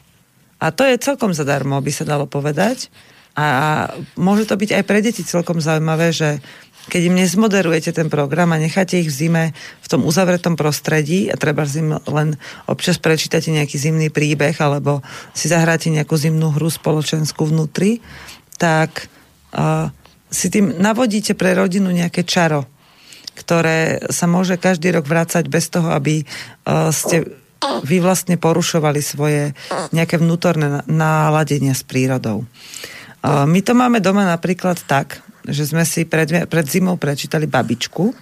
a 0.57 0.67
to 0.73 0.87
je 0.87 0.97
celkom 0.97 1.37
zadarmo, 1.37 1.77
by 1.83 1.93
sa 1.93 2.09
dalo 2.09 2.25
povedať. 2.25 2.89
A, 3.37 3.45
a 3.45 3.69
môže 4.17 4.49
to 4.49 4.57
byť 4.57 4.81
aj 4.81 4.85
pre 4.89 4.99
deti 5.05 5.23
celkom 5.23 5.61
zaujímavé, 5.61 6.11
že 6.11 6.41
keď 6.91 7.09
im 7.09 7.17
nezmoderujete 7.17 7.95
ten 7.95 8.11
program 8.11 8.51
a 8.51 8.59
necháte 8.59 8.99
ich 8.99 9.09
v 9.09 9.15
zime 9.15 9.45
v 9.81 9.87
tom 9.87 10.03
uzavretom 10.03 10.59
prostredí 10.59 11.31
a 11.31 11.39
treba 11.39 11.63
zim 11.65 11.95
len 12.11 12.35
občas 12.67 12.99
prečítate 12.99 13.55
nejaký 13.55 13.79
zimný 13.79 14.11
príbeh 14.11 14.59
alebo 14.59 15.01
si 15.31 15.47
zahráte 15.47 15.89
nejakú 15.89 16.19
zimnú 16.19 16.51
hru 16.51 16.67
spoločenskú 16.67 17.47
vnútri, 17.47 18.03
tak 18.59 19.07
uh, 19.55 19.89
si 20.27 20.51
tým 20.51 20.77
navodíte 20.83 21.39
pre 21.39 21.55
rodinu 21.55 21.95
nejaké 21.95 22.27
čaro 22.27 22.67
ktoré 23.41 24.05
sa 24.13 24.29
môže 24.29 24.61
každý 24.61 24.93
rok 24.93 25.09
vrácať 25.09 25.49
bez 25.49 25.73
toho, 25.73 25.89
aby 25.97 26.21
e, 26.21 26.25
ste 26.93 27.25
vy 27.61 27.97
vlastne 28.01 28.37
porušovali 28.41 29.01
svoje 29.05 29.53
nejaké 29.93 30.17
vnútorné 30.17 30.85
náladenia 30.89 31.77
s 31.77 31.85
prírodou. 31.85 32.49
My 33.21 33.61
to 33.61 33.77
máme 33.77 34.01
doma 34.01 34.25
napríklad 34.25 34.81
tak, 34.89 35.21
že 35.47 35.65
sme 35.69 35.85
si 35.89 36.05
pred, 36.05 36.49
pred 36.49 36.67
zimou 36.67 37.01
prečítali 37.01 37.49
babičku. 37.49 38.13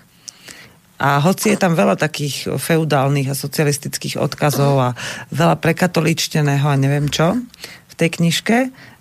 A 0.98 1.22
hoci 1.22 1.54
je 1.54 1.58
tam 1.58 1.78
veľa 1.78 1.94
takých 1.94 2.58
feudálnych 2.58 3.30
a 3.30 3.38
socialistických 3.38 4.18
odkazov 4.18 4.82
a 4.82 4.90
veľa 5.30 5.54
prekatoličteného 5.62 6.66
a 6.66 6.74
neviem 6.74 7.06
čo 7.06 7.38
v 7.86 7.94
tej 7.94 8.18
knižke, 8.18 8.58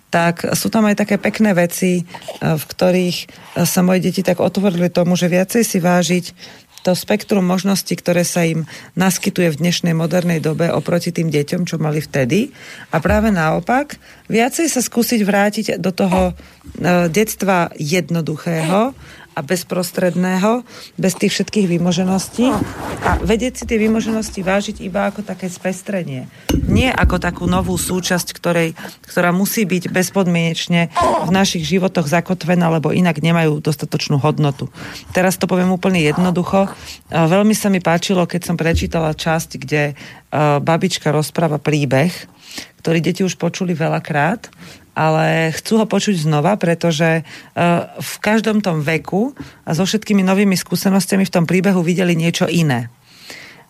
tak 0.08 0.40
sú 0.56 0.72
tam 0.72 0.88
aj 0.88 1.04
také 1.04 1.20
pekné 1.20 1.52
veci, 1.52 2.00
e, 2.00 2.02
v 2.40 2.64
ktorých 2.64 3.16
e, 3.18 3.26
sa 3.68 3.84
moje 3.84 4.08
deti 4.08 4.24
tak 4.24 4.40
otvorili 4.40 4.88
tomu, 4.88 5.20
že 5.20 5.28
viacej 5.28 5.62
si 5.66 5.78
vážiť 5.82 6.24
to 6.82 6.94
spektrum 6.94 7.44
možností, 7.44 7.98
ktoré 7.98 8.22
sa 8.22 8.46
im 8.46 8.64
naskytuje 8.94 9.54
v 9.54 9.60
dnešnej 9.60 9.94
modernej 9.94 10.38
dobe 10.42 10.70
oproti 10.70 11.10
tým 11.10 11.28
deťom, 11.28 11.66
čo 11.66 11.76
mali 11.78 11.98
vtedy. 12.02 12.50
A 12.94 13.02
práve 13.02 13.34
naopak, 13.34 13.98
viacej 14.30 14.70
sa 14.70 14.80
skúsiť 14.82 15.20
vrátiť 15.22 15.66
do 15.82 15.90
toho 15.90 16.32
e, 16.32 16.34
detstva 17.10 17.70
jednoduchého 17.76 18.94
a 19.38 19.40
bezprostredného, 19.46 20.66
bez 20.98 21.14
tých 21.14 21.38
všetkých 21.38 21.78
vymožeností 21.78 22.50
a 23.06 23.22
vedieť 23.22 23.62
si 23.62 23.64
tie 23.70 23.78
vymoženosti 23.78 24.42
vážiť 24.42 24.82
iba 24.82 25.06
ako 25.06 25.22
také 25.22 25.46
spestrenie. 25.46 26.26
Nie 26.66 26.90
ako 26.90 27.22
takú 27.22 27.46
novú 27.46 27.78
súčasť, 27.78 28.34
ktorej, 28.34 28.74
ktorá 29.06 29.30
musí 29.30 29.62
byť 29.62 29.94
bezpodmienečne 29.94 30.90
v 31.22 31.30
našich 31.30 31.62
životoch 31.62 32.10
zakotvená, 32.10 32.66
lebo 32.66 32.90
inak 32.90 33.22
nemajú 33.22 33.62
dostatočnú 33.62 34.18
hodnotu. 34.18 34.66
Teraz 35.14 35.38
to 35.38 35.46
poviem 35.46 35.70
úplne 35.70 36.02
jednoducho. 36.02 36.66
Veľmi 37.14 37.54
sa 37.54 37.70
mi 37.70 37.78
páčilo, 37.78 38.26
keď 38.26 38.42
som 38.42 38.58
prečítala 38.58 39.14
časť, 39.14 39.50
kde 39.62 39.94
babička 40.60 41.14
rozpráva 41.14 41.62
príbeh, 41.62 42.10
ktorý 42.82 42.98
deti 42.98 43.22
už 43.22 43.38
počuli 43.38 43.72
veľakrát 43.72 44.50
ale 44.98 45.54
chcú 45.54 45.78
ho 45.78 45.86
počuť 45.86 46.26
znova, 46.26 46.58
pretože 46.58 47.06
e, 47.06 47.22
v 47.94 48.14
každom 48.18 48.58
tom 48.58 48.82
veku 48.82 49.30
a 49.62 49.70
so 49.70 49.86
všetkými 49.86 50.26
novými 50.26 50.58
skúsenostiami 50.58 51.22
v 51.22 51.34
tom 51.38 51.46
príbehu 51.46 51.86
videli 51.86 52.18
niečo 52.18 52.50
iné. 52.50 52.90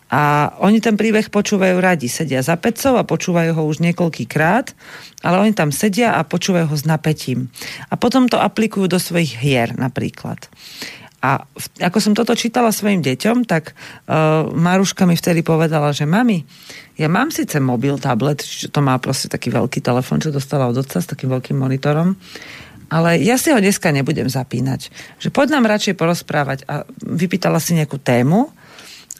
A 0.09 0.49
oni 0.65 0.81
ten 0.81 0.97
príbeh 0.97 1.29
počúvajú 1.29 1.77
radi, 1.77 2.09
sedia 2.09 2.41
za 2.41 2.57
pecou 2.57 2.97
a 2.97 3.05
počúvajú 3.05 3.53
ho 3.53 3.63
už 3.69 3.77
niekoľkýkrát, 3.85 4.73
ale 5.21 5.35
oni 5.37 5.53
tam 5.53 5.69
sedia 5.69 6.17
a 6.17 6.25
počúvajú 6.25 6.65
ho 6.65 6.73
s 6.73 6.89
napätím. 6.89 7.53
A 7.93 7.93
potom 7.93 8.25
to 8.25 8.41
aplikujú 8.41 8.89
do 8.89 8.97
svojich 8.97 9.37
hier 9.37 9.69
napríklad. 9.77 10.49
A 11.19 11.43
ako 11.83 11.97
som 11.99 12.13
toto 12.15 12.31
čítala 12.31 12.71
svojim 12.71 13.03
deťom, 13.03 13.43
tak 13.43 13.75
uh, 13.75 14.47
Maruška 14.55 15.03
mi 15.03 15.19
vtedy 15.19 15.43
povedala, 15.43 15.91
že 15.91 16.07
mami, 16.07 16.47
ja 16.95 17.11
mám 17.11 17.27
síce 17.27 17.59
mobil, 17.59 17.99
tablet, 17.99 18.39
čiže 18.39 18.71
to 18.71 18.79
má 18.79 18.95
proste 19.03 19.27
taký 19.27 19.51
veľký 19.51 19.83
telefon, 19.83 20.23
čo 20.23 20.31
dostala 20.31 20.71
od 20.71 20.79
otca 20.79 21.03
s 21.03 21.11
takým 21.11 21.27
veľkým 21.27 21.59
monitorom, 21.59 22.15
ale 22.89 23.21
ja 23.21 23.37
si 23.37 23.53
ho 23.53 23.59
dneska 23.61 23.93
nebudem 23.93 24.25
zapínať. 24.25 24.89
Že 25.21 25.29
poď 25.29 25.47
nám 25.59 25.69
radšej 25.69 25.93
porozprávať. 25.93 26.65
A 26.65 26.89
vypýtala 27.05 27.61
si 27.61 27.77
nejakú 27.77 28.01
tému 28.01 28.49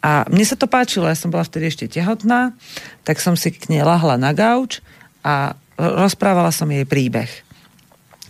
a 0.01 0.25
mne 0.31 0.45
sa 0.47 0.57
to 0.57 0.65
páčilo, 0.65 1.05
ja 1.05 1.13
som 1.13 1.29
bola 1.29 1.45
vtedy 1.45 1.69
ešte 1.69 1.85
tehotná, 1.85 2.57
tak 3.05 3.21
som 3.21 3.37
si 3.37 3.53
k 3.53 3.69
nej 3.69 3.85
lahla 3.85 4.17
na 4.17 4.33
gauč 4.33 4.81
a 5.21 5.53
rozprávala 5.77 6.49
som 6.49 6.71
jej 6.71 6.87
príbeh. 6.87 7.29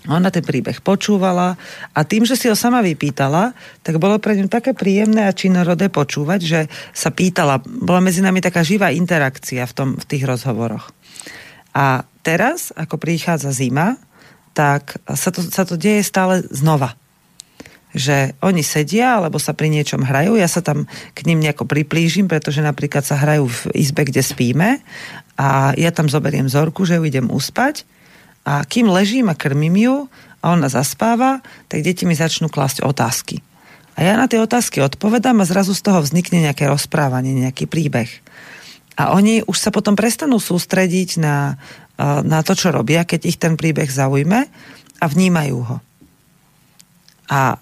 Ona 0.08 0.32
ten 0.32 0.40
príbeh 0.40 0.80
počúvala 0.80 1.60
a 1.92 2.00
tým, 2.08 2.24
že 2.24 2.40
si 2.40 2.48
ho 2.48 2.56
sama 2.56 2.80
vypýtala, 2.80 3.52
tak 3.84 4.00
bolo 4.00 4.16
pre 4.16 4.40
ňu 4.40 4.48
také 4.48 4.72
príjemné 4.72 5.28
a 5.28 5.36
činorodé 5.36 5.92
počúvať, 5.92 6.40
že 6.40 6.60
sa 6.96 7.12
pýtala, 7.12 7.60
bola 7.60 8.00
medzi 8.00 8.24
nami 8.24 8.40
taká 8.40 8.64
živá 8.64 8.96
interakcia 8.96 9.68
v, 9.68 9.74
tom, 9.76 9.90
v 10.00 10.06
tých 10.08 10.24
rozhovoroch. 10.24 10.96
A 11.76 12.08
teraz, 12.24 12.72
ako 12.80 12.96
prichádza 12.96 13.52
zima, 13.52 14.00
tak 14.56 15.04
sa 15.20 15.36
to, 15.36 15.44
sa 15.44 15.68
to 15.68 15.76
deje 15.76 16.00
stále 16.08 16.48
znova. 16.48 16.96
Že 17.92 18.40
oni 18.40 18.64
sedia, 18.64 19.20
alebo 19.20 19.36
sa 19.36 19.52
pri 19.52 19.68
niečom 19.68 20.06
hrajú, 20.06 20.40
ja 20.40 20.48
sa 20.48 20.64
tam 20.64 20.88
k 21.12 21.20
ním 21.28 21.44
nejako 21.44 21.68
priplížim, 21.68 22.32
pretože 22.32 22.64
napríklad 22.64 23.04
sa 23.04 23.20
hrajú 23.20 23.52
v 23.52 23.60
izbe, 23.76 24.08
kde 24.08 24.24
spíme 24.24 24.80
a 25.36 25.76
ja 25.76 25.92
tam 25.92 26.08
zoberiem 26.08 26.48
zorku, 26.48 26.88
že 26.88 26.96
ju 26.96 27.04
idem 27.04 27.28
uspať 27.28 27.84
a 28.50 28.66
kým 28.66 28.90
ležím 28.90 29.30
a 29.30 29.38
krmím 29.38 29.78
ju 29.78 29.96
a 30.42 30.58
ona 30.58 30.74
zaspáva, 30.74 31.46
tak 31.70 31.86
deti 31.86 32.10
mi 32.10 32.18
začnú 32.18 32.50
klásť 32.50 32.82
otázky. 32.82 33.46
A 33.94 34.02
ja 34.02 34.18
na 34.18 34.26
tie 34.26 34.42
otázky 34.42 34.82
odpovedám 34.82 35.44
a 35.44 35.46
zrazu 35.46 35.78
z 35.78 35.86
toho 35.86 36.02
vznikne 36.02 36.42
nejaké 36.42 36.66
rozprávanie, 36.66 37.38
nejaký 37.38 37.70
príbeh. 37.70 38.10
A 38.98 39.14
oni 39.14 39.46
už 39.46 39.54
sa 39.54 39.70
potom 39.70 39.94
prestanú 39.94 40.42
sústrediť 40.42 41.22
na, 41.22 41.62
na 42.26 42.40
to, 42.42 42.58
čo 42.58 42.74
robia, 42.74 43.06
keď 43.06 43.22
ich 43.30 43.38
ten 43.38 43.54
príbeh 43.54 43.92
zaujme 43.92 44.50
a 44.98 45.06
vnímajú 45.06 45.58
ho. 45.62 45.78
A 47.30 47.60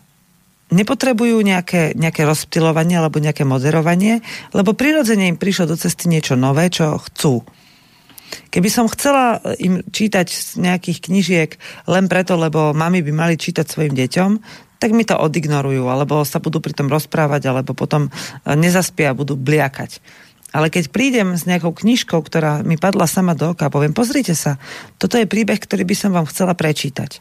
nepotrebujú 0.72 1.44
nejaké, 1.44 1.98
nejaké 2.00 2.24
rozptilovanie 2.24 2.96
alebo 2.96 3.20
nejaké 3.20 3.44
moderovanie, 3.44 4.24
lebo 4.56 4.72
prirodzene 4.72 5.28
im 5.28 5.42
prišlo 5.42 5.74
do 5.74 5.76
cesty 5.76 6.08
niečo 6.08 6.40
nové, 6.40 6.72
čo 6.72 6.96
chcú. 7.02 7.44
Keby 8.52 8.70
som 8.72 8.92
chcela 8.92 9.40
im 9.60 9.84
čítať 9.84 10.28
z 10.28 10.50
nejakých 10.60 11.00
knižiek 11.10 11.52
len 11.88 12.12
preto, 12.12 12.36
lebo 12.36 12.76
mami 12.76 13.04
by 13.04 13.12
mali 13.12 13.36
čítať 13.40 13.66
svojim 13.68 13.96
deťom, 13.96 14.32
tak 14.78 14.94
mi 14.94 15.04
to 15.04 15.18
odignorujú, 15.18 15.90
alebo 15.90 16.22
sa 16.22 16.38
budú 16.38 16.62
pri 16.62 16.78
tom 16.78 16.86
rozprávať, 16.88 17.50
alebo 17.50 17.74
potom 17.74 18.08
e, 18.08 18.10
nezaspia 18.54 19.12
a 19.12 19.18
budú 19.18 19.34
bliakať. 19.34 20.00
Ale 20.54 20.72
keď 20.72 20.94
prídem 20.94 21.36
s 21.36 21.44
nejakou 21.44 21.76
knižkou, 21.76 22.24
ktorá 22.24 22.64
mi 22.64 22.80
padla 22.80 23.10
sama 23.10 23.36
do 23.36 23.52
oka 23.52 23.68
poviem, 23.68 23.92
pozrite 23.92 24.38
sa, 24.38 24.56
toto 24.96 25.20
je 25.20 25.28
príbeh, 25.28 25.60
ktorý 25.60 25.84
by 25.84 25.96
som 25.98 26.12
vám 26.16 26.30
chcela 26.30 26.56
prečítať. 26.56 27.20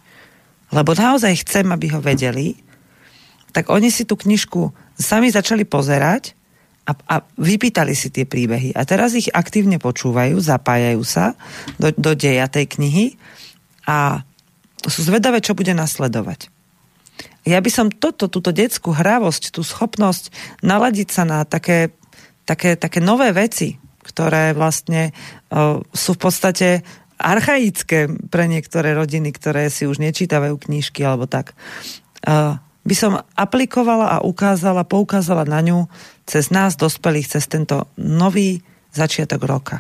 Lebo 0.70 0.94
naozaj 0.94 1.42
chcem, 1.42 1.66
aby 1.72 1.90
ho 1.90 1.98
vedeli, 1.98 2.60
tak 3.50 3.72
oni 3.72 3.88
si 3.88 4.04
tú 4.04 4.20
knižku 4.20 4.70
sami 5.00 5.32
začali 5.32 5.64
pozerať 5.64 6.35
a, 6.86 6.92
a 6.94 7.16
vypýtali 7.36 7.92
si 7.98 8.14
tie 8.14 8.22
príbehy. 8.22 8.72
A 8.78 8.86
teraz 8.86 9.18
ich 9.18 9.26
aktívne 9.34 9.82
počúvajú, 9.82 10.38
zapájajú 10.38 11.02
sa 11.02 11.34
do, 11.82 11.90
do 11.90 12.14
deja 12.14 12.46
tej 12.46 12.70
knihy 12.78 13.06
a 13.90 14.22
sú 14.86 15.02
zvedavé, 15.02 15.42
čo 15.42 15.58
bude 15.58 15.74
nasledovať. 15.74 16.46
Ja 17.46 17.58
by 17.62 17.70
som 17.70 17.86
toto, 17.90 18.30
túto 18.30 18.50
detskú 18.50 18.94
hravosť, 18.94 19.54
tú 19.54 19.62
schopnosť 19.66 20.30
naladiť 20.62 21.08
sa 21.10 21.22
na 21.26 21.38
také, 21.46 21.94
také, 22.46 22.74
také 22.78 22.98
nové 23.02 23.30
veci, 23.34 23.78
ktoré 24.02 24.54
vlastne 24.54 25.10
uh, 25.50 25.82
sú 25.90 26.14
v 26.14 26.22
podstate 26.22 26.68
archaické 27.18 28.10
pre 28.30 28.46
niektoré 28.46 28.94
rodiny, 28.94 29.34
ktoré 29.34 29.72
si 29.72 29.88
už 29.88 29.98
nečítavajú 29.98 30.58
knižky 30.58 31.02
alebo 31.02 31.26
tak. 31.26 31.54
Uh, 32.22 32.58
by 32.86 32.94
som 32.94 33.18
aplikovala 33.34 34.18
a 34.18 34.22
ukázala, 34.22 34.86
poukázala 34.86 35.42
na 35.42 35.58
ňu 35.58 35.90
cez 36.26 36.50
nás 36.50 36.74
dospelých, 36.74 37.38
cez 37.38 37.46
tento 37.46 37.86
nový 37.96 38.60
začiatok 38.90 39.40
roka. 39.46 39.76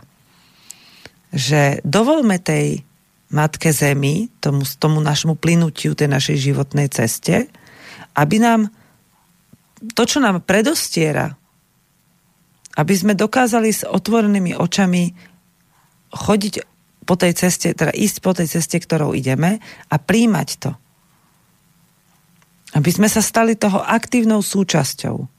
Že 1.34 1.82
dovolme 1.82 2.38
tej 2.38 2.86
Matke 3.34 3.74
Zemi, 3.74 4.30
tomu, 4.38 4.62
tomu 4.78 5.02
našemu 5.02 5.34
plynutiu 5.34 5.98
tej 5.98 6.06
našej 6.06 6.38
životnej 6.38 6.86
ceste, 6.86 7.50
aby 8.14 8.38
nám 8.38 8.70
to, 9.98 10.02
čo 10.06 10.22
nám 10.22 10.46
predostiera, 10.46 11.34
aby 12.78 12.94
sme 12.94 13.18
dokázali 13.18 13.70
s 13.74 13.82
otvorenými 13.82 14.54
očami 14.54 15.10
chodiť 16.14 16.54
po 17.02 17.14
tej 17.18 17.32
ceste, 17.34 17.74
teda 17.74 17.90
ísť 17.90 18.16
po 18.22 18.30
tej 18.34 18.46
ceste, 18.46 18.78
ktorou 18.78 19.14
ideme 19.14 19.58
a 19.90 19.96
príjmať 19.98 20.48
to. 20.62 20.70
Aby 22.78 22.90
sme 22.92 23.08
sa 23.10 23.22
stali 23.24 23.58
toho 23.58 23.82
aktívnou 23.82 24.42
súčasťou. 24.42 25.35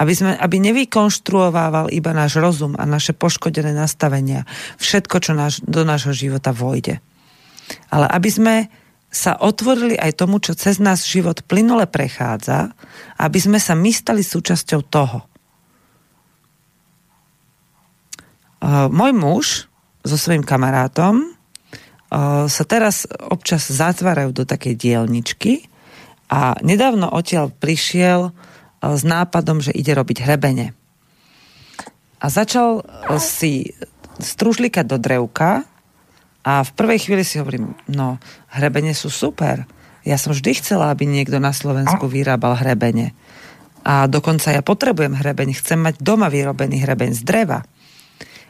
Aby, 0.00 0.12
sme, 0.16 0.32
aby 0.32 0.56
nevykonštruovával 0.64 1.92
iba 1.92 2.16
náš 2.16 2.40
rozum 2.40 2.72
a 2.80 2.88
naše 2.88 3.12
poškodené 3.12 3.76
nastavenia, 3.76 4.48
všetko, 4.80 5.16
čo 5.20 5.36
náš, 5.36 5.60
do 5.60 5.84
nášho 5.84 6.16
života 6.16 6.56
vojde. 6.56 7.04
Ale 7.92 8.08
aby 8.08 8.30
sme 8.32 8.54
sa 9.10 9.34
otvorili 9.36 9.98
aj 9.98 10.22
tomu, 10.22 10.38
čo 10.38 10.54
cez 10.54 10.78
nás 10.78 11.02
život 11.02 11.42
plynule 11.44 11.90
prechádza, 11.90 12.70
aby 13.18 13.38
sme 13.42 13.58
sa 13.58 13.74
my 13.74 13.90
stali 13.90 14.22
súčasťou 14.22 14.80
toho. 14.86 15.26
Uh, 18.60 18.86
môj 18.86 19.12
muž 19.12 19.46
so 20.06 20.14
svojím 20.14 20.46
kamarátom 20.46 21.26
uh, 21.26 22.46
sa 22.46 22.64
teraz 22.64 23.08
občas 23.28 23.66
zatvárajú 23.66 24.30
do 24.30 24.44
takej 24.46 24.78
dielničky 24.78 25.66
a 26.30 26.54
nedávno 26.62 27.10
odtiaľ 27.10 27.50
prišiel 27.50 28.30
s 28.80 29.02
nápadom, 29.04 29.60
že 29.60 29.76
ide 29.76 29.92
robiť 29.92 30.24
hrebene. 30.24 30.72
A 32.20 32.26
začal 32.28 32.84
si 33.20 33.72
stružlikať 34.20 34.84
do 34.84 35.00
drevka 35.00 35.64
a 36.44 36.64
v 36.64 36.70
prvej 36.76 37.08
chvíli 37.08 37.24
si 37.24 37.40
hovorím, 37.40 37.76
no, 37.88 38.20
hrebene 38.52 38.92
sú 38.96 39.12
super. 39.12 39.64
Ja 40.04 40.16
som 40.16 40.32
vždy 40.32 40.60
chcela, 40.60 40.92
aby 40.92 41.04
niekto 41.04 41.36
na 41.36 41.52
Slovensku 41.52 42.08
vyrábal 42.08 42.56
hrebene. 42.56 43.12
A 43.84 44.04
dokonca 44.08 44.52
ja 44.52 44.60
potrebujem 44.60 45.16
hrebeň, 45.16 45.56
chcem 45.56 45.80
mať 45.80 46.00
doma 46.00 46.28
vyrobený 46.28 46.84
hrebeň 46.84 47.16
z 47.16 47.22
dreva. 47.24 47.64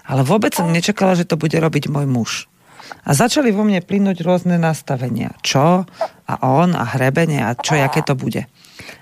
Ale 0.06 0.26
vôbec 0.26 0.50
som 0.54 0.70
nečakala, 0.70 1.14
že 1.14 1.26
to 1.26 1.38
bude 1.38 1.54
robiť 1.54 1.86
môj 1.86 2.06
muž. 2.10 2.30
A 3.06 3.14
začali 3.14 3.54
vo 3.54 3.62
mne 3.62 3.78
plynúť 3.78 4.26
rôzne 4.26 4.58
nastavenia. 4.58 5.38
Čo 5.46 5.86
a 6.26 6.34
on 6.42 6.74
a 6.74 6.82
hrebenie 6.98 7.38
a 7.38 7.54
čo, 7.54 7.78
aké 7.78 8.02
to 8.02 8.18
bude. 8.18 8.50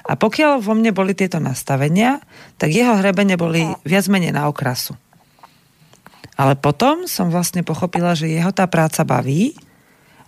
A 0.08 0.16
pokiaľ 0.16 0.64
vo 0.64 0.72
mne 0.72 0.90
boli 0.94 1.12
tieto 1.12 1.42
nastavenia, 1.42 2.22
tak 2.56 2.72
jeho 2.72 2.98
hrebene 2.98 3.36
boli 3.36 3.68
viac 3.84 4.06
menej 4.08 4.32
na 4.32 4.48
okrasu. 4.48 4.96
Ale 6.38 6.54
potom 6.54 7.10
som 7.10 7.34
vlastne 7.34 7.66
pochopila, 7.66 8.14
že 8.14 8.30
jeho 8.30 8.54
tá 8.54 8.70
práca 8.70 9.02
baví, 9.02 9.58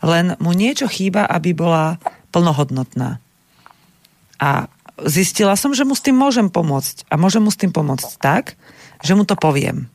len 0.03 0.35
mu 0.43 0.51
niečo 0.51 0.91
chýba, 0.91 1.23
aby 1.29 1.55
bola 1.55 2.03
plnohodnotná. 2.35 3.23
A 4.41 4.67
zistila 5.07 5.55
som, 5.55 5.77
že 5.77 5.87
mu 5.87 5.95
s 5.95 6.03
tým 6.03 6.17
môžem 6.17 6.49
pomôcť. 6.49 7.07
A 7.13 7.21
môžem 7.21 7.45
mu 7.45 7.53
s 7.53 7.61
tým 7.61 7.71
pomôcť 7.71 8.19
tak, 8.19 8.59
že 9.05 9.15
mu 9.15 9.23
to 9.23 9.37
poviem. 9.37 9.87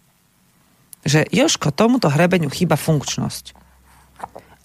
Že 1.03 1.25
Joško, 1.29 1.73
tomuto 1.73 2.09
hrebeniu 2.09 2.49
chýba 2.49 2.77
funkčnosť. 2.77 3.57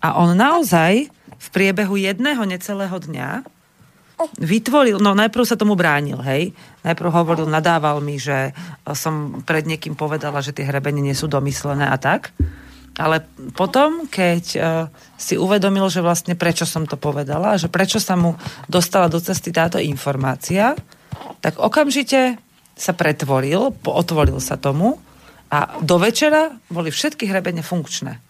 A 0.01 0.17
on 0.17 0.33
naozaj 0.37 1.09
v 1.41 1.47
priebehu 1.53 1.97
jedného 1.97 2.45
necelého 2.45 2.95
dňa 2.95 3.45
vytvoril, 4.37 4.99
no 5.01 5.17
najprv 5.17 5.45
sa 5.47 5.57
tomu 5.57 5.79
bránil, 5.79 6.21
hej. 6.21 6.53
Najprv 6.85 7.09
hovoril, 7.13 7.47
nadával 7.49 8.03
mi, 8.03 8.21
že 8.21 8.53
som 8.93 9.45
pred 9.45 9.65
niekým 9.65 9.95
povedala, 9.97 10.45
že 10.45 10.53
tie 10.53 10.67
hrebenie 10.67 11.01
nie 11.01 11.17
sú 11.17 11.31
domyslené 11.31 11.89
a 11.89 11.97
tak. 11.97 12.35
Ale 13.01 13.25
potom, 13.57 14.11
keď 14.11 14.45
uh, 14.59 14.63
si 15.17 15.39
uvedomil, 15.39 15.89
že 15.89 16.05
vlastne 16.05 16.37
prečo 16.37 16.69
som 16.69 16.85
to 16.85 17.01
povedala, 17.01 17.57
že 17.57 17.71
prečo 17.71 17.97
sa 17.97 18.19
mu 18.19 18.37
dostala 18.69 19.09
do 19.09 19.17
cesty 19.23 19.55
táto 19.55 19.81
informácia, 19.81 20.77
tak 21.41 21.57
okamžite 21.57 22.37
sa 22.77 22.93
pretvoril, 22.93 23.73
otvoril 23.85 24.41
sa 24.41 24.61
tomu 24.61 25.01
a 25.49 25.81
do 25.81 25.97
večera 25.97 26.53
boli 26.69 26.93
všetky 26.93 27.29
hrebene 27.29 27.65
funkčné. 27.65 28.21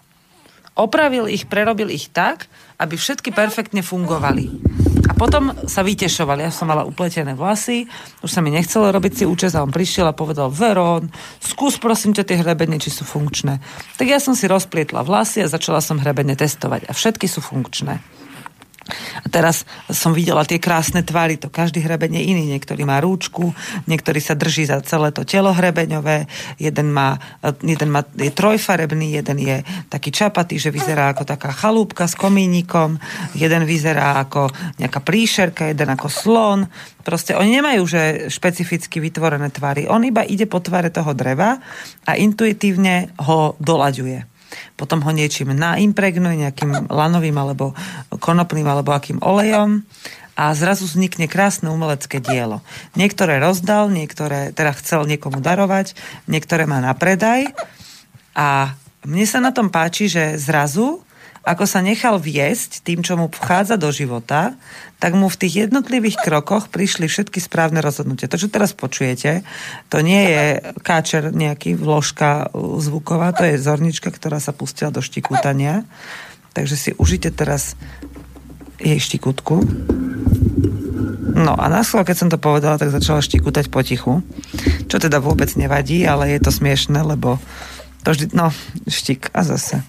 Opravil 0.79 1.27
ich, 1.27 1.51
prerobil 1.51 1.91
ich 1.91 2.09
tak, 2.11 2.47
aby 2.81 2.97
všetky 2.97 3.37
perfektne 3.37 3.85
fungovali. 3.85 4.49
A 5.11 5.13
potom 5.13 5.53
sa 5.69 5.85
vytešovali. 5.85 6.49
Ja 6.49 6.55
som 6.55 6.73
mala 6.73 6.89
upletené 6.89 7.37
vlasy, 7.37 7.85
už 8.25 8.31
sa 8.33 8.41
mi 8.41 8.49
nechcelo 8.49 8.89
robiť 8.89 9.13
si 9.21 9.25
účes 9.29 9.53
a 9.53 9.61
on 9.61 9.69
prišiel 9.69 10.09
a 10.09 10.17
povedal, 10.17 10.49
Veron, 10.49 11.13
skús 11.45 11.77
prosím 11.77 12.17
ťa 12.17 12.25
tie 12.25 12.41
hrebenie, 12.41 12.81
či 12.81 12.89
sú 12.89 13.05
funkčné. 13.05 13.61
Tak 14.01 14.07
ja 14.09 14.17
som 14.17 14.33
si 14.33 14.49
rozplietla 14.49 15.05
vlasy 15.05 15.45
a 15.45 15.53
začala 15.53 15.85
som 15.85 16.01
hrebenie 16.01 16.39
testovať 16.39 16.89
a 16.89 16.97
všetky 16.97 17.29
sú 17.29 17.45
funkčné. 17.45 18.20
A 19.25 19.27
teraz 19.31 19.69
som 19.91 20.15
videla 20.15 20.47
tie 20.47 20.63
krásne 20.63 21.03
tvary, 21.03 21.37
to 21.37 21.51
každý 21.53 21.83
hrebeň 21.83 22.21
je 22.21 22.23
iný. 22.35 22.45
Niektorý 22.51 22.83
má 22.87 23.03
rúčku, 23.03 23.53
niektorý 23.87 24.21
sa 24.23 24.39
drží 24.39 24.69
za 24.69 24.81
celé 24.87 25.11
to 25.11 25.27
telo 25.27 25.53
hrebeňové, 25.55 26.27
jeden, 26.57 26.89
má, 26.95 27.19
jeden 27.61 27.89
má, 27.91 28.07
je 28.17 28.33
trojfarebný, 28.33 29.19
jeden 29.19 29.39
je 29.41 29.57
taký 29.91 30.15
čapatý, 30.15 30.57
že 30.57 30.73
vyzerá 30.75 31.13
ako 31.13 31.27
taká 31.27 31.51
chalúbka 31.53 32.07
s 32.07 32.15
komínikom, 32.15 32.97
jeden 33.35 33.63
vyzerá 33.67 34.23
ako 34.23 34.49
nejaká 34.79 35.01
príšerka, 35.03 35.71
jeden 35.71 35.89
ako 35.91 36.09
slon. 36.09 36.61
Proste 37.01 37.35
oni 37.35 37.59
nemajú 37.59 37.83
že 37.89 38.03
špecificky 38.31 39.03
vytvorené 39.03 39.51
tvary. 39.51 39.91
On 39.91 40.01
iba 40.05 40.23
ide 40.23 40.47
po 40.47 40.63
tvare 40.63 40.93
toho 40.95 41.11
dreva 41.17 41.59
a 42.07 42.13
intuitívne 42.15 43.17
ho 43.27 43.59
dolaďuje 43.59 44.30
potom 44.75 45.03
ho 45.05 45.11
niečím 45.11 45.53
naimpregnuje, 45.55 46.47
nejakým 46.47 46.89
lanovým 46.91 47.37
alebo 47.37 47.73
konopným 48.11 48.67
alebo 48.67 48.95
akým 48.95 49.23
olejom 49.23 49.83
a 50.41 50.57
zrazu 50.57 50.89
vznikne 50.89 51.29
krásne 51.29 51.69
umelecké 51.69 52.23
dielo. 52.23 52.65
Niektoré 52.97 53.37
rozdal, 53.43 53.93
niektoré 53.93 54.57
teda 54.57 54.73
chcel 54.81 55.05
niekomu 55.05 55.45
darovať, 55.45 55.93
niektoré 56.31 56.65
má 56.65 56.81
na 56.81 56.97
predaj 56.97 57.53
a 58.33 58.73
mne 59.05 59.27
sa 59.29 59.41
na 59.41 59.53
tom 59.53 59.69
páči, 59.69 60.09
že 60.09 60.41
zrazu 60.41 61.05
ako 61.41 61.65
sa 61.65 61.81
nechal 61.81 62.21
viesť 62.21 62.85
tým, 62.85 63.01
čo 63.01 63.17
mu 63.17 63.33
vchádza 63.33 63.81
do 63.81 63.89
života, 63.89 64.61
tak 65.01 65.17
mu 65.17 65.33
v 65.33 65.41
tých 65.41 65.69
jednotlivých 65.69 66.21
krokoch 66.21 66.69
prišli 66.69 67.09
všetky 67.09 67.41
správne 67.41 67.81
rozhodnutia. 67.81 68.29
To, 68.29 68.37
čo 68.37 68.53
teraz 68.53 68.77
počujete, 68.77 69.41
to 69.89 70.05
nie 70.05 70.21
je 70.29 70.45
káčer 70.85 71.33
nejaký 71.33 71.81
vložka 71.81 72.53
zvuková, 72.55 73.33
to 73.33 73.49
je 73.49 73.57
zornička, 73.57 74.13
ktorá 74.13 74.37
sa 74.37 74.53
pustila 74.53 74.93
do 74.93 75.01
štikútania. 75.01 75.89
Takže 76.53 76.77
si 76.77 76.91
užite 77.01 77.33
teraz 77.33 77.73
jej 78.77 79.01
štikútku. 79.01 79.65
No 81.41 81.57
a 81.57 81.73
na 81.73 81.81
keď 81.81 82.17
som 82.17 82.29
to 82.29 82.37
povedala, 82.37 82.77
tak 82.77 82.93
začala 82.93 83.25
štikútať 83.25 83.73
potichu. 83.73 84.21
Čo 84.93 84.97
teda 85.01 85.25
vôbec 85.25 85.49
nevadí, 85.57 86.05
ale 86.05 86.37
je 86.37 86.41
to 86.45 86.53
smiešne, 86.53 87.01
lebo 87.01 87.41
to 88.05 88.13
vždy, 88.13 88.37
no, 88.37 88.53
štik 88.85 89.33
a 89.33 89.41
zase. 89.45 89.81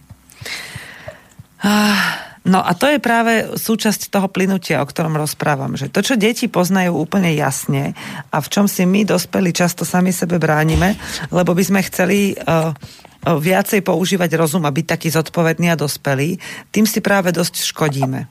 No 2.42 2.58
a 2.66 2.74
to 2.74 2.90
je 2.90 2.98
práve 2.98 3.54
súčasť 3.54 4.10
toho 4.10 4.26
plynutia, 4.26 4.82
o 4.82 4.90
ktorom 4.90 5.14
rozprávam. 5.14 5.78
Že 5.78 5.94
to, 5.94 6.02
čo 6.02 6.16
deti 6.18 6.50
poznajú 6.50 6.98
úplne 6.98 7.30
jasne 7.38 7.94
a 8.34 8.42
v 8.42 8.48
čom 8.50 8.66
si 8.66 8.82
my, 8.82 9.06
dospeli, 9.06 9.54
často 9.54 9.86
sami 9.86 10.10
sebe 10.10 10.42
bránime, 10.42 10.98
lebo 11.30 11.54
by 11.54 11.62
sme 11.62 11.86
chceli 11.86 12.34
uh, 12.34 12.74
viacej 13.22 13.86
používať 13.86 14.34
rozum 14.34 14.66
a 14.66 14.74
byť 14.74 14.86
taký 14.90 15.14
zodpovedný 15.14 15.70
a 15.70 15.78
dospelý, 15.78 16.42
tým 16.74 16.90
si 16.90 16.98
práve 16.98 17.30
dosť 17.30 17.62
škodíme. 17.62 18.26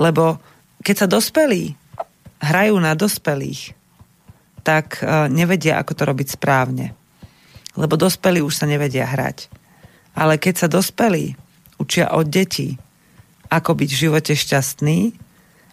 Lebo 0.00 0.40
keď 0.80 1.04
sa 1.04 1.08
dospelí 1.12 1.76
hrajú 2.40 2.74
na 2.80 2.96
dospelých, 2.96 3.76
tak 4.64 5.04
uh, 5.04 5.28
nevedia, 5.28 5.76
ako 5.76 5.92
to 5.92 6.02
robiť 6.08 6.40
správne. 6.40 6.96
Lebo 7.76 8.00
dospelí 8.00 8.40
už 8.40 8.64
sa 8.64 8.64
nevedia 8.64 9.04
hrať. 9.04 9.52
Ale 10.16 10.40
keď 10.40 10.64
sa 10.64 10.68
dospelí 10.72 11.36
učia 11.82 12.14
od 12.14 12.30
detí, 12.30 12.78
ako 13.50 13.76
byť 13.76 13.90
v 13.90 14.00
živote 14.08 14.32
šťastný 14.38 14.98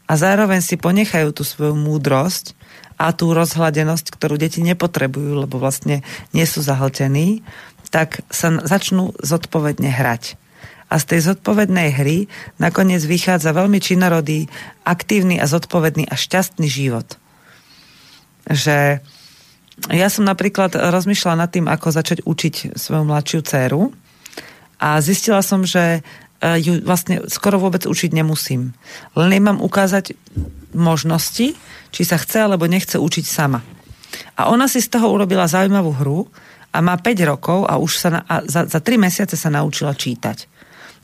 a 0.09 0.13
zároveň 0.17 0.59
si 0.65 0.75
ponechajú 0.75 1.29
tú 1.31 1.45
svoju 1.45 1.77
múdrosť 1.77 2.57
a 2.99 3.15
tú 3.15 3.31
rozhladenosť, 3.31 4.11
ktorú 4.11 4.35
deti 4.35 4.59
nepotrebujú, 4.65 5.45
lebo 5.45 5.61
vlastne 5.61 6.03
nie 6.35 6.43
sú 6.43 6.59
zahltení, 6.59 7.45
tak 7.93 8.25
sa 8.27 8.59
začnú 8.59 9.15
zodpovedne 9.21 9.87
hrať. 9.87 10.35
A 10.89 10.97
z 10.97 11.05
tej 11.15 11.19
zodpovednej 11.33 11.93
hry 11.93 12.25
nakoniec 12.57 13.05
vychádza 13.05 13.53
veľmi 13.53 13.77
činorodý, 13.77 14.49
aktívny 14.81 15.37
a 15.37 15.45
zodpovedný 15.45 16.09
a 16.09 16.17
šťastný 16.17 16.65
život. 16.65 17.05
Že 18.49 18.99
ja 19.93 20.07
som 20.11 20.27
napríklad 20.27 20.75
rozmýšľala 20.75 21.45
nad 21.45 21.49
tým, 21.53 21.69
ako 21.69 21.93
začať 21.93 22.19
učiť 22.25 22.75
svoju 22.75 23.03
mladšiu 23.05 23.39
dceru 23.45 23.93
a 24.79 25.03
zistila 25.03 25.43
som, 25.43 25.67
že 25.67 25.99
e, 26.39 26.49
ju 26.63 26.79
vlastne 26.81 27.27
skoro 27.27 27.59
vôbec 27.59 27.83
učiť 27.83 28.15
nemusím. 28.15 28.71
Len 29.19 29.29
jej 29.35 29.43
mám 29.43 29.59
ukázať 29.59 30.15
možnosti, 30.71 31.53
či 31.91 32.01
sa 32.07 32.15
chce 32.15 32.47
alebo 32.47 32.65
nechce 32.65 32.95
učiť 32.95 33.25
sama. 33.27 33.59
A 34.39 34.47
ona 34.47 34.71
si 34.71 34.79
z 34.79 34.89
toho 34.89 35.11
urobila 35.11 35.51
zaujímavú 35.51 35.91
hru 35.99 36.19
a 36.71 36.79
má 36.79 36.95
5 36.95 37.29
rokov 37.29 37.67
a 37.67 37.75
už 37.75 37.91
sa 37.99 38.09
na, 38.09 38.19
a 38.23 38.41
za, 38.47 38.63
za 38.65 38.79
3 38.79 38.95
mesiace 38.95 39.35
sa 39.35 39.51
naučila 39.51 39.91
čítať. 39.91 40.47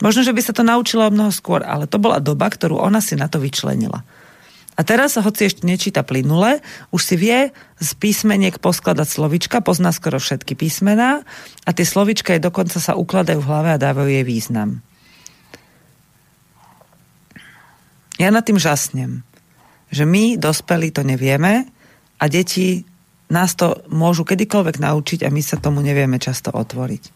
Možno, 0.00 0.24
že 0.24 0.32
by 0.32 0.40
sa 0.44 0.52
to 0.52 0.64
naučila 0.64 1.08
o 1.08 1.14
mnoho 1.14 1.32
skôr, 1.32 1.64
ale 1.64 1.88
to 1.88 1.96
bola 1.96 2.20
doba, 2.20 2.48
ktorú 2.52 2.76
ona 2.76 3.00
si 3.00 3.16
na 3.16 3.28
to 3.28 3.40
vyčlenila. 3.40 4.04
A 4.76 4.84
teraz, 4.84 5.16
hoci 5.16 5.48
ešte 5.48 5.64
nečíta 5.64 6.04
plynule, 6.04 6.60
už 6.92 7.00
si 7.00 7.16
vie 7.16 7.48
z 7.80 7.90
písmeniek 7.96 8.60
poskladať 8.60 9.08
slovička, 9.08 9.64
pozná 9.64 9.88
skoro 9.88 10.20
všetky 10.20 10.52
písmená 10.52 11.24
a 11.64 11.70
tie 11.72 11.88
slovička 11.88 12.36
jej 12.36 12.44
dokonca 12.44 12.76
sa 12.76 12.92
ukladajú 12.92 13.40
v 13.40 13.48
hlave 13.48 13.70
a 13.72 13.80
dávajú 13.80 14.08
jej 14.12 14.24
význam. 14.28 14.84
Ja 18.20 18.28
nad 18.28 18.44
tým 18.44 18.60
žasnem, 18.60 19.24
že 19.88 20.04
my, 20.04 20.36
dospelí, 20.36 20.92
to 20.92 21.00
nevieme 21.00 21.64
a 22.20 22.24
deti 22.28 22.84
nás 23.32 23.56
to 23.56 23.80
môžu 23.88 24.28
kedykoľvek 24.28 24.76
naučiť 24.76 25.20
a 25.24 25.32
my 25.32 25.40
sa 25.40 25.56
tomu 25.56 25.80
nevieme 25.80 26.20
často 26.20 26.52
otvoriť 26.52 27.15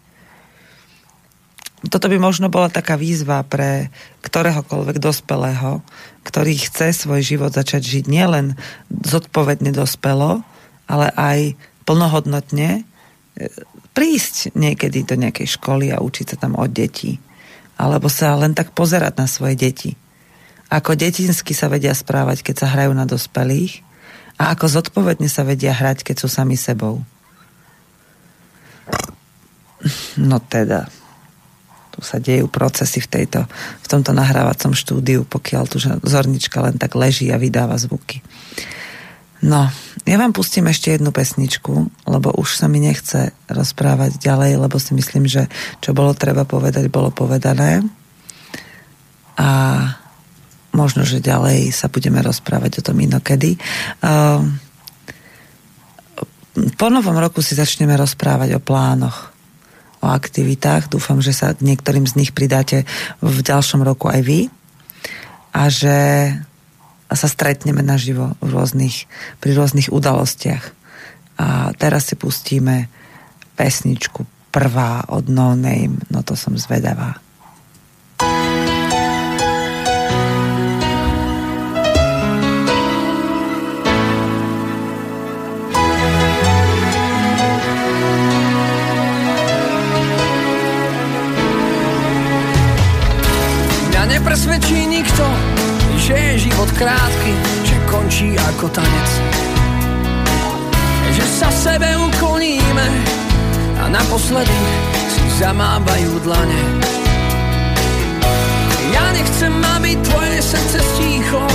toto 1.89 2.13
by 2.13 2.21
možno 2.21 2.53
bola 2.53 2.69
taká 2.69 3.01
výzva 3.01 3.41
pre 3.41 3.89
ktoréhokoľvek 4.21 5.01
dospelého, 5.01 5.81
ktorý 6.29 6.53
chce 6.61 6.93
svoj 6.93 7.25
život 7.25 7.57
začať 7.57 7.81
žiť 7.81 8.05
nielen 8.05 8.61
zodpovedne 8.93 9.73
dospelo, 9.73 10.45
ale 10.85 11.09
aj 11.17 11.57
plnohodnotne, 11.89 12.85
e, 13.41 13.49
prísť 13.97 14.53
niekedy 14.53 15.09
do 15.09 15.17
nejakej 15.17 15.57
školy 15.57 15.89
a 15.89 16.05
učiť 16.05 16.37
sa 16.37 16.37
tam 16.37 16.61
od 16.61 16.69
detí. 16.69 17.17
Alebo 17.81 18.13
sa 18.13 18.37
len 18.37 18.53
tak 18.53 18.77
pozerať 18.77 19.17
na 19.17 19.25
svoje 19.25 19.57
deti. 19.57 19.97
Ako 20.69 20.93
detinsky 20.93 21.57
sa 21.57 21.73
vedia 21.73 21.97
správať, 21.97 22.45
keď 22.45 22.55
sa 22.61 22.71
hrajú 22.77 22.93
na 22.93 23.09
dospelých 23.09 23.81
a 24.37 24.53
ako 24.53 24.69
zodpovedne 24.69 25.33
sa 25.33 25.49
vedia 25.49 25.73
hrať, 25.73 26.05
keď 26.05 26.17
sú 26.21 26.29
sami 26.29 26.61
sebou. 26.61 27.01
No 30.21 30.39
teda 30.45 30.93
sa 32.01 32.21
dejú 32.21 32.49
procesy 32.49 33.01
v, 33.01 33.09
tejto, 33.09 33.41
v 33.81 33.87
tomto 33.87 34.11
nahrávacom 34.13 34.75
štúdiu, 34.75 35.25
pokiaľ 35.25 35.63
tu 35.69 35.77
zornička 35.81 36.61
len 36.65 36.77
tak 36.77 36.97
leží 36.99 37.29
a 37.31 37.41
vydáva 37.41 37.79
zvuky. 37.79 38.21
No, 39.41 39.73
ja 40.05 40.17
vám 40.21 40.37
pustím 40.37 40.69
ešte 40.69 40.93
jednu 40.93 41.17
pesničku, 41.17 41.73
lebo 42.05 42.29
už 42.37 42.61
sa 42.61 42.69
mi 42.69 42.77
nechce 42.77 43.33
rozprávať 43.49 44.21
ďalej, 44.21 44.61
lebo 44.61 44.77
si 44.77 44.93
myslím, 44.93 45.25
že 45.25 45.49
čo 45.81 45.97
bolo 45.97 46.13
treba 46.13 46.45
povedať, 46.45 46.93
bolo 46.93 47.09
povedané. 47.09 47.81
A 49.41 49.49
možno, 50.77 51.09
že 51.09 51.25
ďalej 51.25 51.73
sa 51.73 51.89
budeme 51.89 52.21
rozprávať 52.21 52.85
o 52.85 52.85
tom 52.85 53.01
inokedy. 53.01 53.57
Ehm, 54.05 54.61
po 56.77 56.87
novom 56.93 57.17
roku 57.17 57.41
si 57.41 57.57
začneme 57.57 57.97
rozprávať 57.97 58.59
o 58.59 58.61
plánoch 58.61 59.30
o 60.01 60.07
aktivitách. 60.09 60.89
Dúfam, 60.89 61.21
že 61.21 61.37
sa 61.37 61.53
niektorým 61.57 62.09
z 62.09 62.17
nich 62.17 62.31
pridáte 62.33 62.89
v 63.21 63.39
ďalšom 63.41 63.85
roku 63.85 64.09
aj 64.09 64.21
vy 64.25 64.41
a 65.53 65.69
že 65.69 65.97
sa 67.11 67.29
stretneme 67.29 67.83
naživo 67.83 68.39
v 68.39 68.49
rôznych, 68.55 69.11
pri 69.43 69.51
rôznych 69.55 69.91
udalostiach. 69.91 70.65
A 71.41 71.73
teraz 71.75 72.13
si 72.13 72.15
pustíme 72.15 72.87
pesničku 73.59 74.25
prvá 74.51 75.07
od 75.11 75.31
No 75.31 75.55
Name, 75.55 76.01
no 76.11 76.23
to 76.23 76.37
som 76.37 76.55
zvedavá. 76.55 77.19
Nepresvedčí 94.21 94.85
nikto, 94.85 95.25
že 95.97 96.13
je 96.13 96.45
život 96.45 96.69
krátky, 96.77 97.33
že 97.65 97.77
končí 97.89 98.29
ako 98.37 98.69
tanec. 98.69 99.11
Že 101.17 101.25
sa 101.41 101.49
sebe 101.49 101.89
ukloníme 101.97 102.89
a 103.81 103.89
naposledy 103.89 104.53
si 105.09 105.25
zamávajú 105.41 106.21
dlane. 106.21 106.61
Ja 108.93 109.09
nechcem, 109.17 109.57
aby 109.81 109.97
tvoje 110.05 110.37
srdce 110.45 110.85
stíchlo, 110.85 111.49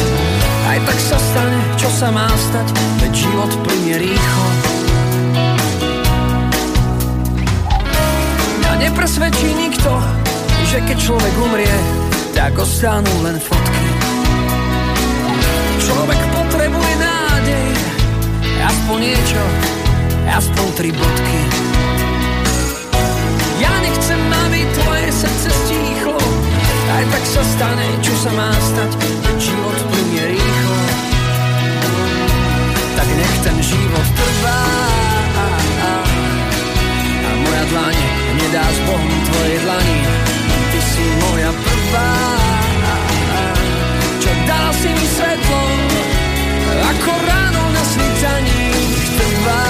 aj 0.65 0.77
tak 0.89 0.97
sa 1.05 1.17
stane, 1.21 1.61
čo 1.77 1.89
sa 1.93 2.09
má 2.09 2.25
stať, 2.49 2.67
veď 3.05 3.11
život 3.13 3.51
plynie 3.61 4.09
rýchlo. 4.09 4.47
Ja 8.65 8.73
nepresvedčí 8.81 9.53
nikto, 9.53 10.01
že 10.65 10.81
keď 10.81 10.97
človek 10.97 11.33
umrie, 11.37 12.04
tak 12.35 12.51
ostanú 12.59 13.15
len 13.23 13.39
fotky. 13.39 13.87
Človek 15.79 16.19
potrebuje 16.35 16.93
nádej, 16.99 17.67
aspoň 18.59 18.97
niečo, 18.99 19.41
aspoň 20.27 20.67
tri 20.75 20.91
bodky. 20.91 21.39
Ja 23.63 23.71
nechcem, 23.79 24.19
aby 24.19 24.67
tvoje 24.67 25.07
srdce 25.15 25.49
stíchlo, 25.63 26.19
aj 26.91 27.03
tak 27.07 27.23
sa 27.23 27.43
stane, 27.55 27.87
čo 28.03 28.13
sa 28.19 28.31
má 28.35 28.51
stať, 28.51 28.91
život 29.39 29.77
plinie 29.95 30.35
rýchlo. 30.35 30.77
Tak 32.99 33.07
nech 33.15 33.35
ten 33.47 33.57
život 33.63 34.07
trvá 34.11 34.63
a 35.39 37.31
moja 37.47 37.63
dlaň 37.71 37.97
nedá 38.43 38.65
s 38.67 38.79
Bohom 38.83 39.13
tvojej 39.23 39.57
dlani 39.63 39.99
si 40.85 41.03
moja 41.17 41.51
prvá 41.51 41.74
Čo 44.19 44.31
dala 44.47 44.71
si 44.75 44.89
mi 44.91 45.07
svetlo 45.07 45.61
Ako 46.75 47.11
ráno 47.23 47.63
na 47.71 47.83
svitaní 47.83 48.63
trvá 49.15 49.67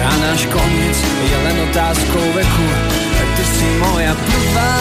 A 0.00 0.12
náš 0.20 0.48
koniec 0.48 0.98
je 1.00 1.36
len 1.36 1.56
otázkou 1.70 2.24
veku 2.32 2.68
Ty 3.36 3.44
si 3.46 3.68
moja 3.80 4.12
prvá 4.16 4.74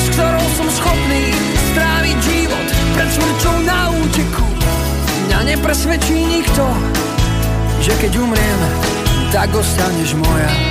S 0.00 0.06
ktorou 0.16 0.46
som 0.56 0.68
schopný 0.68 1.32
stráviť 1.72 2.16
život 2.24 2.68
Pred 2.98 3.08
smrťou 3.08 3.56
na 3.64 3.88
úteku. 3.94 4.46
Mňa 5.30 5.56
nepresvedčí 5.56 6.16
nikto 6.18 6.66
Že 7.80 7.92
keď 8.04 8.12
umriem, 8.20 8.60
tak 9.30 9.54
ostaneš 9.54 10.18
moja 10.18 10.69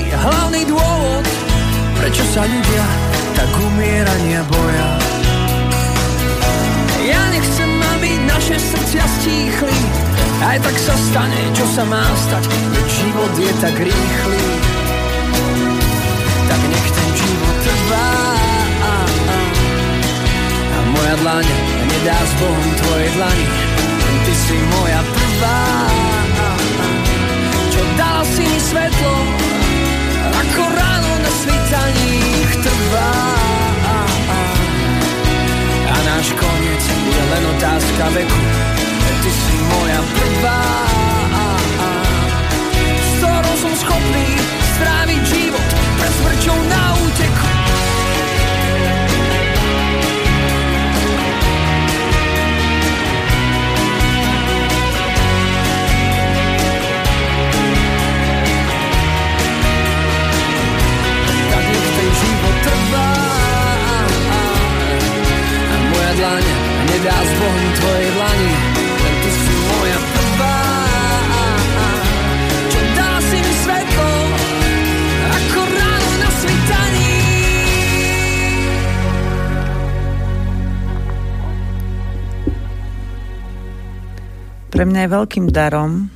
asi 0.00 0.16
hlavný 0.16 0.64
dôvod, 0.64 1.24
prečo 2.00 2.24
sa 2.32 2.48
ľudia 2.48 2.84
tak 3.36 3.50
umierania 3.52 4.40
boja. 4.48 4.90
Ja 7.04 7.20
nechcem, 7.32 7.70
aby 7.96 8.10
naše 8.24 8.56
srdcia 8.56 9.04
stíchli, 9.20 9.78
aj 10.40 10.56
tak 10.64 10.76
sa 10.80 10.96
stane, 10.96 11.42
čo 11.52 11.64
sa 11.76 11.84
má 11.84 12.04
stať, 12.28 12.44
veď 12.48 12.86
život 12.88 13.32
je 13.36 13.52
tak 13.60 13.76
rýchly. 13.76 14.42
Tak 16.48 16.60
nech 16.64 16.88
ten 16.96 17.08
život 17.16 17.56
trvá 17.60 18.12
a 18.80 18.92
moja 20.96 21.14
dlaň 21.20 21.46
nedá 21.88 22.16
s 22.16 22.32
Bohom 22.40 22.68
tvoje 22.84 23.06
dlani, 23.20 23.46
ty 24.24 24.32
si 24.32 24.56
moja 24.80 25.00
prvá 25.12 25.60
otázka 38.00 38.16
veku, 38.16 38.40
ty 39.22 39.30
si 39.30 39.56
moja 39.68 40.00
prvá. 40.00 40.29
Veď 67.00 67.08
ja 67.08 67.16
zbohnu 67.16 67.68
tvojej 67.80 68.08
dlani 68.12 68.52
si 69.24 69.54
moja 69.56 69.98
prvá 70.04 70.60
si 73.24 73.38
mi 73.40 73.54
na 76.20 76.28
svitaní? 76.28 77.12
Pre 84.68 84.84
mňa 84.84 85.00
je 85.00 85.08
veľkým 85.08 85.46
darom 85.48 86.12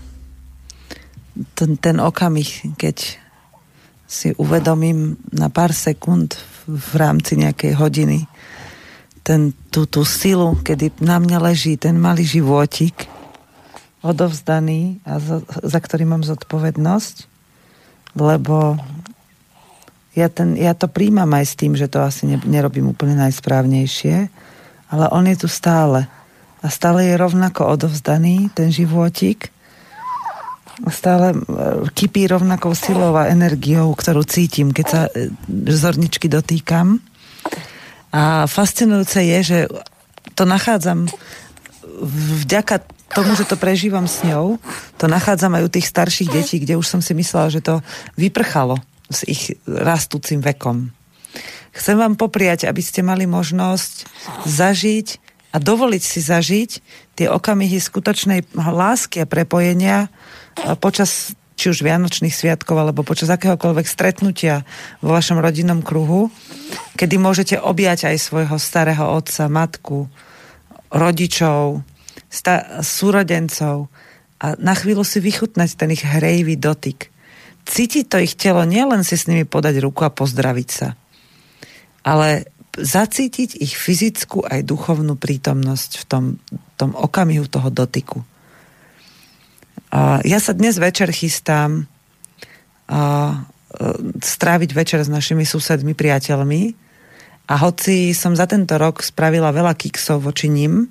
ten, 1.57 1.81
ten 1.81 1.97
okamih, 1.97 2.77
keď 2.77 2.97
si 4.05 4.37
uvedomím 4.37 5.17
na 5.33 5.49
pár 5.49 5.73
sekúnd 5.73 6.37
v 6.69 6.93
rámci 6.93 7.41
nejakej 7.41 7.73
hodiny, 7.73 8.29
ten, 9.25 9.57
tú, 9.73 9.89
tú 9.89 10.05
silu, 10.05 10.61
kedy 10.61 11.01
na 11.01 11.17
mňa 11.17 11.39
leží 11.41 11.81
ten 11.81 11.97
malý 11.97 12.29
životík 12.29 13.09
odovzdaný 14.05 15.01
a 15.09 15.17
za, 15.17 15.41
za 15.49 15.79
ktorý 15.81 16.05
mám 16.05 16.23
zodpovednosť, 16.29 17.25
lebo 18.21 18.77
ja, 20.13 20.29
ten, 20.29 20.55
ja 20.61 20.77
to 20.77 20.87
príjmam 20.87 21.33
aj 21.33 21.45
s 21.49 21.55
tým, 21.57 21.73
že 21.73 21.89
to 21.89 22.05
asi 22.05 22.29
ne, 22.29 22.37
nerobím 22.45 22.93
úplne 22.93 23.17
najsprávnejšie, 23.17 24.29
ale 24.93 25.05
on 25.09 25.25
je 25.25 25.37
tu 25.41 25.49
stále. 25.49 26.07
A 26.61 26.69
stále 26.69 27.09
je 27.09 27.19
rovnako 27.19 27.67
odovzdaný, 27.67 28.53
ten 28.53 28.69
životík. 28.69 29.51
A 30.85 30.91
stále 30.93 31.33
e, 31.33 31.37
kypí 31.97 32.29
rovnakou 32.29 32.77
silou 32.77 33.17
a 33.17 33.33
energiou, 33.33 33.91
ktorú 33.97 34.23
cítim, 34.23 34.71
keď 34.71 34.87
sa 34.87 35.01
e, 35.11 35.33
zorničky 35.73 36.29
dotýkam. 36.29 37.01
A 38.15 38.47
fascinujúce 38.47 39.19
je, 39.27 39.39
že 39.43 39.59
to 40.39 40.47
nachádzam 40.47 41.11
vďaka 42.47 42.87
tomu, 43.11 43.35
že 43.35 43.47
to 43.47 43.59
prežívam 43.59 44.07
s 44.07 44.23
ňou, 44.23 44.63
to 44.99 45.11
nachádzam 45.11 45.59
aj 45.59 45.63
u 45.67 45.71
tých 45.71 45.91
starších 45.91 46.31
detí, 46.31 46.63
kde 46.63 46.79
už 46.79 46.87
som 46.87 47.03
si 47.03 47.11
myslela, 47.15 47.51
že 47.51 47.63
to 47.63 47.83
vyprchalo 48.15 48.79
s 49.11 49.27
ich 49.27 49.59
rastúcim 49.67 50.39
vekom. 50.39 50.95
Chcem 51.75 51.99
vám 51.99 52.15
popriať, 52.15 52.71
aby 52.71 52.79
ste 52.79 53.03
mali 53.03 53.27
možnosť 53.27 54.07
zažiť 54.47 55.09
a 55.55 55.59
dovoliť 55.59 56.03
si 56.03 56.23
zažiť 56.23 56.71
tie 57.19 57.27
okamihy 57.31 57.79
skutočnej 57.79 58.55
lásky 58.55 59.23
a 59.23 59.31
prepojenia 59.31 60.07
počas 60.79 61.35
či 61.65 61.73
už 61.73 61.81
Vianočných 61.81 62.37
sviatkov, 62.37 62.77
alebo 62.77 63.01
počas 63.01 63.33
akéhokoľvek 63.33 63.89
stretnutia 63.89 64.69
vo 65.01 65.17
vašom 65.17 65.41
rodinnom 65.41 65.81
kruhu, 65.81 66.29
kedy 67.01 67.17
môžete 67.17 67.57
objať 67.57 68.13
aj 68.13 68.21
svojho 68.21 68.61
starého 68.61 69.09
otca, 69.09 69.49
matku, 69.49 70.13
rodičov, 70.93 71.81
sta- 72.29 72.85
súrodencov 72.85 73.89
a 74.45 74.61
na 74.61 74.77
chvíľu 74.77 75.09
si 75.09 75.25
vychutnať 75.25 75.71
ten 75.73 75.89
ich 75.97 76.05
hrejvý 76.05 76.61
dotyk. 76.61 77.09
Cítiť 77.65 78.05
to 78.13 78.21
ich 78.21 78.37
telo, 78.37 78.61
nielen 78.69 79.01
si 79.09 79.17
s 79.17 79.25
nimi 79.25 79.49
podať 79.49 79.81
ruku 79.81 80.05
a 80.05 80.13
pozdraviť 80.13 80.69
sa, 80.69 80.93
ale 82.05 82.53
zacítiť 82.77 83.57
ich 83.57 83.73
fyzickú 83.73 84.45
aj 84.45 84.69
duchovnú 84.69 85.17
prítomnosť 85.17 85.91
v 85.97 86.05
tom, 86.05 86.25
tom 86.77 86.93
okamihu 86.93 87.49
toho 87.49 87.73
dotyku. 87.73 88.21
Ja 90.27 90.39
sa 90.43 90.53
dnes 90.55 90.75
večer 90.79 91.11
chystám 91.15 91.87
a, 92.91 93.47
stráviť 94.19 94.71
večer 94.75 95.01
s 95.03 95.11
našimi 95.11 95.47
susedmi, 95.47 95.95
priateľmi 95.95 96.75
a 97.51 97.55
hoci 97.59 98.15
som 98.15 98.35
za 98.35 98.47
tento 98.47 98.75
rok 98.79 99.03
spravila 99.03 99.55
veľa 99.55 99.75
kiksov 99.75 100.27
voči 100.27 100.51
ním 100.51 100.91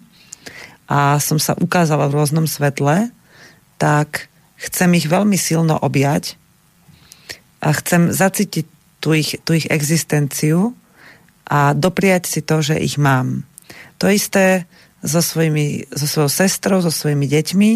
a 0.88 1.17
som 1.19 1.39
sa 1.39 1.55
ukázala 1.55 2.11
v 2.11 2.15
rôznom 2.19 2.47
svetle, 2.47 3.11
tak 3.79 4.27
chcem 4.59 4.95
ich 4.99 5.07
veľmi 5.07 5.36
silno 5.39 5.79
objať 5.79 6.36
a 7.63 7.71
chcem 7.71 8.11
zacítiť 8.11 8.65
tú 8.99 9.15
ich, 9.15 9.39
tú 9.43 9.55
ich 9.55 9.67
existenciu 9.67 10.75
a 11.47 11.75
dopriať 11.75 12.23
si 12.27 12.39
to, 12.39 12.63
že 12.63 12.79
ich 12.79 12.95
mám. 12.95 13.43
To 13.99 14.07
isté 14.07 14.67
so, 15.03 15.19
svojimi, 15.19 15.91
so 15.91 16.07
svojou 16.07 16.31
sestrou, 16.31 16.79
so 16.79 16.91
svojimi 16.91 17.27
deťmi 17.27 17.71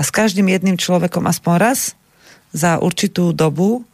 a 0.00 0.02
s 0.02 0.08
každým 0.08 0.48
jedným 0.48 0.80
človekom 0.80 1.28
aspoň 1.28 1.54
raz 1.60 1.92
za 2.56 2.80
určitú 2.80 3.36
dobu 3.36 3.84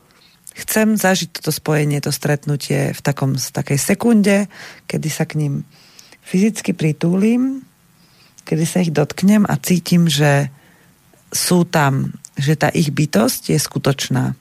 chcem 0.54 0.94
zažiť 0.94 1.34
toto 1.34 1.50
spojenie, 1.50 1.98
to 1.98 2.14
stretnutie 2.14 2.94
v 2.94 3.00
takom, 3.02 3.34
v 3.34 3.50
takej 3.50 3.78
sekunde, 3.82 4.46
kedy 4.86 5.08
sa 5.10 5.26
k 5.26 5.42
ním 5.42 5.66
fyzicky 6.22 6.78
pritúlim, 6.78 7.66
kedy 8.46 8.64
sa 8.64 8.86
ich 8.86 8.94
dotknem 8.94 9.42
a 9.50 9.58
cítim, 9.58 10.06
že 10.06 10.48
sú 11.34 11.66
tam, 11.66 12.14
že 12.38 12.54
tá 12.54 12.70
ich 12.70 12.94
bytosť 12.94 13.50
je 13.50 13.58
skutočná. 13.58 14.38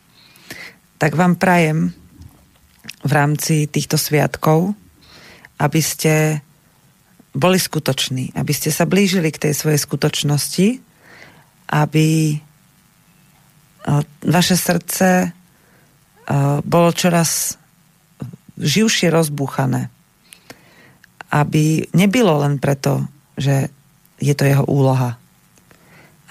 Tak 1.01 1.17
vám 1.17 1.33
prajem, 1.35 1.97
v 3.05 3.11
rámci 3.13 3.69
týchto 3.69 4.01
sviatkov, 4.01 4.73
aby 5.61 5.81
ste 5.81 6.41
boli 7.37 7.61
skutoční, 7.61 8.33
aby 8.33 8.49
ste 8.49 8.73
sa 8.73 8.89
blížili 8.89 9.29
k 9.29 9.49
tej 9.49 9.53
svojej 9.53 9.77
skutočnosti, 9.77 10.67
aby 11.69 12.37
vaše 14.25 14.57
srdce 14.57 15.33
bolo 16.65 16.89
čoraz 16.93 17.57
živšie 18.57 19.13
rozbúchané. 19.13 19.89
Aby 21.33 21.85
nebylo 21.91 22.41
len 22.41 22.61
preto, 22.61 23.05
že 23.35 23.69
je 24.21 24.33
to 24.33 24.47
jeho 24.47 24.63
úloha, 24.65 25.19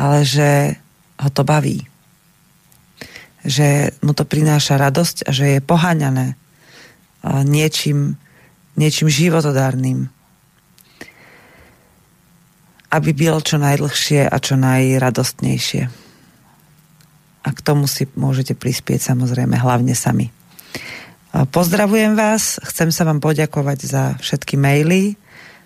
ale 0.01 0.25
že 0.25 0.81
ho 1.21 1.31
to 1.31 1.45
baví. 1.45 1.85
Že 3.45 3.93
mu 4.01 4.17
to 4.17 4.25
prináša 4.25 4.81
radosť 4.81 5.29
a 5.29 5.31
že 5.31 5.47
je 5.59 5.61
poháňané 5.61 6.35
niečím, 7.45 8.17
niečím 8.75 9.13
životodárnym. 9.13 10.09
Aby 12.95 13.11
byl 13.11 13.43
čo 13.43 13.59
najdlhšie 13.59 14.31
a 14.31 14.37
čo 14.39 14.55
najradostnejšie. 14.55 15.83
A 17.43 17.49
k 17.51 17.61
tomu 17.67 17.91
si 17.91 18.07
môžete 18.15 18.55
prispieť 18.55 19.11
samozrejme 19.11 19.59
hlavne 19.59 19.99
sami. 19.99 20.31
Pozdravujem 21.35 22.15
vás, 22.15 22.63
chcem 22.63 22.95
sa 22.95 23.03
vám 23.03 23.19
poďakovať 23.19 23.79
za 23.83 24.15
všetky 24.23 24.55
maily, 24.55 25.19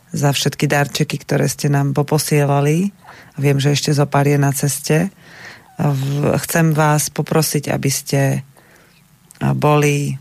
za 0.08 0.32
všetky 0.32 0.64
darčeky, 0.64 1.20
ktoré 1.20 1.44
ste 1.44 1.68
nám 1.68 1.92
poposielali. 1.92 2.88
Viem, 3.36 3.60
že 3.60 3.76
ešte 3.76 3.92
zo 3.92 4.08
je 4.08 4.38
na 4.40 4.56
ceste. 4.56 5.12
Chcem 6.48 6.72
vás 6.72 7.12
poprosiť, 7.12 7.68
aby 7.68 7.90
ste 7.92 8.40
boli 9.52 10.16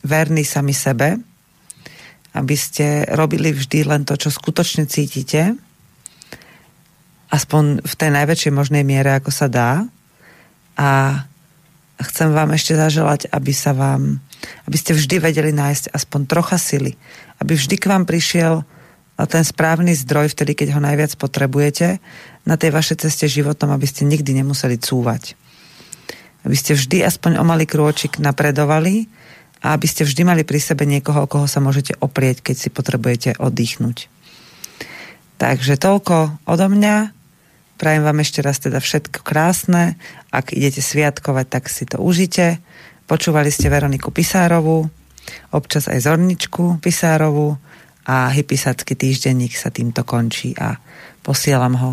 verní 0.00 0.42
sami 0.48 0.72
sebe, 0.72 1.20
aby 2.32 2.56
ste 2.56 3.04
robili 3.12 3.52
vždy 3.52 3.84
len 3.84 4.08
to, 4.08 4.16
čo 4.16 4.32
skutočne 4.32 4.88
cítite, 4.88 5.52
aspoň 7.30 7.82
v 7.82 7.94
tej 7.98 8.10
najväčšej 8.14 8.52
možnej 8.54 8.82
miere, 8.86 9.18
ako 9.18 9.30
sa 9.34 9.50
dá. 9.50 9.84
A 10.76 11.22
chcem 12.00 12.30
vám 12.30 12.52
ešte 12.52 12.76
zaželať, 12.76 13.32
aby 13.32 13.52
sa 13.56 13.72
vám, 13.72 14.20
aby 14.68 14.76
ste 14.76 14.92
vždy 14.92 15.16
vedeli 15.18 15.50
nájsť 15.50 15.90
aspoň 15.96 16.20
trocha 16.28 16.60
sily. 16.60 16.94
Aby 17.40 17.56
vždy 17.56 17.76
k 17.80 17.88
vám 17.88 18.04
prišiel 18.04 18.62
ten 19.24 19.40
správny 19.48 19.96
zdroj 19.96 20.36
vtedy, 20.36 20.52
keď 20.52 20.76
ho 20.76 20.80
najviac 20.84 21.16
potrebujete 21.16 22.04
na 22.44 22.60
tej 22.60 22.68
vašej 22.68 23.08
ceste 23.08 23.24
životom, 23.24 23.72
aby 23.72 23.88
ste 23.88 24.04
nikdy 24.04 24.36
nemuseli 24.36 24.76
cúvať. 24.76 25.32
Aby 26.44 26.52
ste 26.52 26.76
vždy 26.76 27.00
aspoň 27.00 27.40
o 27.40 27.44
malý 27.48 27.64
krôčik 27.64 28.20
napredovali 28.20 29.08
a 29.64 29.72
aby 29.72 29.88
ste 29.88 30.04
vždy 30.04 30.22
mali 30.28 30.42
pri 30.44 30.60
sebe 30.60 30.84
niekoho, 30.84 31.24
o 31.24 31.30
koho 31.30 31.48
sa 31.48 31.64
môžete 31.64 31.96
oprieť, 31.96 32.44
keď 32.44 32.56
si 32.60 32.68
potrebujete 32.68 33.40
oddychnúť. 33.40 34.12
Takže 35.36 35.76
toľko 35.76 36.40
odo 36.48 36.66
mňa. 36.72 37.12
Prajem 37.76 38.02
vám 38.08 38.24
ešte 38.24 38.40
raz 38.40 38.56
teda 38.56 38.80
všetko 38.80 39.20
krásne. 39.20 40.00
Ak 40.32 40.56
idete 40.56 40.80
sviatkovať, 40.80 41.46
tak 41.52 41.64
si 41.68 41.84
to 41.84 42.00
užite. 42.00 42.60
Počúvali 43.06 43.52
ste 43.52 43.70
Veroniku 43.70 44.10
Pisárovú, 44.10 44.90
občas 45.54 45.86
aj 45.86 46.10
Zorničku 46.10 46.82
Pisárovú 46.82 47.54
a 48.08 48.32
Hypisacký 48.34 48.98
týždenník 48.98 49.54
sa 49.54 49.70
týmto 49.70 50.02
končí 50.02 50.56
a 50.58 50.74
posielam 51.22 51.74
ho 51.78 51.90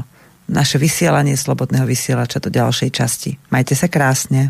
naše 0.49 0.81
vysielanie 0.81 1.37
Slobodného 1.37 1.85
vysielača 1.85 2.41
do 2.41 2.49
ďalšej 2.49 2.89
časti. 2.89 3.31
Majte 3.53 3.77
sa 3.77 3.91
krásne. 3.91 4.49